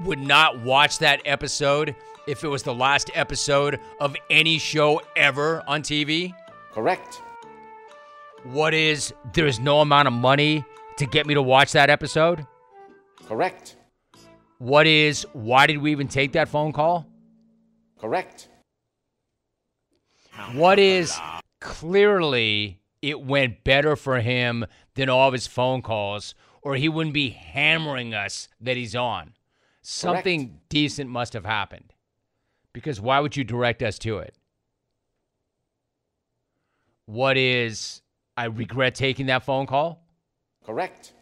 would 0.05 0.19
not 0.19 0.59
watch 0.63 0.99
that 0.99 1.21
episode 1.25 1.95
if 2.27 2.43
it 2.43 2.47
was 2.47 2.63
the 2.63 2.73
last 2.73 3.09
episode 3.15 3.79
of 3.99 4.15
any 4.29 4.57
show 4.57 5.01
ever 5.15 5.63
on 5.67 5.81
TV? 5.81 6.33
Correct. 6.71 7.21
What 8.43 8.73
is 8.73 9.13
there's 9.33 9.59
no 9.59 9.81
amount 9.81 10.07
of 10.07 10.13
money 10.13 10.63
to 10.97 11.05
get 11.05 11.25
me 11.25 11.33
to 11.33 11.41
watch 11.41 11.73
that 11.73 11.89
episode? 11.89 12.45
Correct. 13.27 13.75
What 14.59 14.87
is 14.87 15.25
why 15.33 15.67
did 15.67 15.77
we 15.77 15.91
even 15.91 16.07
take 16.07 16.33
that 16.33 16.49
phone 16.49 16.71
call? 16.73 17.05
Correct. 17.99 18.47
What 20.53 20.79
is 20.79 21.17
clearly 21.59 22.79
it 23.01 23.21
went 23.21 23.63
better 23.63 23.95
for 23.95 24.19
him 24.19 24.65
than 24.95 25.09
all 25.09 25.27
of 25.27 25.33
his 25.33 25.47
phone 25.47 25.81
calls, 25.81 26.35
or 26.61 26.75
he 26.75 26.89
wouldn't 26.89 27.13
be 27.13 27.29
hammering 27.29 28.13
us 28.13 28.47
that 28.59 28.77
he's 28.77 28.95
on. 28.95 29.33
Something 29.81 30.47
Correct. 30.47 30.69
decent 30.69 31.09
must 31.09 31.33
have 31.33 31.45
happened. 31.45 31.93
Because 32.73 33.01
why 33.01 33.19
would 33.19 33.35
you 33.35 33.43
direct 33.43 33.81
us 33.81 33.97
to 33.99 34.19
it? 34.19 34.35
What 37.05 37.37
is, 37.37 38.01
I 38.37 38.45
regret 38.45 38.93
taking 38.93 39.25
that 39.27 39.43
phone 39.43 39.65
call? 39.65 40.03
Correct. 40.65 41.13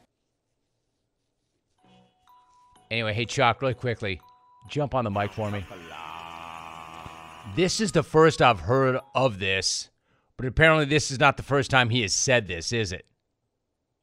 Anyway, 2.91 3.13
hey, 3.13 3.25
Chuck, 3.25 3.61
really 3.61 3.73
quickly, 3.73 4.19
jump 4.69 4.95
on 4.95 5.03
the 5.03 5.11
mic 5.11 5.31
for 5.31 5.49
me. 5.49 5.63
This 7.55 7.81
is 7.81 7.91
the 7.91 8.03
first 8.03 8.41
I've 8.41 8.61
heard 8.61 8.99
of 9.15 9.39
this, 9.39 9.89
but 10.37 10.45
apparently 10.45 10.85
this 10.85 11.11
is 11.11 11.19
not 11.19 11.37
the 11.37 11.43
first 11.43 11.71
time 11.71 11.89
he 11.89 12.01
has 12.03 12.13
said 12.13 12.47
this, 12.47 12.71
is 12.71 12.91
it? 12.91 13.05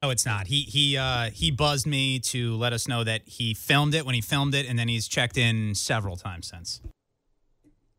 No, 0.03 0.11
it's 0.11 0.27
not. 0.27 0.49
He 0.49 0.63
he 0.63 0.97
uh, 0.99 1.31
he 1.31 1.51
buzzed 1.51 1.87
me 1.87 2.19
to 2.21 2.57
let 2.57 2.73
us 2.73 2.87
know 2.87 3.05
that 3.05 3.23
he 3.27 3.55
filmed 3.55 3.95
it 3.95 4.05
when 4.05 4.15
he 4.15 4.21
filmed 4.21 4.55
it, 4.55 4.67
and 4.69 4.79
then 4.79 4.89
he's 4.89 5.09
checked 5.09 5.39
in 5.39 5.75
several 5.75 6.17
times 6.17 6.49
since. 6.49 6.83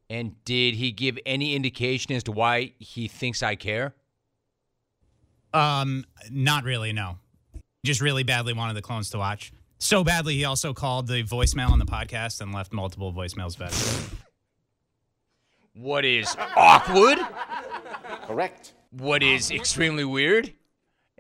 And 0.08 0.36
did 0.46 0.76
he 0.76 0.92
give 0.92 1.18
any 1.26 1.56
indication 1.56 2.14
as 2.14 2.24
to 2.26 2.32
why 2.32 2.74
he 2.78 3.08
thinks 3.08 3.42
I 3.42 3.56
care? 3.56 3.96
Um, 5.52 6.06
not 6.30 6.64
really. 6.64 6.94
No, 6.94 7.18
just 7.84 8.02
really 8.02 8.24
badly 8.24 8.54
wanted 8.54 8.76
the 8.76 8.84
clones 8.84 9.10
to 9.12 9.18
watch. 9.18 9.52
So 9.80 10.04
badly, 10.04 10.36
he 10.36 10.46
also 10.46 10.74
called 10.74 11.08
the 11.08 11.24
voicemail 11.24 11.72
on 11.72 11.80
the 11.80 11.86
podcast 11.86 12.40
and 12.40 12.54
left 12.54 12.72
multiple 12.72 13.14
voicemails 13.14 13.58
back. 13.58 13.72
What 15.76 16.06
is 16.06 16.36
awkward? 16.56 17.18
Correct. 18.28 18.74
What 18.92 19.22
is 19.22 19.52
extremely 19.52 20.06
weird? 20.06 20.54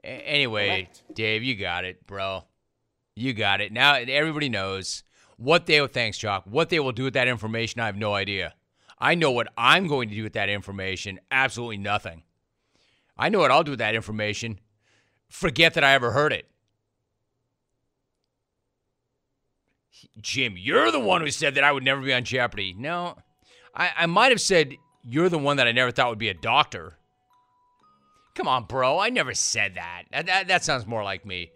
A- 0.03 0.07
anyway, 0.07 0.89
Dave, 1.13 1.43
you 1.43 1.55
got 1.55 1.83
it, 1.83 2.07
bro. 2.07 2.45
You 3.15 3.33
got 3.33 3.59
it. 3.61 3.71
Now 3.71 3.95
everybody 3.95 4.49
knows 4.49 5.03
what 5.37 5.65
they 5.65 5.79
will. 5.81 5.87
Thanks, 5.87 6.17
Jock. 6.17 6.43
What 6.45 6.69
they 6.69 6.79
will 6.79 6.93
do 6.93 7.03
with 7.03 7.13
that 7.15 7.27
information, 7.27 7.81
I 7.81 7.87
have 7.87 7.97
no 7.97 8.13
idea. 8.13 8.53
I 8.97 9.15
know 9.15 9.31
what 9.31 9.49
I'm 9.57 9.87
going 9.87 10.07
to 10.09 10.15
do 10.15 10.23
with 10.23 10.33
that 10.33 10.49
information. 10.49 11.19
Absolutely 11.29 11.77
nothing. 11.77 12.23
I 13.17 13.27
know 13.29 13.39
what 13.39 13.51
I'll 13.51 13.63
do 13.63 13.71
with 13.71 13.79
that 13.79 13.95
information. 13.95 14.59
Forget 15.27 15.73
that 15.73 15.83
I 15.83 15.93
ever 15.93 16.11
heard 16.11 16.31
it. 16.31 16.49
Jim, 20.21 20.55
you're 20.57 20.91
the 20.91 20.99
one 20.99 21.21
who 21.21 21.29
said 21.31 21.55
that 21.55 21.63
I 21.63 21.71
would 21.71 21.83
never 21.83 22.01
be 22.01 22.13
on 22.13 22.23
Jeopardy. 22.23 22.73
No, 22.77 23.17
I, 23.75 23.91
I 23.97 24.05
might 24.05 24.31
have 24.31 24.41
said 24.41 24.75
you're 25.03 25.29
the 25.29 25.37
one 25.37 25.57
that 25.57 25.67
I 25.67 25.71
never 25.71 25.91
thought 25.91 26.09
would 26.09 26.19
be 26.19 26.29
a 26.29 26.33
doctor. 26.33 26.97
Come 28.33 28.47
on, 28.47 28.65
bro. 28.65 28.99
I 28.99 29.09
never 29.09 29.33
said 29.33 29.75
that. 29.75 30.03
That, 30.11 30.25
that, 30.25 30.47
that 30.47 30.63
sounds 30.63 30.85
more 30.85 31.03
like 31.03 31.25
me. 31.25 31.51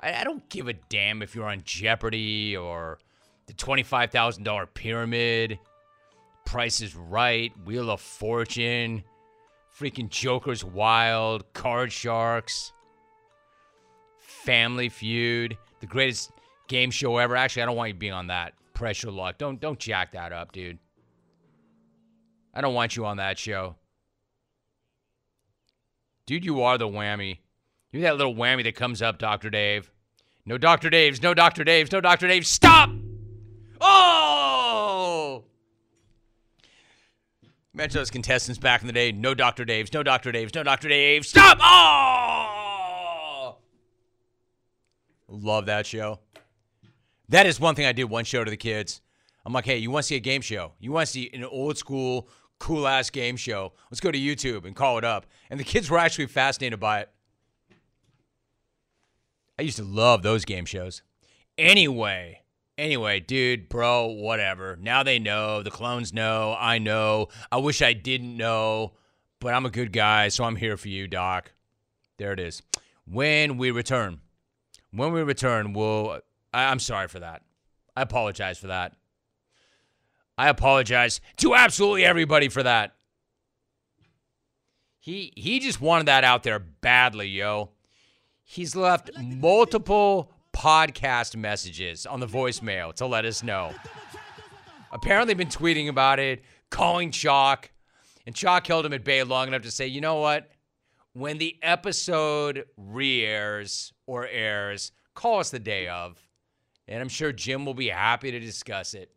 I, 0.00 0.20
I 0.20 0.24
don't 0.24 0.48
give 0.48 0.68
a 0.68 0.72
damn 0.72 1.22
if 1.22 1.34
you're 1.34 1.48
on 1.48 1.62
Jeopardy 1.64 2.56
or 2.56 2.98
the 3.46 3.52
$25,000 3.54 4.74
pyramid, 4.74 5.58
Price 6.44 6.80
is 6.80 6.96
Right, 6.96 7.52
Wheel 7.64 7.90
of 7.90 8.00
Fortune, 8.00 9.04
freaking 9.76 10.08
Joker's 10.08 10.64
Wild, 10.64 11.52
Card 11.52 11.92
Sharks, 11.92 12.72
Family 14.18 14.88
Feud, 14.88 15.56
the 15.80 15.86
greatest 15.86 16.32
game 16.68 16.90
show 16.90 17.18
ever. 17.18 17.36
Actually, 17.36 17.62
I 17.62 17.66
don't 17.66 17.76
want 17.76 17.88
you 17.88 17.94
being 17.94 18.12
on 18.12 18.28
that. 18.28 18.54
Press 18.74 19.02
Your 19.02 19.12
Luck. 19.12 19.36
Don't 19.36 19.60
don't 19.60 19.78
jack 19.78 20.12
that 20.12 20.32
up, 20.32 20.52
dude. 20.52 20.78
I 22.52 22.60
don't 22.60 22.74
want 22.74 22.96
you 22.96 23.06
on 23.06 23.18
that 23.18 23.38
show. 23.38 23.76
Dude, 26.26 26.44
you 26.44 26.62
are 26.62 26.78
the 26.78 26.88
whammy. 26.88 27.38
You're 27.92 28.02
that 28.02 28.16
little 28.16 28.34
whammy 28.34 28.62
that 28.64 28.76
comes 28.76 29.02
up, 29.02 29.18
Dr. 29.18 29.50
Dave. 29.50 29.90
No 30.46 30.58
Dr. 30.58 30.90
Daves, 30.90 31.22
no 31.22 31.34
Dr. 31.34 31.64
Daves, 31.64 31.92
no 31.92 32.00
Dr. 32.00 32.26
Daves. 32.26 32.46
Stop! 32.46 32.90
Oh! 33.80 35.44
Imagine 37.74 38.00
those 38.00 38.10
contestants 38.10 38.58
back 38.58 38.80
in 38.80 38.86
the 38.86 38.92
day. 38.92 39.12
No 39.12 39.34
Dr. 39.34 39.64
Daves, 39.64 39.92
no 39.94 40.02
Dr. 40.02 40.32
Daves, 40.32 40.54
no 40.54 40.62
Dr. 40.62 40.88
Daves. 40.88 41.26
Stop! 41.26 41.58
Oh! 41.60 43.58
Love 45.28 45.66
that 45.66 45.86
show. 45.86 46.20
That 47.28 47.46
is 47.46 47.60
one 47.60 47.76
thing 47.76 47.86
I 47.86 47.92
did 47.92 48.04
one 48.04 48.24
show 48.24 48.42
to 48.42 48.50
the 48.50 48.56
kids. 48.56 49.00
I'm 49.46 49.52
like, 49.52 49.64
hey, 49.64 49.78
you 49.78 49.90
want 49.90 50.02
to 50.04 50.08
see 50.08 50.16
a 50.16 50.20
game 50.20 50.42
show? 50.42 50.72
You 50.80 50.92
want 50.92 51.06
to 51.06 51.12
see 51.12 51.30
an 51.32 51.44
old 51.44 51.78
school, 51.78 52.28
cool 52.60 52.86
ass 52.86 53.10
game 53.10 53.36
show? 53.36 53.72
Let's 53.90 54.00
go 54.00 54.12
to 54.12 54.18
YouTube 54.18 54.64
and 54.64 54.76
call 54.76 54.98
it 54.98 55.04
up. 55.04 55.26
And 55.50 55.58
the 55.58 55.64
kids 55.64 55.90
were 55.90 55.98
actually 55.98 56.26
fascinated 56.26 56.78
by 56.78 57.00
it. 57.00 57.10
I 59.58 59.62
used 59.62 59.78
to 59.78 59.84
love 59.84 60.22
those 60.22 60.44
game 60.44 60.64
shows. 60.64 61.02
Anyway, 61.58 62.42
anyway, 62.78 63.20
dude, 63.20 63.68
bro, 63.68 64.06
whatever. 64.06 64.78
Now 64.80 65.02
they 65.02 65.18
know. 65.18 65.62
The 65.62 65.70
clones 65.70 66.12
know. 66.12 66.56
I 66.58 66.78
know. 66.78 67.28
I 67.50 67.58
wish 67.58 67.82
I 67.82 67.92
didn't 67.92 68.36
know, 68.36 68.92
but 69.40 69.52
I'm 69.52 69.66
a 69.66 69.70
good 69.70 69.92
guy, 69.92 70.28
so 70.28 70.44
I'm 70.44 70.56
here 70.56 70.76
for 70.76 70.88
you, 70.88 71.08
Doc. 71.08 71.52
There 72.16 72.32
it 72.32 72.40
is. 72.40 72.62
When 73.04 73.58
we 73.58 73.70
return, 73.70 74.20
when 74.92 75.12
we 75.12 75.22
return, 75.22 75.72
we'll. 75.72 76.20
I, 76.54 76.64
I'm 76.64 76.78
sorry 76.78 77.08
for 77.08 77.20
that. 77.20 77.42
I 77.96 78.02
apologize 78.02 78.58
for 78.58 78.68
that. 78.68 78.94
I 80.40 80.48
apologize 80.48 81.20
to 81.36 81.54
absolutely 81.54 82.02
everybody 82.06 82.48
for 82.48 82.62
that. 82.62 82.94
He 84.98 85.34
he 85.36 85.60
just 85.60 85.82
wanted 85.82 86.06
that 86.06 86.24
out 86.24 86.44
there 86.44 86.58
badly, 86.58 87.28
yo. 87.28 87.72
He's 88.42 88.74
left 88.74 89.10
multiple 89.18 90.32
podcast 90.56 91.36
messages 91.36 92.06
on 92.06 92.20
the 92.20 92.26
voicemail 92.26 92.94
to 92.94 93.04
let 93.04 93.26
us 93.26 93.42
know. 93.42 93.74
Apparently 94.90 95.34
been 95.34 95.48
tweeting 95.48 95.88
about 95.90 96.18
it, 96.18 96.42
calling 96.70 97.10
Chalk, 97.10 97.70
and 98.24 98.34
Chalk 98.34 98.66
held 98.66 98.86
him 98.86 98.94
at 98.94 99.04
bay 99.04 99.22
long 99.22 99.48
enough 99.48 99.60
to 99.60 99.70
say, 99.70 99.88
"You 99.88 100.00
know 100.00 100.20
what? 100.20 100.50
When 101.12 101.36
the 101.36 101.58
episode 101.60 102.64
re-airs 102.78 103.92
or 104.06 104.26
airs, 104.26 104.92
call 105.12 105.40
us 105.40 105.50
the 105.50 105.58
day 105.58 105.86
of, 105.86 106.18
and 106.88 107.02
I'm 107.02 107.10
sure 107.10 107.30
Jim 107.30 107.66
will 107.66 107.74
be 107.74 107.90
happy 107.90 108.30
to 108.30 108.40
discuss 108.40 108.94
it." 108.94 109.14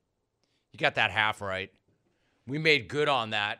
You 0.74 0.80
got 0.80 0.96
that 0.96 1.12
half 1.12 1.40
right. 1.40 1.72
We 2.48 2.58
made 2.58 2.90
good 2.90 3.08
on 3.08 3.30
that, 3.30 3.60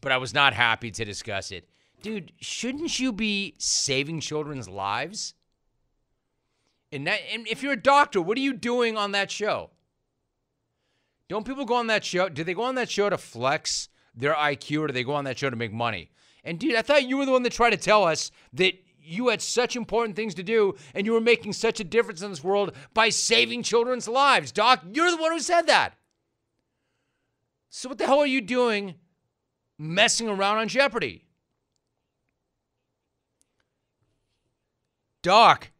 but 0.00 0.12
I 0.12 0.18
was 0.18 0.32
not 0.32 0.54
happy 0.54 0.90
to 0.92 1.04
discuss 1.04 1.50
it. 1.50 1.68
Dude, 2.02 2.32
shouldn't 2.40 2.98
you 2.98 3.12
be 3.12 3.54
saving 3.58 4.20
children's 4.20 4.68
lives? 4.68 5.34
And, 6.92 7.06
that, 7.06 7.20
and 7.32 7.48
if 7.48 7.62
you're 7.62 7.72
a 7.72 7.82
doctor, 7.82 8.20
what 8.20 8.36
are 8.36 8.42
you 8.42 8.52
doing 8.52 8.96
on 8.96 9.12
that 9.12 9.30
show? 9.30 9.70
Don't 11.28 11.46
people 11.46 11.64
go 11.64 11.76
on 11.76 11.86
that 11.86 12.04
show? 12.04 12.28
Do 12.28 12.44
they 12.44 12.52
go 12.52 12.64
on 12.64 12.74
that 12.74 12.90
show 12.90 13.08
to 13.08 13.16
flex 13.16 13.88
their 14.14 14.34
IQ 14.34 14.82
or 14.82 14.86
do 14.88 14.92
they 14.92 15.04
go 15.04 15.14
on 15.14 15.24
that 15.24 15.38
show 15.38 15.48
to 15.48 15.56
make 15.56 15.72
money? 15.72 16.10
And 16.44 16.58
dude, 16.58 16.74
I 16.74 16.82
thought 16.82 17.08
you 17.08 17.16
were 17.16 17.24
the 17.24 17.32
one 17.32 17.44
that 17.44 17.52
tried 17.52 17.70
to 17.70 17.76
tell 17.78 18.04
us 18.04 18.30
that 18.52 18.74
you 19.00 19.28
had 19.28 19.40
such 19.40 19.74
important 19.74 20.16
things 20.16 20.34
to 20.34 20.42
do 20.42 20.74
and 20.94 21.06
you 21.06 21.12
were 21.12 21.20
making 21.20 21.54
such 21.54 21.80
a 21.80 21.84
difference 21.84 22.20
in 22.20 22.30
this 22.30 22.44
world 22.44 22.72
by 22.92 23.08
saving 23.08 23.62
children's 23.62 24.06
lives. 24.06 24.52
Doc, 24.52 24.84
you're 24.92 25.10
the 25.10 25.16
one 25.16 25.32
who 25.32 25.40
said 25.40 25.62
that. 25.68 25.94
So 27.74 27.88
what 27.88 27.96
the 27.96 28.04
hell 28.04 28.18
are 28.18 28.26
you 28.26 28.42
doing 28.42 28.96
messing 29.78 30.28
around 30.28 30.58
on 30.58 30.68
Jeopardy? 30.68 31.24
Doc, 35.22 35.70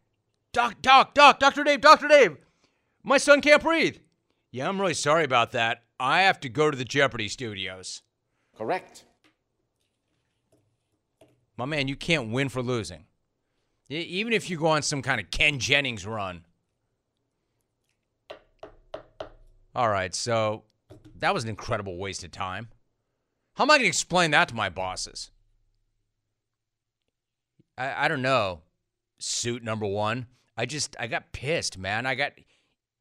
Doc, 0.54 0.80
Doc, 0.80 1.12
Doc, 1.12 1.38
Dr. 1.38 1.64
Dave, 1.64 1.82
Dr. 1.82 2.08
Dave, 2.08 2.38
my 3.02 3.18
son 3.18 3.42
can't 3.42 3.62
breathe. 3.62 3.98
Yeah, 4.50 4.70
I'm 4.70 4.80
really 4.80 4.94
sorry 4.94 5.22
about 5.22 5.52
that. 5.52 5.82
I 6.00 6.22
have 6.22 6.40
to 6.40 6.48
go 6.48 6.70
to 6.70 6.76
the 6.76 6.86
Jeopardy 6.86 7.28
studios. 7.28 8.00
Correct. 8.56 9.04
My 11.58 11.66
man, 11.66 11.88
you 11.88 11.96
can't 11.96 12.32
win 12.32 12.48
for 12.48 12.62
losing. 12.62 13.04
Even 13.90 14.32
if 14.32 14.48
you 14.48 14.56
go 14.56 14.68
on 14.68 14.80
some 14.80 15.02
kind 15.02 15.20
of 15.20 15.30
Ken 15.30 15.58
Jennings 15.58 16.06
run. 16.06 16.46
All 19.74 19.90
right, 19.90 20.14
so 20.14 20.64
that 21.18 21.34
was 21.34 21.44
an 21.44 21.50
incredible 21.50 21.96
waste 21.96 22.24
of 22.24 22.30
time. 22.30 22.68
How 23.54 23.64
am 23.64 23.70
I 23.70 23.74
going 23.74 23.82
to 23.82 23.88
explain 23.88 24.30
that 24.30 24.48
to 24.48 24.54
my 24.54 24.68
bosses? 24.68 25.30
I, 27.76 28.04
I 28.04 28.08
don't 28.08 28.22
know. 28.22 28.62
Suit 29.18 29.62
number 29.62 29.86
one. 29.86 30.26
I 30.56 30.66
just, 30.66 30.96
I 30.98 31.06
got 31.06 31.32
pissed, 31.32 31.78
man. 31.78 32.06
I 32.06 32.14
got, 32.14 32.32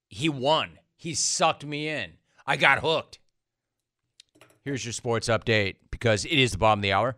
he 0.08 0.30
won. 0.30 0.80
He 0.96 1.14
sucked 1.14 1.66
me 1.66 1.88
in. 1.88 2.14
I 2.46 2.58
got 2.58 2.80
hooked. 2.80 3.20
Here's 4.64 4.86
your 4.86 4.94
sports 4.94 5.28
update 5.28 5.78
because 5.90 6.26
it 6.26 6.38
is 6.38 6.52
the 6.52 6.58
bottom 6.58 6.80
of 6.80 6.84
the 6.84 6.94
hour. 6.94 7.18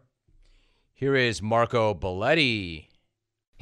Here 0.93 1.15
is 1.15 1.41
Marco 1.41 1.93
Belletti. 1.93 2.87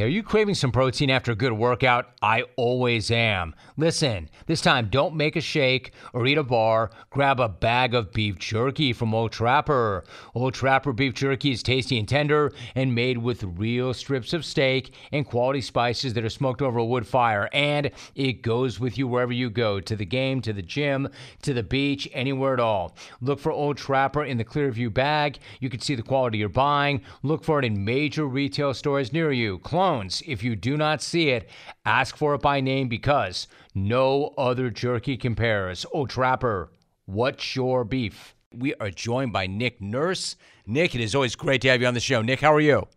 Are 0.02 0.08
you 0.08 0.24
craving 0.24 0.56
some 0.56 0.72
protein 0.72 1.12
after 1.12 1.32
a 1.32 1.36
good 1.36 1.54
workout? 1.54 2.14
I 2.24 2.44
always 2.56 3.12
am. 3.12 3.54
Listen, 3.78 4.30
this 4.48 4.60
time 4.60 4.88
don't 4.90 5.16
make 5.16 5.36
a 5.36 5.42
shake 5.42 5.92
or 6.14 6.26
eat 6.26 6.40
a 6.40 6.44
bar. 6.44 6.90
Grab 7.12 7.40
a 7.40 7.48
bag 7.48 7.94
of 7.94 8.12
beef 8.12 8.40
jerky 8.40 8.94
from 8.94 9.14
Old 9.14 9.32
Trapper. 9.32 10.04
Old 10.34 10.56
Trapper 10.56 10.92
beef 10.92 11.14
jerky 11.14 11.52
is 11.52 11.62
tasty 11.62 12.00
and 12.00 12.10
tender 12.10 12.52
and 12.74 12.96
made 12.96 13.20
with 13.20 13.44
real 13.44 13.94
strips 13.94 14.34
of 14.34 14.44
steak 14.44 14.96
and 15.12 15.24
quality 15.24 15.62
spices 15.62 16.16
that 16.16 16.26
are 16.26 16.30
smoked 16.30 16.64
over 16.64 16.80
a 16.80 16.86
wood 16.86 17.06
fire. 17.06 17.48
And 17.54 17.92
it 18.16 18.42
goes 18.42 18.80
with 18.80 18.98
you 18.98 19.08
wherever 19.08 19.34
you 19.34 19.52
go 19.52 19.80
to 19.80 19.96
the 19.96 20.06
game, 20.06 20.42
to 20.42 20.54
the 20.54 20.64
gym, 20.64 21.10
to 21.44 21.54
the 21.54 21.64
beach, 21.64 22.10
anywhere 22.14 22.54
at 22.54 22.60
all. 22.60 22.96
Look 23.22 23.40
for 23.40 23.52
Old 23.52 23.78
Trapper 23.78 24.24
in 24.24 24.38
the 24.38 24.46
Clearview 24.46 24.92
bag. 24.92 25.38
You 25.60 25.70
can 25.70 25.80
see 25.80 25.94
the 25.94 26.02
quality 26.02 26.40
you're 26.40 26.50
buying. 26.50 27.02
Look 27.22 27.44
for 27.44 27.60
it 27.60 27.66
in 27.66 27.86
major 27.86 28.26
retail 28.26 28.74
stores 28.74 29.14
near 29.14 29.32
you. 29.32 29.60
Clones, 29.92 30.24
if 30.26 30.42
you 30.42 30.56
do 30.56 30.78
not 30.78 31.02
see 31.02 31.32
it, 31.32 31.50
ask 31.84 32.16
for 32.16 32.34
it 32.34 32.42
by 32.42 32.62
name 32.62 32.88
because 32.88 33.50
no 33.76 34.34
other 34.38 34.70
jerky 34.70 35.18
compares. 35.18 35.86
Oh, 35.94 36.06
Trapper, 36.06 36.72
what's 37.08 37.58
your 37.58 37.84
beef? 37.84 38.34
We 38.58 38.74
are 38.76 38.90
joined 38.90 39.34
by 39.34 39.48
Nick 39.48 39.82
Nurse. 39.82 40.38
Nick, 40.66 40.96
it 40.96 41.02
is 41.02 41.14
always 41.14 41.36
great 41.36 41.60
to 41.64 41.68
have 41.68 41.82
you 41.82 41.88
on 41.88 41.94
the 41.94 42.00
show. 42.00 42.22
Nick, 42.22 42.40
how 42.40 42.54
are 42.54 42.62
you? 42.62 42.88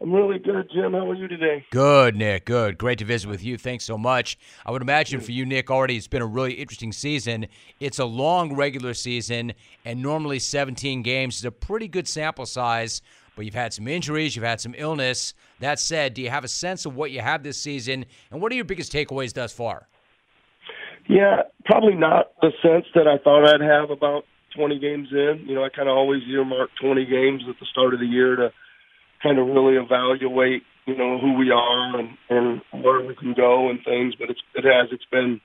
I'm 0.00 0.10
really 0.10 0.38
good, 0.38 0.70
Jim. 0.72 0.92
How 0.92 1.10
are 1.10 1.14
you 1.14 1.28
today? 1.28 1.66
Good, 1.70 2.16
Nick. 2.16 2.46
Good. 2.46 2.78
Great 2.78 2.98
to 3.00 3.04
visit 3.04 3.28
with 3.28 3.44
you. 3.44 3.58
Thanks 3.58 3.84
so 3.84 3.98
much. 3.98 4.38
I 4.64 4.70
would 4.70 4.80
imagine 4.80 5.20
for 5.20 5.32
you, 5.32 5.44
Nick, 5.44 5.70
already 5.70 5.98
it's 5.98 6.08
been 6.08 6.22
a 6.22 6.26
really 6.26 6.54
interesting 6.54 6.92
season. 6.92 7.46
It's 7.78 7.98
a 7.98 8.06
long 8.06 8.56
regular 8.56 8.94
season, 8.94 9.52
and 9.84 10.00
normally 10.00 10.38
17 10.38 11.02
games 11.02 11.36
is 11.36 11.44
a 11.44 11.50
pretty 11.50 11.88
good 11.88 12.08
sample 12.08 12.46
size, 12.46 13.02
but 13.36 13.44
you've 13.44 13.54
had 13.54 13.72
some 13.72 13.88
injuries, 13.88 14.36
you've 14.36 14.44
had 14.44 14.60
some 14.60 14.74
illness. 14.76 15.34
That 15.60 15.78
said, 15.78 16.14
do 16.14 16.22
you 16.22 16.30
have 16.30 16.44
a 16.44 16.48
sense 16.48 16.86
of 16.86 16.96
what 16.96 17.10
you 17.10 17.20
have 17.20 17.42
this 17.42 17.58
season, 17.58 18.06
and 18.30 18.40
what 18.40 18.52
are 18.52 18.54
your 18.54 18.64
biggest 18.64 18.92
takeaways 18.92 19.32
thus 19.32 19.52
far? 19.52 19.88
Yeah, 21.08 21.42
probably 21.64 21.94
not 21.94 22.32
the 22.40 22.52
sense 22.62 22.86
that 22.94 23.08
I 23.08 23.18
thought 23.18 23.44
I'd 23.44 23.60
have 23.60 23.90
about 23.90 24.24
20 24.56 24.78
games 24.78 25.08
in. 25.10 25.44
You 25.46 25.54
know, 25.54 25.64
I 25.64 25.68
kind 25.68 25.88
of 25.88 25.96
always 25.96 26.22
earmark 26.30 26.70
20 26.80 27.04
games 27.06 27.42
at 27.48 27.56
the 27.58 27.66
start 27.66 27.94
of 27.94 28.00
the 28.00 28.06
year 28.06 28.36
to 28.36 28.50
kind 29.22 29.38
of 29.38 29.46
really 29.46 29.76
evaluate, 29.76 30.62
you 30.86 30.96
know, 30.96 31.18
who 31.18 31.34
we 31.34 31.50
are 31.50 31.98
and, 31.98 32.10
and 32.28 32.84
where 32.84 33.04
we 33.04 33.14
can 33.16 33.34
go 33.34 33.68
and 33.70 33.80
things. 33.84 34.14
But 34.18 34.30
it's, 34.30 34.40
it 34.54 34.64
has, 34.64 34.88
it's 34.92 35.04
been, 35.10 35.40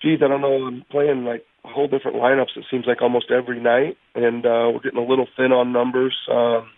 geez, 0.00 0.20
I 0.24 0.28
don't 0.28 0.40
know, 0.40 0.66
I'm 0.66 0.84
playing 0.90 1.24
like 1.24 1.44
a 1.64 1.68
whole 1.68 1.88
different 1.88 2.16
lineups. 2.16 2.56
It 2.56 2.64
seems 2.70 2.86
like 2.86 3.02
almost 3.02 3.30
every 3.30 3.60
night, 3.60 3.96
and 4.14 4.44
uh, 4.44 4.72
we're 4.72 4.80
getting 4.82 5.04
a 5.04 5.08
little 5.08 5.28
thin 5.36 5.52
on 5.52 5.72
numbers 5.72 6.16
um, 6.30 6.68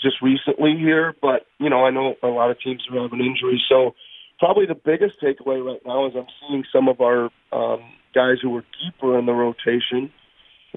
just 0.00 0.22
recently 0.22 0.76
here. 0.78 1.14
But 1.20 1.46
you 1.58 1.70
know, 1.70 1.84
I 1.84 1.90
know 1.90 2.14
a 2.22 2.28
lot 2.28 2.50
of 2.50 2.60
teams 2.60 2.82
are 2.90 3.02
having 3.02 3.20
injuries, 3.20 3.62
so 3.68 3.94
probably 4.38 4.66
the 4.66 4.74
biggest 4.74 5.14
takeaway 5.22 5.64
right 5.64 5.80
now 5.84 6.06
is 6.06 6.14
I'm 6.16 6.26
seeing 6.40 6.64
some 6.72 6.88
of 6.88 7.00
our 7.00 7.30
um, 7.52 7.80
guys 8.14 8.36
who 8.42 8.50
were 8.50 8.64
deeper 8.82 9.18
in 9.18 9.26
the 9.26 9.32
rotation. 9.32 10.12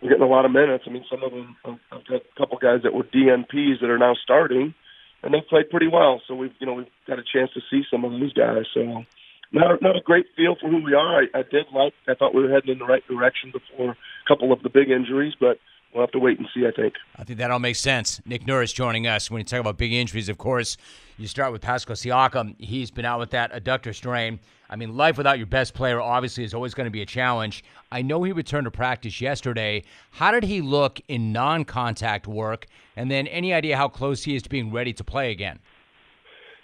We're 0.01 0.09
getting 0.09 0.24
a 0.24 0.28
lot 0.28 0.45
of 0.45 0.51
minutes. 0.51 0.86
I 0.88 0.91
mean, 0.91 1.05
some 1.09 1.24
of 1.24 1.32
them. 1.32 1.55
I've 1.65 2.07
got 2.07 2.22
a 2.22 2.38
couple 2.38 2.57
guys 2.57 2.82
that 2.84 2.93
were 2.93 3.03
DNPs 3.03 3.82
that 3.82 3.89
are 3.89 3.99
now 3.99 4.15
starting, 4.24 4.74
and 5.22 5.34
they've 5.34 5.47
played 5.49 5.69
pretty 5.69 5.88
well. 5.88 6.22
So 6.28 6.36
we've, 6.36 6.53
you 6.59 6.65
know, 6.65 6.74
we've 6.74 6.93
got 7.07 7.19
a 7.19 7.24
chance 7.24 7.51
to 7.53 7.61
see 7.69 7.84
some 7.91 8.05
of 8.05 8.11
those 8.11 8.34
guys. 8.34 8.65
So 8.74 9.03
not 9.51 9.82
not 9.82 9.97
a 9.97 10.01
great 10.01 10.28
feel 10.36 10.55
for 10.59 10.69
who 10.69 10.84
we 10.84 10.93
are. 10.93 11.24
I, 11.24 11.39
I 11.39 11.43
did 11.43 11.65
like. 11.74 11.93
I 12.07 12.15
thought 12.15 12.34
we 12.34 12.43
were 12.43 12.53
heading 12.53 12.72
in 12.72 12.80
the 12.80 12.86
right 12.86 13.05
direction 13.07 13.51
before 13.51 13.91
a 13.91 14.28
couple 14.28 14.53
of 14.53 14.63
the 14.63 14.69
big 14.69 14.89
injuries, 14.89 15.34
but 15.39 15.59
we'll 15.94 16.04
have 16.04 16.12
to 16.12 16.20
wait 16.20 16.39
and 16.39 16.48
see. 16.54 16.66
I 16.66 16.72
think. 16.72 16.94
I 17.18 17.24
think 17.24 17.39
that 17.39 17.52
all 17.52 17.60
makes 17.60 17.80
sense. 17.80 18.22
Nick 18.26 18.48
Nurse 18.48 18.74
joining 18.74 19.08
us. 19.08 19.30
When 19.30 19.39
you 19.39 19.46
talk 19.46 19.60
about 19.60 19.78
big 19.78 19.94
injuries, 19.94 20.30
of 20.30 20.38
course, 20.38 20.78
you 21.18 21.28
start 21.28 21.52
with 21.52 21.62
Pascal 21.62 21.96
Siakam. 21.96 22.56
He's 22.60 22.92
been 22.92 23.06
out 23.06 23.20
with 23.20 23.32
that 23.32 23.52
adductor 23.54 23.94
strain. 23.94 24.39
I 24.70 24.78
mean, 24.78 24.96
life 24.96 25.18
without 25.18 25.38
your 25.38 25.48
best 25.48 25.74
player 25.74 26.00
obviously 26.00 26.46
is 26.46 26.54
always 26.54 26.74
going 26.74 26.86
to 26.86 26.92
be 26.92 27.02
a 27.02 27.06
challenge. 27.06 27.64
I 27.92 28.02
know 28.02 28.24
he 28.24 28.32
returned 28.32 28.66
to 28.66 28.72
practice 28.72 29.20
yesterday. 29.20 29.84
How 30.12 30.32
did 30.32 30.46
he 30.46 30.62
look 30.62 31.02
in 31.10 31.34
non-contact 31.34 32.26
work? 32.26 32.68
And 32.96 33.12
then, 33.12 33.28
any 33.28 33.54
idea 33.54 33.76
how 33.76 33.89
close 33.89 34.24
he 34.24 34.36
is 34.36 34.44
to 34.44 34.50
being 34.50 34.72
ready 34.72 34.94
to 34.94 35.04
play 35.04 35.32
again? 35.32 35.60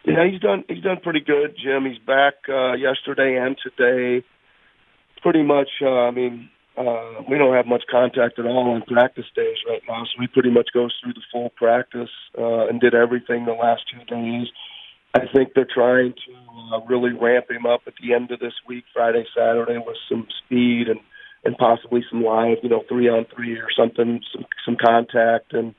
Yeah, 0.06 0.26
he's 0.26 0.40
done. 0.40 0.64
He's 0.70 0.84
done 0.84 1.00
pretty 1.04 1.20
good, 1.20 1.58
Jim. 1.62 1.86
He's 1.86 2.00
back 2.00 2.36
uh, 2.48 2.74
yesterday 2.74 3.36
and 3.36 3.58
today. 3.62 4.26
Pretty 5.22 5.44
much. 5.44 5.68
Uh, 5.82 5.90
I 5.90 6.12
mean, 6.12 6.50
uh, 6.78 7.24
we 7.30 7.38
don't 7.38 7.56
have 7.56 7.66
much 7.66 7.84
contact 7.90 8.38
at 8.38 8.46
all 8.46 8.70
on 8.72 8.82
practice 8.84 9.26
days 9.36 9.58
right 9.68 9.82
now, 9.88 10.04
so 10.06 10.22
he 10.22 10.28
pretty 10.28 10.52
much 10.52 10.70
goes 10.74 10.94
through 11.02 11.14
the 11.14 11.26
full 11.32 11.50
practice 11.56 12.10
uh, 12.38 12.68
and 12.68 12.80
did 12.80 12.94
everything 12.94 13.46
the 13.46 13.52
last 13.52 13.82
two 13.92 14.04
days. 14.06 14.48
I 15.16 15.22
think 15.34 15.50
they're 15.56 15.68
trying 15.72 16.14
to 16.14 16.76
uh, 16.76 16.86
really 16.86 17.14
ramp 17.14 17.50
him 17.50 17.66
up 17.66 17.82
at 17.88 17.94
the 18.02 18.14
end 18.14 18.30
of 18.32 18.40
this 18.40 18.54
week, 18.68 18.84
Friday, 18.94 19.26
Saturday, 19.36 19.78
with 19.78 19.98
some 20.10 20.28
speed 20.46 20.88
and 20.88 21.00
and 21.44 21.56
possibly 21.58 22.04
some 22.10 22.24
live, 22.24 22.58
you 22.62 22.70
know, 22.70 22.84
three 22.90 23.08
on 23.08 23.26
three 23.34 23.58
or 23.58 23.70
something, 23.76 24.22
some 24.34 24.46
some 24.66 24.78
contact 24.84 25.54
and 25.54 25.74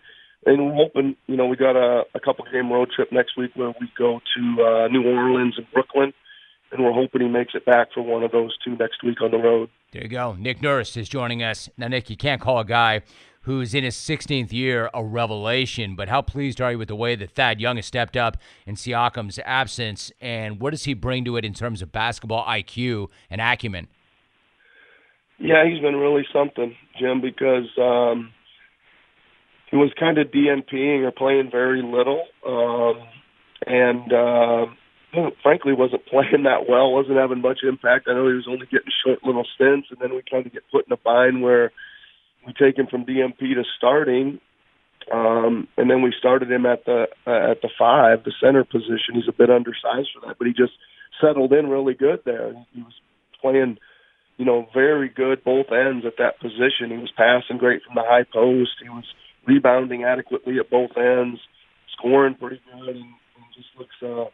and 0.47 0.65
we're 0.65 0.75
hoping, 0.75 1.17
you 1.27 1.37
know, 1.37 1.47
we 1.47 1.57
got 1.57 1.77
a, 1.77 2.05
a 2.15 2.21
couple 2.21 2.45
game 2.51 2.73
road 2.73 2.91
trip 2.95 3.11
next 3.13 3.37
week 3.37 3.51
where 3.55 3.75
we 3.81 3.91
go 3.99 4.21
to 4.37 4.63
uh, 4.63 4.89
New 4.89 5.05
Orleans 5.05 5.55
and 5.59 5.67
Brooklyn, 5.73 6.13
and 6.71 6.85
we're 6.85 6.93
hoping 6.93 7.23
he 7.23 7.29
makes 7.29 7.55
it 7.55 7.65
back 7.65 7.89
for 7.93 8.03
one 8.03 8.23
of 8.23 8.33
those 8.33 8.57
two 8.65 8.77
next 8.77 9.03
week 9.03 9.21
on 9.21 9.31
the 9.31 9.39
road. 9.39 9.71
There 9.93 10.03
you 10.03 10.09
go. 10.09 10.35
Nick 10.35 10.63
Nurse 10.63 10.97
is 10.97 11.09
joining 11.09 11.43
us 11.43 11.69
now. 11.77 11.89
Nick, 11.89 12.11
you 12.11 12.17
can't 12.17 12.41
call 12.41 12.59
a 12.59 12.65
guy 12.65 13.03
who's 13.43 13.73
in 13.75 13.85
his 13.85 13.95
16th 13.97 14.53
year 14.53 14.91
a 14.93 15.03
revelation, 15.03 15.97
but 15.97 16.09
how 16.09 16.21
pleased 16.21 16.61
are 16.61 16.73
you 16.73 16.79
with 16.79 16.89
the 16.89 16.97
way 16.97 17.17
that 17.17 17.31
Thad 17.31 17.61
Young 17.61 17.77
has 17.77 17.87
stepped 17.87 18.17
up 18.17 18.37
in 18.67 18.75
Siakam's 18.75 19.39
absence, 19.45 20.13
and 20.21 20.61
what 20.61 20.71
does 20.71 20.85
he 20.85 20.93
bring 20.93 21.25
to 21.25 21.37
it 21.37 21.45
in 21.45 21.55
terms 21.55 21.81
of 21.81 21.91
basketball 21.91 22.45
IQ 22.45 23.09
and 23.31 23.41
acumen? 23.41 23.89
Yeah, 25.39 25.65
he's 25.67 25.81
been 25.81 25.97
really 25.97 26.27
something, 26.33 26.77
Jim, 26.99 27.21
because. 27.21 27.69
Um, 27.79 28.33
he 29.71 29.77
was 29.77 29.91
kind 29.99 30.19
of 30.19 30.29
DNPing 30.29 31.05
or 31.05 31.11
playing 31.11 31.51
very 31.51 31.83
little, 31.83 32.25
um, 32.47 33.07
and 33.67 34.13
uh, 34.13 34.67
frankly 35.43 35.73
wasn't 35.73 36.07
playing 36.11 36.45
that 36.45 36.69
well. 36.69 36.93
wasn't 36.93 37.19
having 37.19 37.41
much 37.41 37.61
impact. 37.63 38.09
I 38.09 38.15
know 38.15 38.29
he 38.29 38.35
was 38.35 38.49
only 38.49 38.67
getting 38.67 38.93
short 39.05 39.25
little 39.25 39.47
stints, 39.55 39.89
and 39.91 39.99
then 40.01 40.15
we 40.15 40.23
kind 40.29 40.47
of 40.47 40.53
get 40.53 40.71
put 40.71 40.87
in 40.87 40.93
a 40.93 40.97
bind 40.97 41.43
where 41.43 41.73
we 42.47 42.53
take 42.53 42.79
him 42.79 42.87
from 42.87 43.05
DNP 43.05 43.39
to 43.39 43.65
starting, 43.77 44.41
um, 45.13 45.69
and 45.77 45.91
then 45.91 46.03
we 46.03 46.13
started 46.19 46.51
him 46.51 46.67
at 46.67 46.85
the 46.85 47.07
uh, 47.27 47.51
at 47.53 47.63
the 47.63 47.71
five, 47.79 48.25
the 48.25 48.33
center 48.41 48.65
position. 48.65 49.15
He's 49.15 49.29
a 49.29 49.37
bit 49.37 49.51
undersized 49.51 50.11
for 50.15 50.27
that, 50.27 50.37
but 50.39 50.47
he 50.47 50.53
just 50.53 50.73
settled 51.21 51.53
in 51.53 51.69
really 51.69 51.95
good 51.95 52.21
there. 52.25 52.53
He 52.73 52.83
was 52.83 52.95
playing 53.41 53.79
you 54.39 54.45
know, 54.45 54.67
very 54.73 55.09
good 55.09 55.45
both 55.45 55.67
ends 55.71 56.07
at 56.07 56.17
that 56.19 56.41
position. 56.41 56.91
He 56.91 56.97
was 56.97 57.13
passing 57.17 57.59
great 57.59 57.83
from 57.83 57.97
the 57.97 58.07
high 58.07 58.23
post. 58.23 58.71
He 58.81 58.89
was 58.89 59.05
rebounding 59.47 60.05
adequately 60.05 60.59
at 60.59 60.71
both 60.71 60.97
ends, 60.97 61.41
scoring 61.99 62.37
pretty 62.39 62.61
good, 62.73 62.97
and, 62.97 63.13
and 63.37 63.47
just 63.55 63.69
looks 63.77 63.97
uh, 64.01 64.31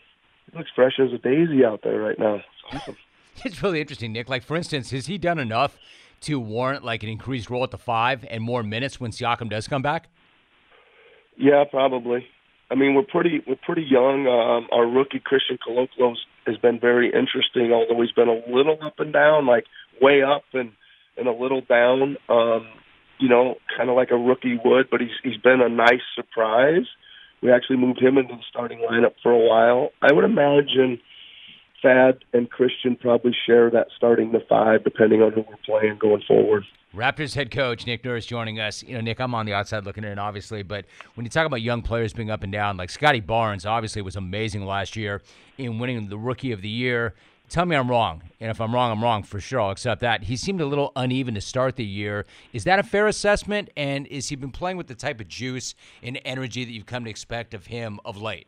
looks 0.55 0.71
fresh 0.75 0.99
as 0.99 1.13
a 1.13 1.19
daisy 1.19 1.65
out 1.65 1.81
there 1.83 2.01
right 2.01 2.19
now. 2.19 2.37
It's 2.37 2.45
awesome. 2.73 2.97
It's 3.45 3.61
really 3.65 3.81
interesting, 3.81 4.13
Nick. 4.13 4.29
Like 4.29 4.45
for 4.45 4.57
instance, 4.57 4.93
has 4.93 5.07
he 5.07 5.19
done 5.19 5.41
enough 5.41 5.77
to 6.21 6.39
warrant 6.39 6.85
like 6.85 7.03
an 7.03 7.09
increased 7.09 7.51
role 7.51 7.65
at 7.65 7.73
the 7.73 7.79
five 7.79 8.25
and 8.31 8.45
more 8.45 8.63
minutes 8.63 9.01
when 9.01 9.11
Siakam 9.11 9.51
does 9.51 9.67
come 9.67 9.83
back? 9.83 10.09
Yeah, 11.37 11.65
probably. 11.69 12.29
I 12.71 12.77
mean, 12.77 12.95
we're 12.95 13.03
pretty 13.03 13.43
we're 13.47 13.57
pretty 13.57 13.83
young. 13.83 14.27
Um, 14.27 14.69
our 14.73 14.87
rookie 14.87 15.21
Christian 15.21 15.59
Koloko 15.59 16.15
has 16.47 16.57
been 16.59 16.79
very 16.81 17.07
interesting, 17.07 17.73
although 17.73 18.01
he's 18.01 18.13
been 18.13 18.29
a 18.29 18.41
little 18.49 18.79
up 18.83 19.01
and 19.01 19.13
down, 19.13 19.47
like 19.47 19.65
way 20.01 20.23
up 20.23 20.45
and 20.53 20.73
and 21.17 21.29
a 21.29 21.33
little 21.33 21.61
down. 21.61 22.17
Um, 22.29 22.67
you 23.19 23.29
know, 23.29 23.57
kind 23.77 23.91
of 23.91 23.97
like 23.97 24.11
a 24.11 24.17
rookie 24.17 24.59
would, 24.65 24.91
but 24.91 25.01
he's 25.01 25.17
he's 25.23 25.37
been 25.37 25.61
a 25.61 25.69
nice 25.69 26.03
surprise. 26.15 26.87
We 27.45 27.53
actually 27.53 27.77
moved 27.77 28.01
him 28.01 28.17
into 28.17 28.35
the 28.35 28.43
starting 28.49 28.79
lineup 28.79 29.13
for 29.23 29.31
a 29.31 29.39
while. 29.39 29.91
I 30.01 30.15
would 30.15 30.25
imagine 30.25 30.99
Thad 31.83 32.25
and 32.33 32.51
Christian 32.51 32.97
probably 32.97 33.37
share 33.47 33.71
that 33.71 33.89
starting 33.95 34.33
the 34.33 34.41
five, 34.49 34.83
depending 34.83 35.21
on 35.21 35.33
who 35.33 35.43
we're 35.43 35.59
playing 35.67 35.99
going 35.99 36.23
forward. 36.27 36.65
Raptors 36.97 37.35
head 37.35 37.51
coach 37.51 37.87
Nick 37.87 38.03
Nurse 38.03 38.25
joining 38.25 38.61
us. 38.61 38.83
You 38.83 38.95
know, 38.95 39.03
Nick, 39.03 39.21
I'm 39.21 39.35
on 39.35 39.45
the 39.45 39.53
outside 39.53 39.85
looking 39.85 40.05
in, 40.05 40.19
obviously, 40.19 40.63
but 40.63 40.87
when 41.17 41.27
you 41.27 41.31
talk 41.31 41.47
about 41.47 41.61
young 41.61 41.83
players 41.83 42.15
being 42.15 42.31
up 42.31 42.45
and 42.45 42.53
down, 42.53 42.79
like 42.79 42.89
Scottie 42.89 43.21
Barnes, 43.21 43.67
obviously 43.67 44.01
was 44.01 44.17
amazing 44.17 44.65
last 44.65 44.97
year 44.97 45.21
in 45.59 45.79
winning 45.79 46.09
the 46.09 46.17
Rookie 46.17 46.53
of 46.53 46.63
the 46.63 46.69
Year. 46.71 47.13
Tell 47.49 47.67
me 47.67 47.77
I'm 47.77 47.91
wrong. 47.91 48.23
And 48.41 48.51
if 48.51 48.61
I'm 48.61 48.75
wrong, 48.75 48.91
I'm 48.91 49.03
wrong 49.03 49.23
for 49.23 49.41
sure. 49.41 49.61
I'll 49.61 49.71
accept 49.71 50.01
that. 50.01 50.25
He 50.25 50.37
seemed 50.37 50.61
a 50.61 50.67
little 50.67 50.93
uneven 50.97 51.35
to 51.35 51.41
start 51.41 51.77
the 51.77 51.85
year. 51.85 52.27
Is 52.53 52.65
that 52.65 52.79
a 52.79 52.83
fair 52.83 53.07
assessment? 53.07 53.71
And 53.77 54.07
is 54.09 54.29
he 54.29 54.37
been 54.37 54.51
playing 54.51 54.77
with 54.77 54.87
the 54.87 54.95
type 54.95 55.21
of 55.21 55.29
juice 55.29 55.75
and 56.03 56.21
energy 56.25 56.65
that 56.65 56.73
you've 56.73 56.87
come 56.87 57.05
to 57.05 57.11
expect 57.11 57.55
of 57.55 57.67
him 57.67 58.01
of 58.05 58.21
late? 58.21 58.47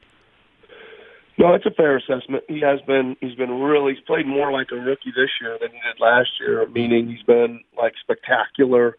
No, 1.38 1.54
it's 1.54 1.66
a 1.66 1.70
fair 1.70 1.98
assessment. 1.98 2.44
He 2.48 2.60
has 2.60 2.80
been 2.86 3.16
he's 3.20 3.34
been 3.34 3.60
really 3.60 3.94
he's 3.94 4.04
played 4.04 4.26
more 4.26 4.50
like 4.50 4.68
a 4.72 4.76
rookie 4.76 5.12
this 5.14 5.30
year 5.40 5.58
than 5.60 5.70
he 5.70 5.76
did 5.76 6.00
last 6.00 6.30
year, 6.40 6.66
meaning 6.68 7.08
he's 7.08 7.22
been 7.22 7.60
like 7.76 7.92
spectacular 8.00 8.96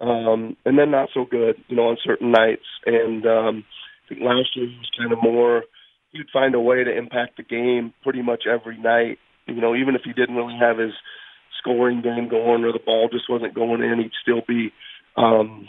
um 0.00 0.56
and 0.64 0.78
then 0.78 0.92
not 0.92 1.08
so 1.12 1.24
good, 1.24 1.56
you 1.66 1.74
know, 1.74 1.88
on 1.88 1.96
certain 2.04 2.30
nights. 2.30 2.66
And 2.86 3.26
um 3.26 3.64
I 4.04 4.08
think 4.08 4.20
last 4.20 4.54
year 4.54 4.66
he 4.66 4.76
was 4.76 4.90
kind 4.96 5.12
of 5.12 5.18
more 5.20 5.64
he'd 6.12 6.30
find 6.32 6.54
a 6.54 6.60
way 6.60 6.84
to 6.84 6.96
impact 6.96 7.36
the 7.36 7.42
game 7.42 7.92
pretty 8.04 8.22
much 8.22 8.44
every 8.46 8.78
night 8.78 9.18
you 9.50 9.60
know, 9.60 9.74
even 9.74 9.94
if 9.94 10.02
he 10.04 10.12
didn't 10.12 10.36
really 10.36 10.56
have 10.58 10.78
his 10.78 10.92
scoring 11.58 12.02
game 12.02 12.28
going 12.28 12.64
or 12.64 12.72
the 12.72 12.84
ball 12.84 13.08
just 13.12 13.28
wasn't 13.28 13.54
going 13.54 13.82
in, 13.82 13.98
he'd 13.98 14.16
still 14.22 14.42
be 14.46 14.72
um, 15.16 15.68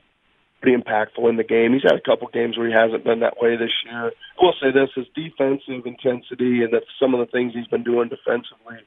pretty 0.62 0.78
impactful 0.78 1.30
in 1.30 1.38
the 1.38 1.44
game. 1.44 1.74
He's 1.74 1.84
had 1.84 1.98
a 1.98 2.02
couple 2.02 2.28
games 2.32 2.58
where 2.58 2.68
he 2.68 2.74
hasn't 2.74 3.04
been 3.04 3.20
that 3.22 3.42
way 3.42 3.58
this 3.58 3.74
year. 3.86 4.12
I 4.12 4.40
will 4.40 4.54
say 4.62 4.72
this: 4.72 4.90
his 4.96 5.08
defensive 5.16 5.86
intensity 5.86 6.64
and 6.64 6.74
that 6.74 6.84
some 7.00 7.14
of 7.14 7.20
the 7.20 7.32
things 7.32 7.54
he's 7.54 7.68
been 7.68 7.84
doing 7.84 8.10
defensively 8.10 8.80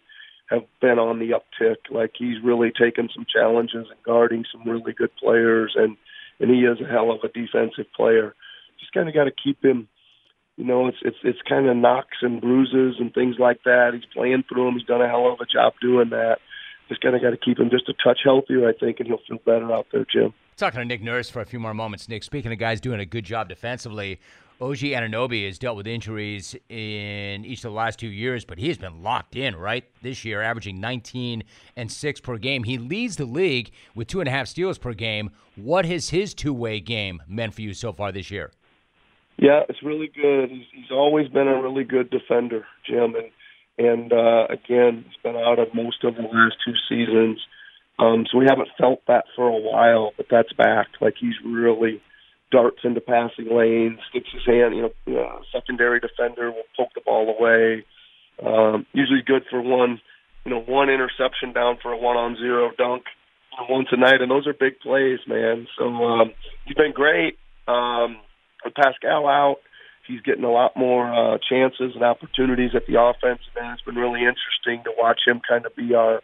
have 0.50 0.64
been 0.80 0.98
on 0.98 1.18
the 1.18 1.32
uptick. 1.34 1.90
Like 1.90 2.12
he's 2.18 2.42
really 2.42 2.70
taken 2.70 3.08
some 3.14 3.26
challenges 3.26 3.86
and 3.90 4.02
guarding 4.04 4.44
some 4.50 4.68
really 4.68 4.92
good 4.92 5.10
players, 5.20 5.74
and 5.76 5.96
and 6.40 6.50
he 6.50 6.62
is 6.62 6.80
a 6.80 6.90
hell 6.90 7.10
of 7.10 7.20
a 7.22 7.28
defensive 7.28 7.90
player. 7.94 8.34
Just 8.80 8.92
kind 8.92 9.08
of 9.08 9.14
got 9.14 9.24
to 9.24 9.32
keep 9.32 9.64
him 9.64 9.88
you 10.56 10.64
know, 10.64 10.86
it's 10.86 10.98
it's 11.02 11.16
it's 11.24 11.38
kind 11.48 11.66
of 11.66 11.76
knocks 11.76 12.18
and 12.22 12.40
bruises 12.40 12.96
and 12.98 13.12
things 13.12 13.36
like 13.38 13.62
that. 13.64 13.90
He's 13.94 14.04
playing 14.12 14.44
through 14.48 14.66
them. 14.66 14.74
He's 14.74 14.86
done 14.86 15.02
a 15.02 15.08
hell 15.08 15.32
of 15.32 15.40
a 15.40 15.46
job 15.46 15.74
doing 15.80 16.10
that. 16.10 16.38
Just 16.88 17.00
kind 17.00 17.16
of 17.16 17.22
got 17.22 17.30
to 17.30 17.36
keep 17.36 17.58
him 17.58 17.70
just 17.70 17.88
a 17.88 17.94
touch 18.04 18.20
healthier, 18.22 18.68
I 18.68 18.72
think, 18.72 19.00
and 19.00 19.08
he'll 19.08 19.20
feel 19.26 19.38
better 19.44 19.72
out 19.72 19.86
there, 19.90 20.04
Jim. 20.10 20.34
Talking 20.56 20.80
to 20.80 20.84
Nick 20.84 21.02
Nurse 21.02 21.30
for 21.30 21.40
a 21.40 21.46
few 21.46 21.58
more 21.58 21.74
moments. 21.74 22.08
Nick, 22.08 22.22
speaking 22.22 22.52
of 22.52 22.58
guys 22.58 22.80
doing 22.80 23.00
a 23.00 23.06
good 23.06 23.24
job 23.24 23.48
defensively, 23.48 24.20
OG 24.60 24.78
Anunoby 24.78 25.46
has 25.46 25.58
dealt 25.58 25.76
with 25.76 25.86
injuries 25.86 26.54
in 26.68 27.44
each 27.44 27.58
of 27.64 27.72
the 27.72 27.76
last 27.76 27.98
two 27.98 28.08
years, 28.08 28.44
but 28.44 28.58
he 28.58 28.68
has 28.68 28.78
been 28.78 29.02
locked 29.02 29.34
in, 29.34 29.56
right? 29.56 29.84
This 30.02 30.24
year, 30.24 30.42
averaging 30.42 30.78
19 30.78 31.42
and 31.76 31.90
6 31.90 32.20
per 32.20 32.38
game. 32.38 32.62
He 32.62 32.78
leads 32.78 33.16
the 33.16 33.24
league 33.24 33.72
with 33.96 34.06
two 34.06 34.20
and 34.20 34.28
a 34.28 34.30
half 34.30 34.46
steals 34.46 34.78
per 34.78 34.92
game. 34.92 35.30
What 35.56 35.86
has 35.86 36.10
his 36.10 36.34
two 36.34 36.54
way 36.54 36.78
game 36.78 37.20
meant 37.26 37.54
for 37.54 37.62
you 37.62 37.74
so 37.74 37.92
far 37.92 38.12
this 38.12 38.30
year? 38.30 38.52
Yeah, 39.36 39.62
it's 39.68 39.82
really 39.82 40.08
good. 40.14 40.50
He's 40.50 40.66
he's 40.72 40.90
always 40.90 41.28
been 41.28 41.48
a 41.48 41.60
really 41.60 41.84
good 41.84 42.10
defender, 42.10 42.64
Jim, 42.88 43.14
and 43.14 43.30
and 43.76 44.12
uh, 44.12 44.46
again, 44.48 45.04
he's 45.06 45.22
been 45.22 45.36
out 45.36 45.58
of 45.58 45.74
most 45.74 46.04
of 46.04 46.14
the 46.14 46.22
last 46.22 46.56
two 46.64 46.74
seasons. 46.88 47.40
Um, 47.98 48.26
so 48.30 48.38
we 48.38 48.46
haven't 48.48 48.68
felt 48.78 49.00
that 49.06 49.24
for 49.36 49.46
a 49.46 49.60
while, 49.60 50.12
but 50.16 50.26
that's 50.30 50.52
back. 50.52 50.88
Like 51.00 51.14
he's 51.20 51.34
really 51.44 52.00
darts 52.50 52.78
into 52.84 53.00
passing 53.00 53.46
lanes, 53.50 53.98
sticks 54.10 54.30
his 54.32 54.46
hand. 54.46 54.76
You 54.76 54.90
know, 55.06 55.20
uh, 55.20 55.40
secondary 55.52 56.00
defender 56.00 56.50
will 56.50 56.68
poke 56.76 56.94
the 56.94 57.00
ball 57.04 57.34
away. 57.36 57.84
Um, 58.44 58.86
usually 58.92 59.22
good 59.24 59.42
for 59.50 59.60
one, 59.60 60.00
you 60.44 60.50
know, 60.50 60.60
one 60.60 60.90
interception 60.90 61.52
down 61.52 61.78
for 61.82 61.92
a 61.92 61.96
one-on-zero 61.96 62.72
dunk 62.76 63.04
once 63.68 63.88
a 63.92 63.96
night, 63.96 64.20
and 64.20 64.30
those 64.30 64.46
are 64.46 64.52
big 64.52 64.80
plays, 64.80 65.20
man. 65.26 65.66
So 65.78 65.84
um, 65.84 66.32
he's 66.66 66.76
been 66.76 66.92
great. 66.92 67.38
Um, 67.68 68.18
with 68.64 68.74
Pascal 68.74 69.26
out, 69.26 69.56
he's 70.06 70.20
getting 70.20 70.44
a 70.44 70.50
lot 70.50 70.76
more 70.76 71.06
uh, 71.12 71.38
chances 71.38 71.92
and 71.94 72.04
opportunities 72.04 72.70
at 72.74 72.86
the 72.86 73.00
offensive 73.00 73.54
end. 73.60 73.74
It's 73.74 73.82
been 73.82 73.96
really 73.96 74.20
interesting 74.20 74.84
to 74.84 74.92
watch 74.96 75.20
him 75.26 75.40
kind 75.46 75.66
of 75.66 75.74
be 75.76 75.94
our 75.94 76.22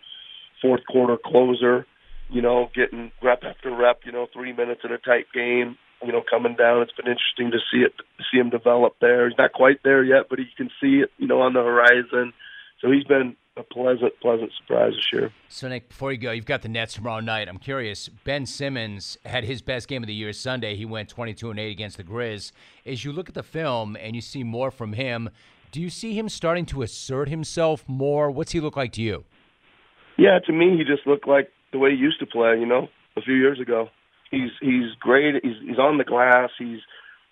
fourth 0.62 0.82
quarter 0.91 1.16
closer. 1.22 1.86
You 2.28 2.43
know, 2.43 2.70
getting 2.74 3.11
rep 3.22 3.43
after 3.43 3.74
rep. 3.74 4.01
You 4.05 4.12
know, 4.12 4.28
three 4.32 4.53
minutes 4.53 4.82
in 4.84 4.93
a 4.93 4.99
tight 4.99 5.26
game. 5.34 5.76
You 6.05 6.12
know, 6.12 6.22
coming 6.28 6.57
down. 6.57 6.82
It's 6.82 6.93
been 6.93 7.11
interesting 7.11 7.51
to 7.51 7.59
see 7.70 7.84
it, 7.84 7.93
see 8.32 8.38
him 8.38 8.49
develop 8.49 8.95
there. 9.01 9.28
He's 9.28 9.36
not 9.36 9.53
quite 9.53 9.82
there 9.84 10.03
yet, 10.03 10.26
but 10.30 10.38
you 10.38 10.47
can 10.57 10.70
see 10.80 11.03
it. 11.03 11.11
You 11.18 11.26
know, 11.26 11.41
on 11.41 11.53
the 11.53 11.61
horizon. 11.61 12.32
So 12.80 12.91
he's 12.91 13.05
been 13.05 13.36
a 13.61 13.74
pleasant, 13.74 14.12
pleasant 14.20 14.50
surprise 14.58 14.92
this 14.94 15.06
year. 15.12 15.32
So, 15.48 15.68
Nick, 15.68 15.88
before 15.88 16.12
you 16.12 16.18
go, 16.18 16.32
you've 16.32 16.46
got 16.46 16.62
the 16.62 16.68
Nets 16.68 16.94
tomorrow 16.94 17.20
night. 17.20 17.48
I'm 17.48 17.58
curious. 17.58 18.08
Ben 18.08 18.46
Simmons 18.46 19.18
had 19.24 19.44
his 19.44 19.62
best 19.62 19.88
game 19.88 20.02
of 20.02 20.06
the 20.06 20.14
year 20.14 20.32
Sunday. 20.32 20.76
He 20.76 20.84
went 20.84 21.08
22 21.08 21.50
and 21.50 21.61
8 21.61 21.70
against 21.70 21.96
the 21.96 22.04
Grizz. 22.04 22.52
As 22.84 23.04
you 23.04 23.12
look 23.12 23.28
at 23.28 23.34
the 23.34 23.42
film 23.42 23.96
and 23.96 24.14
you 24.14 24.22
see 24.22 24.42
more 24.42 24.70
from 24.70 24.94
him, 24.94 25.30
do 25.72 25.80
you 25.80 25.90
see 25.90 26.18
him 26.18 26.28
starting 26.28 26.66
to 26.66 26.82
assert 26.82 27.28
himself 27.28 27.84
more? 27.86 28.30
What's 28.30 28.52
he 28.52 28.61
look 28.61 28.76
like 28.76 28.92
to 28.92 29.02
you? 29.02 29.24
Yeah, 30.16 30.38
to 30.46 30.52
me, 30.52 30.76
he 30.76 30.84
just 30.84 31.06
looked 31.06 31.28
like 31.28 31.50
the 31.72 31.78
way 31.78 31.92
he 31.92 31.96
used 31.96 32.18
to 32.20 32.26
play. 32.26 32.58
You 32.58 32.66
know, 32.66 32.88
a 33.16 33.22
few 33.22 33.34
years 33.34 33.61
ago. 33.61 33.88
He's 34.30 34.50
he's 34.61 34.94
great. 34.98 35.34
He's 35.42 35.56
he's 35.66 35.78
on 35.78 35.98
the 35.98 36.04
glass. 36.04 36.50
He's 36.58 36.80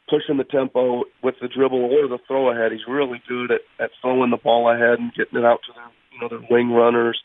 pushing 0.09 0.39
the 0.39 0.45
tempo 0.45 1.05
with 1.23 1.35
the 1.41 1.49
dribble 1.49 1.85
or 1.85 2.09
the 2.09 2.19
throw 2.27 2.51
ahead. 2.51 2.73
He's 2.73 2.87
really 2.89 3.23
good 3.29 3.53
at, 3.53 3.61
at 3.79 3.91
throwing 4.01 4.31
the 4.31 4.37
ball 4.37 4.71
ahead 4.71 4.99
and 4.99 5.13
getting 5.15 5.39
it 5.39 5.45
out 5.45 5.61
to 5.67 5.73
their 5.75 5.85
you 6.19 6.29
know 6.29 6.29
their 6.29 6.47
wing 6.51 6.71
runners. 6.71 7.19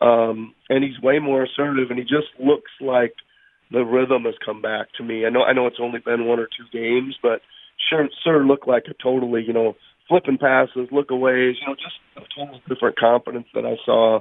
Um, 0.00 0.54
and 0.68 0.84
he's 0.84 1.00
way 1.02 1.18
more 1.18 1.42
assertive, 1.42 1.90
and 1.90 1.98
he 1.98 2.04
just 2.04 2.30
looks 2.38 2.70
like 2.80 3.14
the 3.70 3.84
rhythm 3.84 4.24
has 4.24 4.34
come 4.44 4.62
back 4.62 4.88
to 4.96 5.04
me. 5.04 5.26
I 5.26 5.30
know 5.30 5.42
I 5.42 5.52
know 5.52 5.66
it's 5.66 5.80
only 5.80 5.98
been 5.98 6.26
one 6.26 6.38
or 6.38 6.46
two 6.46 6.64
games, 6.72 7.16
but 7.22 7.40
sure 7.90 8.08
sure 8.24 8.46
looked 8.46 8.68
like 8.68 8.84
a 8.88 9.02
totally 9.02 9.42
you 9.46 9.52
know 9.52 9.74
flipping 10.08 10.38
passes, 10.38 10.88
look 10.90 11.10
aways, 11.10 11.56
you 11.60 11.66
know 11.66 11.74
just 11.74 11.98
a 12.16 12.20
totally 12.38 12.62
different 12.68 12.98
confidence 12.98 13.46
that 13.54 13.66
I 13.66 13.76
saw 13.84 14.20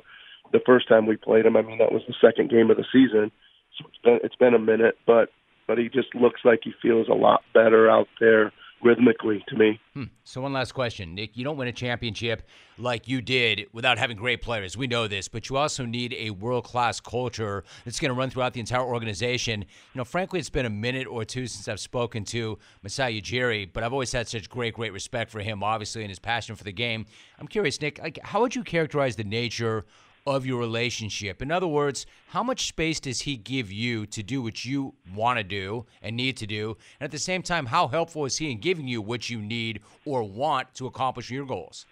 the 0.52 0.60
first 0.66 0.88
time 0.88 1.06
we 1.06 1.18
played 1.18 1.46
him. 1.46 1.56
I 1.56 1.62
mean 1.62 1.78
that 1.78 1.92
was 1.92 2.02
the 2.08 2.16
second 2.20 2.50
game 2.50 2.72
of 2.72 2.78
the 2.78 2.86
season, 2.92 3.32
so 3.78 3.86
it's 3.88 4.02
been 4.04 4.20
it's 4.24 4.36
been 4.36 4.54
a 4.54 4.60
minute, 4.60 4.96
but 5.06 5.30
but 5.68 5.78
he 5.78 5.90
just 5.90 6.16
looks 6.16 6.42
like 6.44 6.62
he 6.64 6.74
feels 6.82 7.08
a 7.08 7.14
lot 7.14 7.42
better 7.54 7.90
out 7.90 8.08
there 8.20 8.52
rhythmically 8.84 9.44
to 9.48 9.56
me. 9.56 9.80
Hmm. 9.94 10.04
So 10.24 10.42
one 10.42 10.54
last 10.54 10.74
question, 10.74 11.16
Nick. 11.16 11.36
You 11.36 11.44
don't 11.44 11.58
win 11.58 11.68
a 11.68 11.74
championship 11.74 12.48
like 12.78 13.08
you 13.08 13.22
did 13.22 13.66
without 13.74 13.98
having 13.98 14.18
great 14.18 14.42
players. 14.42 14.78
We 14.78 14.86
know 14.88 15.08
this, 15.08 15.28
but 15.28 15.50
you 15.50 15.58
also 15.58 15.86
need 15.86 16.14
a 16.14 16.30
world-class 16.30 17.00
culture 17.00 17.64
that's 17.86 18.00
going 18.00 18.10
to 18.10 18.16
run 18.16 18.30
throughout 18.30 18.54
the 18.54 18.60
entire 18.60 18.84
organization. 18.84 19.62
You 19.62 19.98
know, 19.98 20.04
frankly, 20.04 20.40
it's 20.40 20.50
been 20.50 20.68
a 20.68 20.70
minute 20.70 21.08
or 21.08 21.26
two 21.26 21.48
since 21.48 21.68
I've 21.68 21.80
spoken 21.80 22.24
to 22.26 22.60
Masai 22.84 23.20
Ujiri, 23.20 23.72
but 23.74 23.84
I've 23.84 23.94
always 23.94 24.12
had 24.12 24.28
such 24.28 24.50
great, 24.50 24.76
great 24.76 24.94
respect 24.94 25.32
for 25.32 25.40
him, 25.40 25.64
obviously, 25.64 26.04
and 26.04 26.10
his 26.10 26.20
passion 26.20 26.56
for 26.56 26.64
the 26.64 26.72
game. 26.72 27.06
I'm 27.40 27.48
curious, 27.48 27.82
Nick, 27.82 28.00
like, 28.00 28.20
how 28.24 28.42
would 28.42 28.56
you 28.56 28.64
characterize 28.64 29.16
the 29.16 29.24
nature 29.24 29.86
of 30.28 30.46
your 30.46 30.60
relationship. 30.60 31.42
In 31.42 31.52
other 31.52 31.68
words, 31.68 32.06
how 32.28 32.44
much 32.44 32.68
space 32.68 33.00
does 33.00 33.22
he 33.22 33.38
give 33.38 33.72
you 33.72 34.06
to 34.08 34.22
do 34.22 34.42
what 34.42 34.66
you 34.66 34.94
want 35.16 35.38
to 35.38 35.44
do 35.44 35.86
and 36.02 36.18
need 36.18 36.36
to 36.38 36.46
do? 36.46 36.76
And 37.00 37.06
at 37.06 37.12
the 37.12 37.18
same 37.18 37.42
time, 37.42 37.68
how 37.68 37.88
helpful 37.88 38.26
is 38.26 38.38
he 38.38 38.52
in 38.52 38.60
giving 38.60 38.88
you 38.88 39.02
what 39.02 39.30
you 39.30 39.42
need 39.42 39.80
or 40.06 40.24
want 40.24 40.74
to 40.76 40.86
accomplish 40.86 41.32
your 41.32 41.46
goals? 41.46 41.86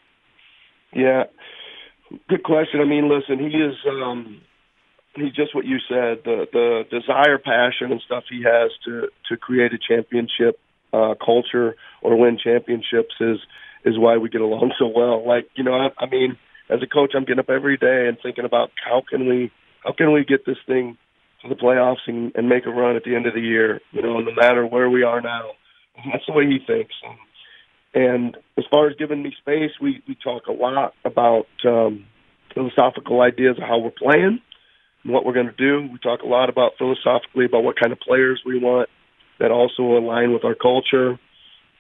Yeah, 0.94 1.24
good 2.28 2.44
question. 2.44 2.82
I 2.82 2.86
mean, 2.86 3.10
listen, 3.10 3.40
he 3.40 3.58
is 3.58 3.76
um, 3.90 4.42
he's 5.16 5.34
just 5.34 5.56
what 5.56 5.66
you 5.66 5.78
said. 5.88 6.20
The 6.26 6.46
the 6.52 6.84
desire, 6.92 7.38
passion, 7.38 7.92
and 7.92 8.02
stuff 8.06 8.26
he 8.30 8.44
has 8.44 8.72
to 8.84 9.08
to 9.30 9.38
create 9.38 9.72
a 9.74 9.78
championship 9.78 10.60
uh, 10.92 11.16
culture 11.24 11.76
or 12.02 12.18
win 12.18 12.38
championships 12.38 13.16
is 13.20 13.38
is 13.86 13.98
why 13.98 14.18
we 14.18 14.30
get 14.30 14.42
along 14.42 14.74
so 14.78 14.88
well. 14.88 15.26
Like 15.26 15.50
you 15.56 15.64
know, 15.64 15.74
I, 15.74 15.90
I 15.98 16.06
mean 16.08 16.38
as 16.70 16.82
a 16.82 16.88
coach, 16.88 17.12
I'm 17.16 17.26
getting 17.26 17.40
up 17.40 17.50
every 17.50 17.78
day 17.78 18.08
and 18.08 18.18
thinking 18.22 18.46
about 18.46 18.72
how 18.84 19.04
can 19.08 19.28
we 19.28 19.52
how 19.84 19.94
can 19.94 20.12
we 20.12 20.26
get 20.26 20.46
this 20.46 20.58
thing 20.66 20.98
to 21.44 21.50
the 21.50 21.56
playoffs 21.56 22.08
and, 22.08 22.32
and 22.36 22.50
make 22.50 22.66
a 22.66 22.72
run 22.72 22.96
at 22.96 23.04
the 23.04 23.16
end 23.16 23.28
of 23.28 23.34
the 23.34 23.42
year. 23.42 23.80
You 23.92 24.02
know, 24.02 24.20
no 24.20 24.34
matter 24.34 24.66
where 24.66 24.90
we 24.90 25.04
are 25.04 25.22
now, 25.22 25.52
that's 26.12 26.26
the 26.28 26.34
way 26.34 26.46
he 26.46 26.60
thinks. 26.66 26.94
And, 27.04 28.06
and 28.06 28.38
as 28.58 28.66
far 28.70 28.88
as 28.88 28.96
giving 28.98 29.22
me 29.22 29.34
space, 29.40 29.72
we 29.82 30.02
we 30.08 30.16
talk 30.16 30.48
a 30.48 30.52
lot 30.52 30.94
about 31.04 31.48
um, 31.66 32.06
philosophical 32.54 33.22
ideas 33.22 33.58
of 33.58 33.64
how 33.64 33.80
we're 33.80 33.92
playing 33.92 34.40
and 35.04 35.14
what 35.14 35.26
we're 35.26 35.34
going 35.34 35.48
to 35.48 35.54
do. 35.54 35.88
We 35.92 36.00
talk 36.00 36.22
a 36.24 36.28
lot 36.28 36.50
about 36.50 36.74
philosophically 36.78 37.46
about 37.46 37.64
what 37.64 37.80
kind 37.80 37.94
of 37.94 38.00
players 38.00 38.42
we 38.46 38.60
want 38.60 38.90
that 39.40 39.52
also 39.52 39.84
align 39.84 40.34
with 40.34 40.46
our 40.46 40.56
culture. 40.56 41.20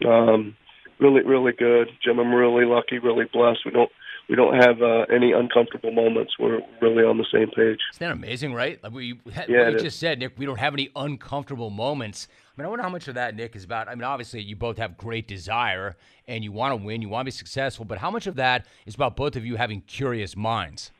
Um, 0.05 0.55
really, 0.99 1.23
really 1.23 1.53
good, 1.53 1.89
Jim. 2.03 2.19
I'm 2.19 2.33
really 2.33 2.65
lucky, 2.65 2.99
really 2.99 3.25
blessed. 3.31 3.59
We 3.65 3.71
don't 3.71 3.91
we 4.27 4.35
don't 4.35 4.55
have 4.55 4.81
uh, 4.81 5.05
any 5.13 5.31
uncomfortable 5.31 5.91
moments. 5.91 6.33
We're 6.39 6.61
really 6.81 7.03
on 7.03 7.17
the 7.17 7.25
same 7.31 7.47
page. 7.47 7.79
Isn't 7.93 7.99
that 7.99 8.11
amazing, 8.11 8.53
right? 8.53 8.83
Like 8.83 8.93
we, 8.93 9.19
yeah, 9.25 9.65
what 9.65 9.73
you 9.73 9.79
just 9.79 9.99
said, 9.99 10.19
Nick. 10.19 10.33
We 10.37 10.45
don't 10.45 10.59
have 10.59 10.73
any 10.73 10.89
uncomfortable 10.95 11.69
moments. 11.69 12.27
I 12.31 12.61
mean, 12.61 12.65
I 12.65 12.69
wonder 12.69 12.83
how 12.83 12.89
much 12.89 13.07
of 13.07 13.15
that, 13.15 13.35
Nick, 13.35 13.55
is 13.55 13.63
about. 13.63 13.87
I 13.87 13.95
mean, 13.95 14.03
obviously, 14.03 14.41
you 14.41 14.55
both 14.55 14.77
have 14.77 14.97
great 14.97 15.27
desire 15.27 15.95
and 16.27 16.43
you 16.43 16.51
want 16.51 16.71
to 16.71 16.83
win, 16.83 17.01
you 17.01 17.09
want 17.09 17.21
to 17.21 17.25
be 17.25 17.31
successful, 17.31 17.85
but 17.85 17.99
how 17.99 18.09
much 18.09 18.25
of 18.25 18.35
that 18.35 18.65
is 18.85 18.95
about 18.95 19.15
both 19.15 19.35
of 19.35 19.45
you 19.45 19.57
having 19.57 19.81
curious 19.81 20.35
minds? 20.35 20.91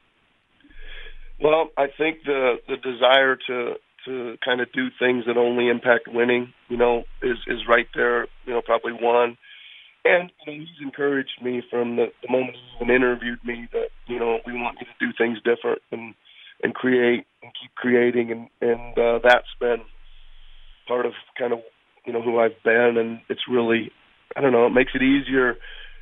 Well, 1.42 1.70
I 1.78 1.88
think 1.98 2.24
the 2.26 2.58
the 2.68 2.78
desire 2.78 3.38
to 3.48 3.76
to 4.06 4.38
kind 4.46 4.62
of 4.62 4.72
do 4.72 4.90
things 5.00 5.26
that 5.26 5.36
only 5.36 5.68
impact 5.68 6.08
winning, 6.08 6.54
you 6.70 6.78
know, 6.78 7.04
is 7.24 7.38
is 7.48 7.62
right 7.68 7.88
there. 7.96 8.28
You 8.46 8.54
know, 8.54 8.62
probably 8.62 8.94
one 8.94 9.38
and 10.06 10.32
you 10.46 10.54
know, 10.54 10.60
he's 10.60 10.86
encouraged 10.86 11.42
me 11.42 11.62
from 11.70 11.96
the, 11.98 12.12
the 12.22 12.32
moment 12.32 12.56
he 12.56 12.84
even 12.84 12.96
interviewed 12.96 13.44
me 13.44 13.68
that 13.74 13.90
you 14.08 14.20
know 14.20 14.40
we 14.46 14.54
want 14.54 14.78
you 14.80 14.86
to 14.86 15.06
do 15.06 15.12
things 15.18 15.40
different 15.44 15.82
and 15.92 16.14
and 16.64 16.74
create 16.74 17.26
and 17.44 17.52
keep 17.60 17.74
creating, 17.76 18.32
and 18.32 18.48
and 18.62 18.98
uh, 18.98 19.20
that's 19.24 19.48
been 19.60 19.82
part 20.88 21.06
of 21.06 21.14
kind 21.38 21.54
of 21.54 21.60
you 22.06 22.14
know 22.14 22.22
who 22.22 22.40
I've 22.40 22.62
been, 22.64 22.98
and 22.98 23.20
it's 23.30 23.48
really 23.50 23.92
I 24.36 24.42
don't 24.42 24.52
know 24.52 24.68
it 24.68 24.74
makes 24.74 24.92
it 24.94 25.02
easier 25.02 25.56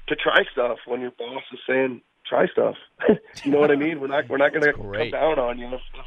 to 0.08 0.16
try 0.16 0.44
stuff 0.52 0.80
when 0.86 1.02
your 1.02 1.12
boss 1.12 1.44
is 1.52 1.60
saying 1.68 2.02
try 2.28 2.48
stuff. 2.48 2.76
you 3.44 3.52
know 3.52 3.60
what 3.60 3.72
I 3.72 3.76
mean? 3.76 4.00
We're 4.00 4.08
not 4.08 4.30
we're 4.30 4.38
not 4.38 4.52
going 4.52 4.64
to 4.64 4.74
come 4.74 5.12
down 5.12 5.40
on 5.40 5.58
you 5.58 5.68
if, 5.68 5.82
if 5.94 6.06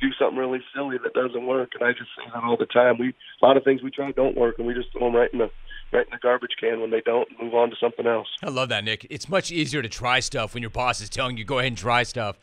you 0.00 0.08
do 0.08 0.14
something 0.18 0.38
really 0.38 0.60
silly 0.74 0.96
that 1.02 1.12
doesn't 1.12 1.46
work. 1.46 1.70
And 1.78 1.86
I 1.86 1.92
just 1.92 2.10
say 2.16 2.24
that 2.32 2.42
all 2.42 2.56
the 2.56 2.66
time. 2.66 2.96
We 2.98 3.14
a 3.42 3.46
lot 3.46 3.56
of 3.56 3.64
things 3.64 3.82
we 3.82 3.90
try 3.90 4.12
don't 4.12 4.36
work, 4.36 4.56
and 4.58 4.66
we 4.66 4.74
just 4.74 4.92
throw 4.92 5.06
them 5.06 5.16
right 5.16 5.32
in 5.32 5.40
the 5.40 5.50
right 5.92 6.06
in 6.06 6.10
the 6.10 6.18
garbage 6.18 6.52
can 6.60 6.80
when 6.80 6.90
they 6.90 7.00
don't 7.00 7.28
move 7.40 7.54
on 7.54 7.70
to 7.70 7.76
something 7.76 8.06
else. 8.06 8.28
I 8.42 8.50
love 8.50 8.68
that, 8.70 8.84
Nick. 8.84 9.06
It's 9.10 9.28
much 9.28 9.50
easier 9.50 9.82
to 9.82 9.88
try 9.88 10.20
stuff 10.20 10.54
when 10.54 10.62
your 10.62 10.70
boss 10.70 11.00
is 11.00 11.08
telling 11.08 11.36
you 11.36 11.44
go 11.44 11.58
ahead 11.58 11.68
and 11.68 11.78
try 11.78 12.02
stuff. 12.02 12.38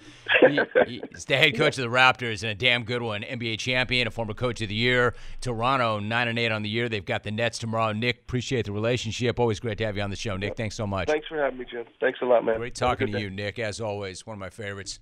he, 0.47 0.59
he's 0.87 1.25
the 1.25 1.37
head 1.37 1.57
coach 1.57 1.77
of 1.77 1.83
the 1.83 1.95
Raptors 1.95 2.43
and 2.43 2.51
a 2.51 2.55
damn 2.55 2.83
good 2.83 3.01
one, 3.01 3.21
NBA 3.23 3.59
champion, 3.59 4.07
a 4.07 4.11
former 4.11 4.33
coach 4.33 4.61
of 4.61 4.69
the 4.69 4.75
year. 4.75 5.13
Toronto 5.41 5.99
nine 5.99 6.27
and 6.27 6.39
eight 6.39 6.51
on 6.51 6.61
the 6.61 6.69
year. 6.69 6.89
They've 6.89 7.05
got 7.05 7.23
the 7.23 7.31
Nets 7.31 7.59
tomorrow. 7.59 7.93
Nick, 7.93 8.21
appreciate 8.21 8.65
the 8.65 8.71
relationship. 8.71 9.39
Always 9.39 9.59
great 9.59 9.77
to 9.79 9.85
have 9.85 9.97
you 9.97 10.03
on 10.03 10.09
the 10.09 10.15
show, 10.15 10.37
Nick. 10.37 10.55
Thanks 10.55 10.75
so 10.75 10.87
much. 10.87 11.09
Thanks 11.09 11.27
for 11.27 11.37
having 11.37 11.59
me, 11.59 11.65
Jim. 11.69 11.85
Thanks 11.99 12.19
a 12.21 12.25
lot, 12.25 12.45
man. 12.45 12.57
Great 12.57 12.75
talking 12.75 13.07
to 13.07 13.13
day. 13.13 13.21
you, 13.21 13.29
Nick. 13.29 13.59
As 13.59 13.81
always, 13.81 14.25
one 14.25 14.35
of 14.35 14.39
my 14.39 14.49
favorites. 14.49 14.99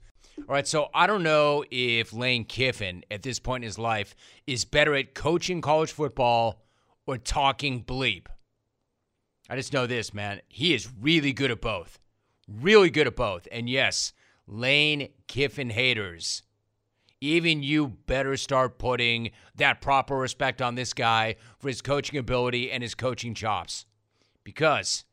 All 0.47 0.55
right, 0.55 0.67
so 0.67 0.87
I 0.93 1.05
don't 1.05 1.23
know 1.23 1.65
if 1.69 2.13
Lane 2.13 2.45
Kiffin 2.45 3.03
at 3.11 3.23
this 3.23 3.39
point 3.39 3.63
in 3.63 3.67
his 3.67 3.77
life 3.77 4.15
is 4.47 4.63
better 4.63 4.95
at 4.95 5.13
coaching 5.13 5.59
college 5.59 5.91
football 5.91 6.61
or 7.09 7.17
talking 7.17 7.83
bleep. 7.83 8.27
I 9.49 9.55
just 9.55 9.73
know 9.73 9.87
this, 9.87 10.13
man. 10.13 10.41
He 10.47 10.75
is 10.75 10.87
really 11.01 11.33
good 11.33 11.49
at 11.49 11.59
both. 11.59 11.97
Really 12.47 12.91
good 12.91 13.07
at 13.07 13.15
both. 13.15 13.47
And 13.51 13.67
yes, 13.67 14.13
Lane 14.45 15.09
Kiffin 15.27 15.71
haters, 15.71 16.43
even 17.19 17.63
you 17.63 17.87
better 17.87 18.37
start 18.37 18.77
putting 18.77 19.31
that 19.55 19.81
proper 19.81 20.15
respect 20.15 20.61
on 20.61 20.75
this 20.75 20.93
guy 20.93 21.35
for 21.57 21.67
his 21.67 21.81
coaching 21.81 22.19
ability 22.19 22.69
and 22.69 22.83
his 22.83 22.93
coaching 22.93 23.33
chops. 23.33 23.87
Because 24.43 25.03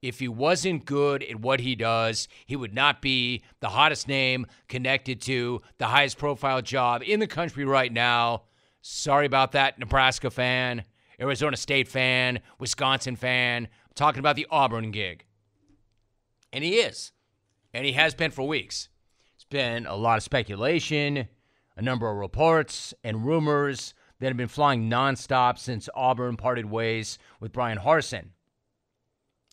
if 0.00 0.20
he 0.20 0.28
wasn't 0.28 0.86
good 0.86 1.22
at 1.22 1.40
what 1.40 1.60
he 1.60 1.74
does, 1.74 2.28
he 2.46 2.56
would 2.56 2.74
not 2.74 3.02
be 3.02 3.42
the 3.60 3.68
hottest 3.68 4.08
name 4.08 4.46
connected 4.68 5.20
to 5.22 5.60
the 5.76 5.88
highest 5.88 6.16
profile 6.16 6.62
job 6.62 7.02
in 7.04 7.20
the 7.20 7.26
country 7.26 7.66
right 7.66 7.92
now. 7.92 8.44
Sorry 8.80 9.26
about 9.26 9.52
that, 9.52 9.78
Nebraska 9.78 10.30
fan, 10.30 10.84
Arizona 11.22 11.56
State 11.56 11.86
fan, 11.86 12.40
Wisconsin 12.58 13.14
fan, 13.14 13.68
talking 13.94 14.18
about 14.18 14.34
the 14.34 14.46
Auburn 14.50 14.90
gig. 14.90 15.24
And 16.52 16.64
he 16.64 16.74
is. 16.74 17.12
And 17.72 17.86
he 17.86 17.92
has 17.92 18.12
been 18.12 18.32
for 18.32 18.46
weeks. 18.46 18.88
It's 19.36 19.44
been 19.44 19.86
a 19.86 19.94
lot 19.94 20.18
of 20.18 20.24
speculation, 20.24 21.28
a 21.76 21.82
number 21.82 22.10
of 22.10 22.16
reports 22.16 22.92
and 23.04 23.24
rumors 23.24 23.94
that 24.18 24.26
have 24.26 24.36
been 24.36 24.48
flying 24.48 24.90
nonstop 24.90 25.58
since 25.58 25.88
Auburn 25.94 26.36
parted 26.36 26.66
ways 26.66 27.18
with 27.38 27.52
Bryan 27.52 27.78
Harsin. 27.78 28.30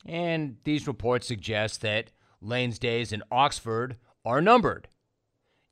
And 0.06 0.58
these 0.64 0.88
reports 0.88 1.28
suggest 1.28 1.82
that 1.82 2.12
Lane's 2.42 2.80
days 2.80 3.14
in 3.14 3.22
Oxford 3.32 3.98
are 4.26 4.42
numbered. 4.42 4.88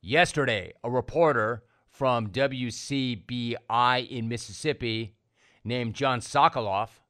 Yesterday, 0.00 0.72
a 0.84 0.90
reporter 0.90 1.64
from 1.88 2.28
WCBI 2.28 4.08
in 4.08 4.28
Mississippi 4.28 5.16
named 5.64 5.94
John 5.94 6.20
Sokoloff 6.20 7.00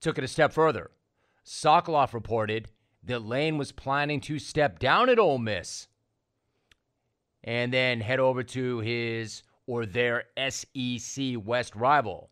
took 0.00 0.18
it 0.18 0.24
a 0.24 0.28
step 0.28 0.52
further. 0.52 0.90
Sokoloff 1.44 2.12
reported 2.12 2.68
that 3.02 3.24
Lane 3.24 3.58
was 3.58 3.72
planning 3.72 4.20
to 4.22 4.38
step 4.38 4.78
down 4.78 5.08
at 5.08 5.18
Ole 5.18 5.38
Miss 5.38 5.88
and 7.42 7.72
then 7.72 8.00
head 8.00 8.20
over 8.20 8.42
to 8.42 8.80
his 8.80 9.42
or 9.66 9.86
their 9.86 10.24
SEC 10.48 11.34
West 11.44 11.74
rival. 11.74 12.30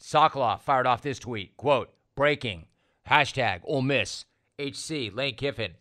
Sokoloff 0.00 0.60
fired 0.60 0.86
off 0.86 1.02
this 1.02 1.18
tweet, 1.18 1.56
quote, 1.56 1.92
breaking, 2.14 2.66
hashtag 3.08 3.60
Ole 3.64 3.82
Miss, 3.82 4.24
HC, 4.58 5.12
Lane 5.12 5.34
Kiffin, 5.34 5.74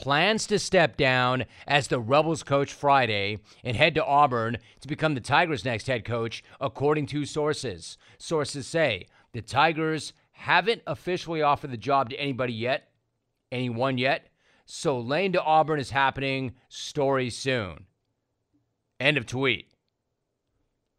plans 0.00 0.46
to 0.46 0.58
step 0.58 0.96
down 0.96 1.44
as 1.66 1.88
the 1.88 2.00
Rebels 2.00 2.42
coach 2.42 2.72
Friday 2.72 3.38
and 3.62 3.76
head 3.76 3.94
to 3.96 4.04
Auburn 4.04 4.56
to 4.80 4.88
become 4.88 5.14
the 5.14 5.20
Tigers' 5.20 5.64
next 5.64 5.86
head 5.86 6.04
coach, 6.04 6.42
according 6.60 7.06
to 7.06 7.26
sources. 7.26 7.98
Sources 8.18 8.66
say 8.66 9.06
the 9.32 9.42
Tigers 9.42 10.12
haven't 10.32 10.82
officially 10.86 11.42
offered 11.42 11.70
the 11.70 11.76
job 11.76 12.08
to 12.10 12.16
anybody 12.16 12.54
yet, 12.54 12.88
anyone 13.52 13.98
yet, 13.98 14.28
so 14.64 14.98
Lane 14.98 15.32
to 15.32 15.42
Auburn 15.42 15.78
is 15.78 15.90
happening, 15.90 16.54
story 16.68 17.28
soon. 17.28 17.86
End 18.98 19.18
of 19.18 19.26
tweet. 19.26 19.66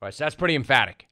All 0.02 0.08
right, 0.08 0.14
so 0.14 0.26
that's 0.26 0.36
pretty 0.36 0.56
emphatic. 0.56 1.08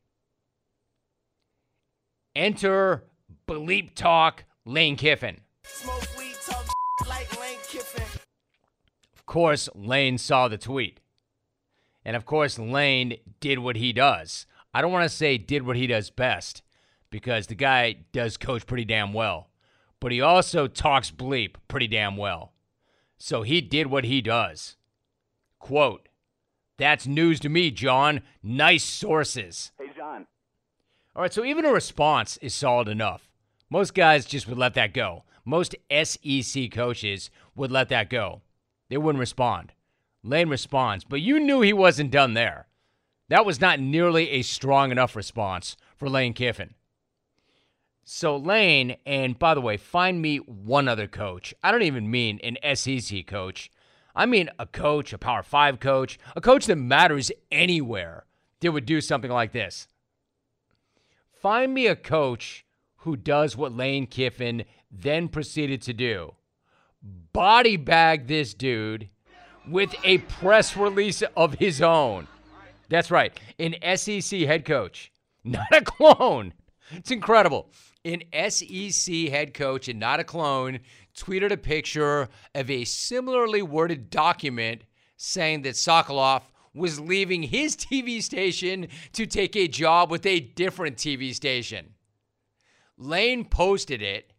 Enter 2.36 3.06
Bleep 3.48 3.96
Talk 3.96 4.44
Lane 4.66 4.96
Kiffin. 4.96 5.40
Of 5.86 6.19
course, 9.30 9.70
Lane 9.76 10.18
saw 10.18 10.48
the 10.48 10.58
tweet. 10.58 11.00
And 12.04 12.16
of 12.16 12.26
course, 12.26 12.60
Lane 12.60 13.18
did 13.40 13.60
what 13.60 13.78
he 13.78 13.94
does. 13.94 14.46
I 14.74 14.82
don't 14.82 14.92
want 14.92 15.10
to 15.10 15.16
say 15.16 15.38
did 15.38 15.66
what 15.66 15.78
he 15.78 15.88
does 15.88 16.10
best 16.10 16.64
because 17.10 17.48
the 17.48 17.56
guy 17.56 17.98
does 18.12 18.38
coach 18.38 18.66
pretty 18.66 18.86
damn 18.86 19.14
well, 19.14 19.50
but 20.00 20.12
he 20.12 20.20
also 20.20 20.68
talks 20.68 21.12
bleep 21.12 21.56
pretty 21.68 21.88
damn 21.88 22.18
well. 22.18 22.54
So 23.18 23.44
he 23.44 23.62
did 23.62 23.88
what 23.88 24.04
he 24.04 24.22
does. 24.22 24.76
Quote, 25.60 26.10
that's 26.78 27.06
news 27.06 27.40
to 27.42 27.50
me, 27.50 27.72
John. 27.72 28.22
Nice 28.42 28.84
sources. 28.84 29.72
Hey, 29.78 29.92
John. 29.96 30.26
All 31.16 31.22
right, 31.22 31.34
so 31.34 31.44
even 31.44 31.66
a 31.66 31.74
response 31.74 32.38
is 32.38 32.56
solid 32.56 32.88
enough. 32.88 33.30
Most 33.70 33.94
guys 33.94 34.26
just 34.26 34.48
would 34.48 34.58
let 34.58 34.74
that 34.76 34.94
go. 34.94 35.24
Most 35.46 35.76
SEC 35.92 36.72
coaches 36.72 37.30
would 37.56 37.72
let 37.72 37.90
that 37.90 38.10
go. 38.10 38.42
They 38.90 38.98
wouldn't 38.98 39.20
respond. 39.20 39.74
Lane 40.24 40.50
responds, 40.50 41.04
but 41.04 41.22
you 41.22 41.40
knew 41.40 41.62
he 41.62 41.74
wasn't 41.74 42.12
done 42.12 42.34
there. 42.34 42.68
That 43.30 43.46
was 43.46 43.62
not 43.62 43.80
nearly 43.80 44.32
a 44.32 44.42
strong 44.42 44.92
enough 44.92 45.16
response 45.16 45.78
for 45.96 46.10
Lane 46.10 46.34
Kiffin. 46.34 46.74
So, 48.04 48.36
Lane, 48.36 48.98
and 49.06 49.38
by 49.38 49.54
the 49.54 49.62
way, 49.62 49.78
find 49.78 50.22
me 50.22 50.38
one 50.38 50.88
other 50.88 51.08
coach. 51.08 51.54
I 51.64 51.72
don't 51.72 51.84
even 51.84 52.10
mean 52.10 52.40
an 52.44 52.58
SEC 52.76 53.28
coach 53.28 53.72
I 54.16 54.26
mean, 54.26 54.50
a 54.60 54.66
coach, 54.66 55.14
a 55.14 55.18
Power 55.18 55.44
Five 55.44 55.80
coach, 55.80 56.20
a 56.36 56.42
coach 56.42 56.66
that 56.66 56.76
matters 56.76 57.32
anywhere 57.52 58.26
that 58.60 58.72
would 58.72 58.86
do 58.86 59.02
something 59.02 59.32
like 59.32 59.54
this. 59.54 59.88
Find 61.32 61.74
me 61.74 61.88
a 61.88 61.96
coach 61.96 62.66
who 62.98 63.16
does 63.16 63.56
what 63.56 63.72
Lane 63.72 64.08
Kiffin 64.08 64.66
then 64.92 65.30
proceeded 65.30 65.82
to 65.84 65.94
do 65.94 66.34
body 67.02 67.78
bag 67.78 68.28
this 68.28 68.54
dude 68.54 69.10
with 69.68 69.94
a 70.04 70.20
press 70.20 70.76
release 70.76 71.22
of 71.36 71.56
his 71.56 71.82
own. 71.82 72.28
That's 72.90 73.12
right, 73.12 73.38
an 73.60 73.76
SEC 73.98 74.42
head 74.42 74.66
coach, 74.66 75.12
not 75.44 75.72
a 75.72 75.82
clone. 75.82 76.54
It's 76.92 77.12
incredible. 77.12 77.70
An 78.04 78.24
SEC 78.50 79.14
head 79.30 79.54
coach 79.54 79.88
and 79.88 80.00
not 80.00 80.20
a 80.20 80.24
clone 80.24 80.80
tweeted 81.16 81.52
a 81.52 81.58
picture 81.58 82.30
of 82.56 82.70
a 82.70 82.86
similarly 82.86 83.62
worded 83.62 84.10
document 84.10 84.84
saying 85.18 85.62
that 85.64 85.76
Sokoloff 85.76 86.44
was 86.74 87.00
leaving 87.00 87.44
his 87.44 87.76
TV 87.76 88.24
station 88.24 88.88
to 89.14 89.26
take 89.26 89.56
a 89.56 89.68
job 89.68 90.10
with 90.10 90.26
a 90.26 90.40
different 90.40 90.98
TV 90.98 91.34
station. 91.34 91.94
Lane 92.98 93.46
posted 93.46 94.02
it 94.02 94.34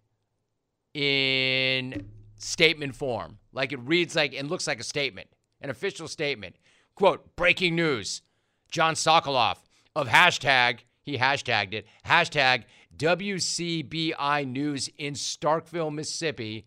in 0.95 2.09
statement 2.43 2.95
form. 2.95 3.39
Like 3.53 3.73
it 3.73 3.81
reads 3.81 4.17
like 4.17 4.35
and 4.35 4.49
looks 4.49 4.67
like 4.67 4.81
a 4.81 4.85
statement, 4.85 5.29
an 5.61 5.71
official 5.71 6.09
statement. 6.09 6.57
Quote, 6.95 7.37
breaking 7.37 7.77
news. 7.77 8.23
John 8.71 8.95
Sokoloff 8.95 9.59
of 9.97 10.09
hashtag, 10.09 10.81
he 11.03 11.19
hashtagged 11.19 11.75
it, 11.75 11.87
hashtag 12.07 12.65
WCBI 12.97 14.47
News 14.47 14.89
in 14.99 15.15
Starkville, 15.15 15.93
Mississippi, 15.93 16.67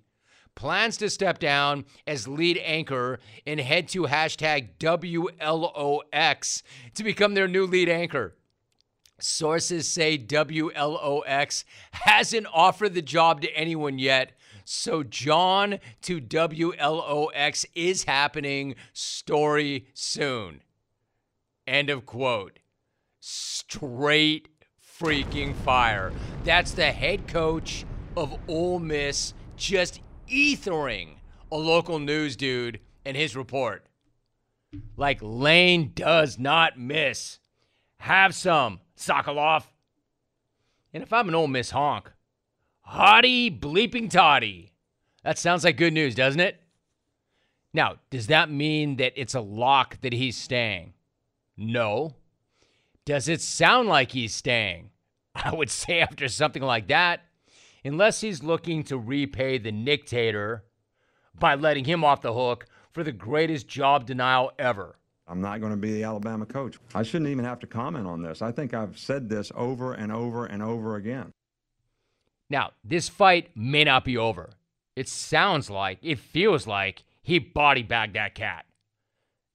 plans 0.56 0.98
to 0.98 1.10
step 1.10 1.40
down 1.40 1.86
as 2.06 2.28
lead 2.28 2.58
anchor 2.64 3.20
and 3.46 3.60
head 3.60 3.88
to 3.90 4.04
hashtag 4.04 4.78
WLOX 4.80 6.64
to 6.96 7.04
become 7.04 7.34
their 7.34 7.48
new 7.48 7.66
lead 7.66 7.90
anchor. 7.90 8.36
Sources 9.20 9.88
say 9.88 10.18
WLOX 10.18 11.64
hasn't 11.92 12.48
offered 12.54 12.94
the 12.94 13.02
job 13.02 13.42
to 13.42 13.56
anyone 13.56 13.98
yet. 14.00 14.34
So, 14.66 15.03
John 15.03 15.80
to 16.03 16.22
WLOX 16.22 17.66
is 17.76 18.03
happening. 18.03 18.76
Story 18.93 19.88
soon. 19.93 20.61
End 21.68 21.89
of 21.89 22.05
quote. 22.05 22.59
Straight 23.20 24.49
freaking 24.99 25.55
fire. 25.55 26.11
That's 26.43 26.72
the 26.72 26.91
head 26.91 27.28
coach 27.28 27.86
of 28.16 28.38
Ole 28.47 28.80
Miss 28.80 29.34
just 29.55 30.01
ethering 30.30 31.16
a 31.51 31.57
local 31.57 31.99
news 31.99 32.36
dude 32.36 32.80
in 33.05 33.16
his 33.16 33.36
report. 33.36 33.86
Like 34.97 35.20
Lane 35.22 35.91
does 35.93 36.39
not 36.39 36.80
miss. 36.80 37.39
Have 37.97 38.34
some, 38.34 38.80
Sokoloff. 38.97 39.66
And 40.93 41.03
if 41.03 41.11
I'm 41.11 41.30
an 41.30 41.36
Ole 41.36 41.47
Miss 41.47 41.72
honk, 41.72 42.11
hottie 42.88 43.60
bleeping 43.60 44.10
toddy. 44.10 44.74
That 45.24 45.38
sounds 45.38 45.64
like 45.64 45.78
good 45.78 45.94
news, 45.94 46.16
doesn't 46.16 46.40
it? 46.40 46.60
Now, 47.74 47.96
does 48.10 48.28
that 48.28 48.52
mean 48.52 48.98
that 48.98 49.14
it's 49.16 49.34
a 49.34 49.42
lock 49.42 50.02
that 50.02 50.14
he's 50.14 50.38
staying? 50.38 50.94
No. 51.58 52.16
Does 53.06 53.28
it 53.28 53.42
sound 53.42 53.90
like 53.90 54.12
he's 54.12 54.34
staying? 54.34 54.92
I 55.36 55.54
would 55.54 55.72
say 55.72 56.00
after 56.02 56.28
something 56.28 56.62
like 56.62 56.88
that, 56.88 57.22
unless 57.84 58.22
he's 58.22 58.44
looking 58.44 58.84
to 58.86 58.98
repay 58.98 59.58
the 59.58 59.72
dictator 59.72 60.64
by 61.40 61.56
letting 61.56 61.86
him 61.86 62.04
off 62.04 62.22
the 62.22 62.34
hook 62.34 62.66
for 62.92 63.04
the 63.04 63.12
greatest 63.12 63.68
job 63.68 64.06
denial 64.06 64.52
ever. 64.60 64.96
I'm 65.28 65.42
not 65.42 65.60
going 65.62 65.72
to 65.72 65.78
be 65.78 65.94
the 65.94 66.04
Alabama 66.04 66.46
coach. 66.46 66.78
I 66.94 67.02
shouldn't 67.02 67.30
even 67.32 67.46
have 67.46 67.60
to 67.60 67.68
comment 67.68 68.06
on 68.06 68.22
this. 68.22 68.42
I 68.42 68.52
think 68.52 68.74
I've 68.74 68.98
said 68.98 69.30
this 69.30 69.52
over 69.56 69.94
and 69.94 70.12
over 70.12 70.46
and 70.46 70.62
over 70.62 70.98
again. 70.98 71.32
Now, 72.54 72.74
this 72.84 73.10
fight 73.10 73.49
may 73.56 73.84
not 73.84 74.06
be 74.06 74.16
over. 74.16 74.51
It 74.95 75.10
sounds 75.10 75.72
like, 75.72 75.97
it 76.04 76.20
feels 76.20 76.68
like 76.68 77.04
he 77.24 77.39
body 77.39 77.82
bagged 77.82 78.14
that 78.14 78.36
cat. 78.36 78.66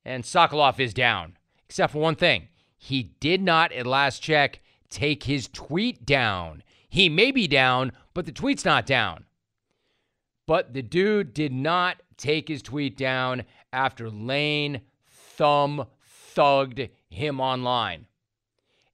And 0.05 0.25
Sokoloff 0.25 0.81
is 0.81 0.93
down, 0.93 1.37
except 1.69 1.93
for 1.93 2.01
one 2.01 2.17
thing. 2.17 2.49
He 2.77 3.15
did 3.21 3.41
not, 3.41 3.71
at 3.71 3.87
last 3.87 4.21
check, 4.21 4.59
take 4.91 5.23
his 5.23 5.47
tweet 5.47 6.05
down. 6.05 6.65
He 6.89 7.09
may 7.09 7.31
be 7.31 7.47
down, 7.47 7.93
but 8.15 8.27
the 8.27 8.33
tweet's 8.33 8.65
not 8.65 8.85
down. 8.85 9.27
But 10.49 10.75
the 10.75 10.83
dude 10.83 11.33
did 11.33 11.53
not 11.53 12.03
take 12.17 12.49
his 12.49 12.63
tweet 12.63 12.97
down 12.97 13.45
after 13.73 14.11
Lane 14.11 14.81
thumb 15.07 15.87
thugged 16.35 16.91
him 17.09 17.41
online. 17.41 18.07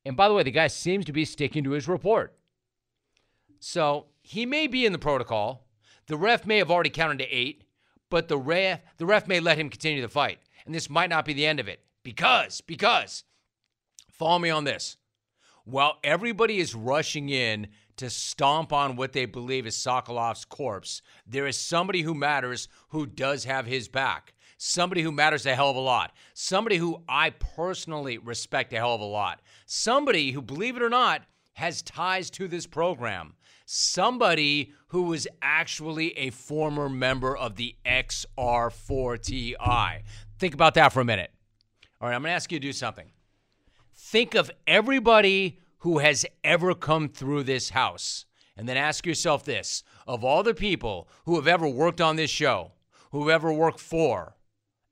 And 0.05 0.15
by 0.15 0.29
the 0.29 0.35
way, 0.35 0.43
the 0.43 0.51
guy 0.51 0.67
seems 0.67 1.07
to 1.07 1.13
be 1.13 1.25
sticking 1.25 1.65
to 1.65 1.71
his 1.71 1.89
report. 1.89 2.37
So 3.67 4.09
he 4.21 4.45
may 4.45 4.67
be 4.67 4.85
in 4.85 4.93
the 4.93 4.99
protocol. 4.99 5.67
The 6.07 6.19
ref 6.19 6.45
may 6.45 6.59
have 6.59 6.71
already 6.71 6.91
counted 6.91 7.21
to 7.21 7.35
eight, 7.35 7.65
but 8.11 8.29
the 8.29 8.37
ref, 8.37 8.81
the 8.99 9.07
ref 9.07 9.27
may 9.27 9.41
let 9.41 9.57
him 9.57 9.71
continue 9.71 10.03
the 10.03 10.09
fight. 10.09 10.39
And 10.67 10.75
this 10.75 10.91
might 10.91 11.09
not 11.09 11.25
be 11.25 11.33
the 11.33 11.47
end 11.47 11.61
of 11.61 11.67
it. 11.67 11.81
Because, 12.03 12.61
because, 12.61 13.25
follow 14.11 14.39
me 14.39 14.51
on 14.51 14.65
this. 14.65 14.99
While 15.65 15.97
everybody 16.05 16.59
is 16.59 16.75
rushing 16.75 17.31
in 17.31 17.69
to 17.97 18.11
stomp 18.11 18.71
on 18.71 18.97
what 18.97 19.15
they 19.15 19.25
believe 19.25 19.67
is 19.67 19.77
Sokoloff's 19.77 20.45
corpse, 20.45 21.01
there 21.27 21.47
is 21.47 21.59
somebody 21.59 22.03
who 22.03 22.13
matters 22.13 22.69
who 22.91 23.07
does 23.07 23.45
have 23.45 23.65
his 23.65 23.89
back. 23.89 24.35
somebody 24.59 25.03
who 25.03 25.13
matters 25.13 25.47
a 25.47 25.55
hell 25.55 25.71
of 25.71 25.77
a 25.77 25.81
lot, 25.81 26.13
somebody 26.33 26.77
who 26.77 27.03
I 27.09 27.31
personally 27.31 28.19
respect 28.19 28.73
a 28.73 28.77
hell 28.77 28.95
of 28.95 29.01
a 29.01 29.05
lot, 29.05 29.41
somebody 29.67 30.33
who, 30.33 30.43
believe 30.43 30.77
it 30.77 30.83
or 30.83 30.91
not, 30.91 31.23
has 31.55 31.83
ties 31.83 32.31
to 32.31 32.49
this 32.49 32.67
program, 32.67 33.35
somebody 33.65 34.73
who 34.89 35.05
was 35.05 35.27
actually 35.43 36.17
a 36.19 36.31
former 36.31 36.89
member 36.89 37.37
of 37.37 37.57
the 37.57 37.77
XR4TI. 37.87 40.03
Think 40.39 40.55
about 40.55 40.75
that 40.75 40.93
for 40.93 41.01
a 41.01 41.05
minute. 41.05 41.31
All 42.01 42.09
right, 42.09 42.15
I'm 42.15 42.23
going 42.23 42.31
to 42.31 42.35
ask 42.35 42.53
you 42.53 42.59
to 42.59 42.67
do 42.67 42.73
something. 42.73 43.11
Think 43.95 44.35
of 44.35 44.51
everybody 44.67 45.59
who 45.79 45.99
has 45.99 46.27
ever 46.43 46.75
come 46.75 47.09
through 47.09 47.45
this 47.45 47.71
house. 47.71 48.27
And 48.57 48.69
then 48.69 48.77
ask 48.77 49.05
yourself 49.05 49.45
this 49.45 49.83
of 50.07 50.25
all 50.25 50.43
the 50.43 50.55
people 50.55 51.09
who 51.25 51.37
have 51.37 51.49
ever 51.49 51.69
worked 51.69 52.01
on 52.01 52.17
this 52.17 52.31
show, 52.31 52.73
who 53.11 53.27
have 53.27 53.35
ever 53.35 53.53
worked 53.53 53.81
for 53.81 54.37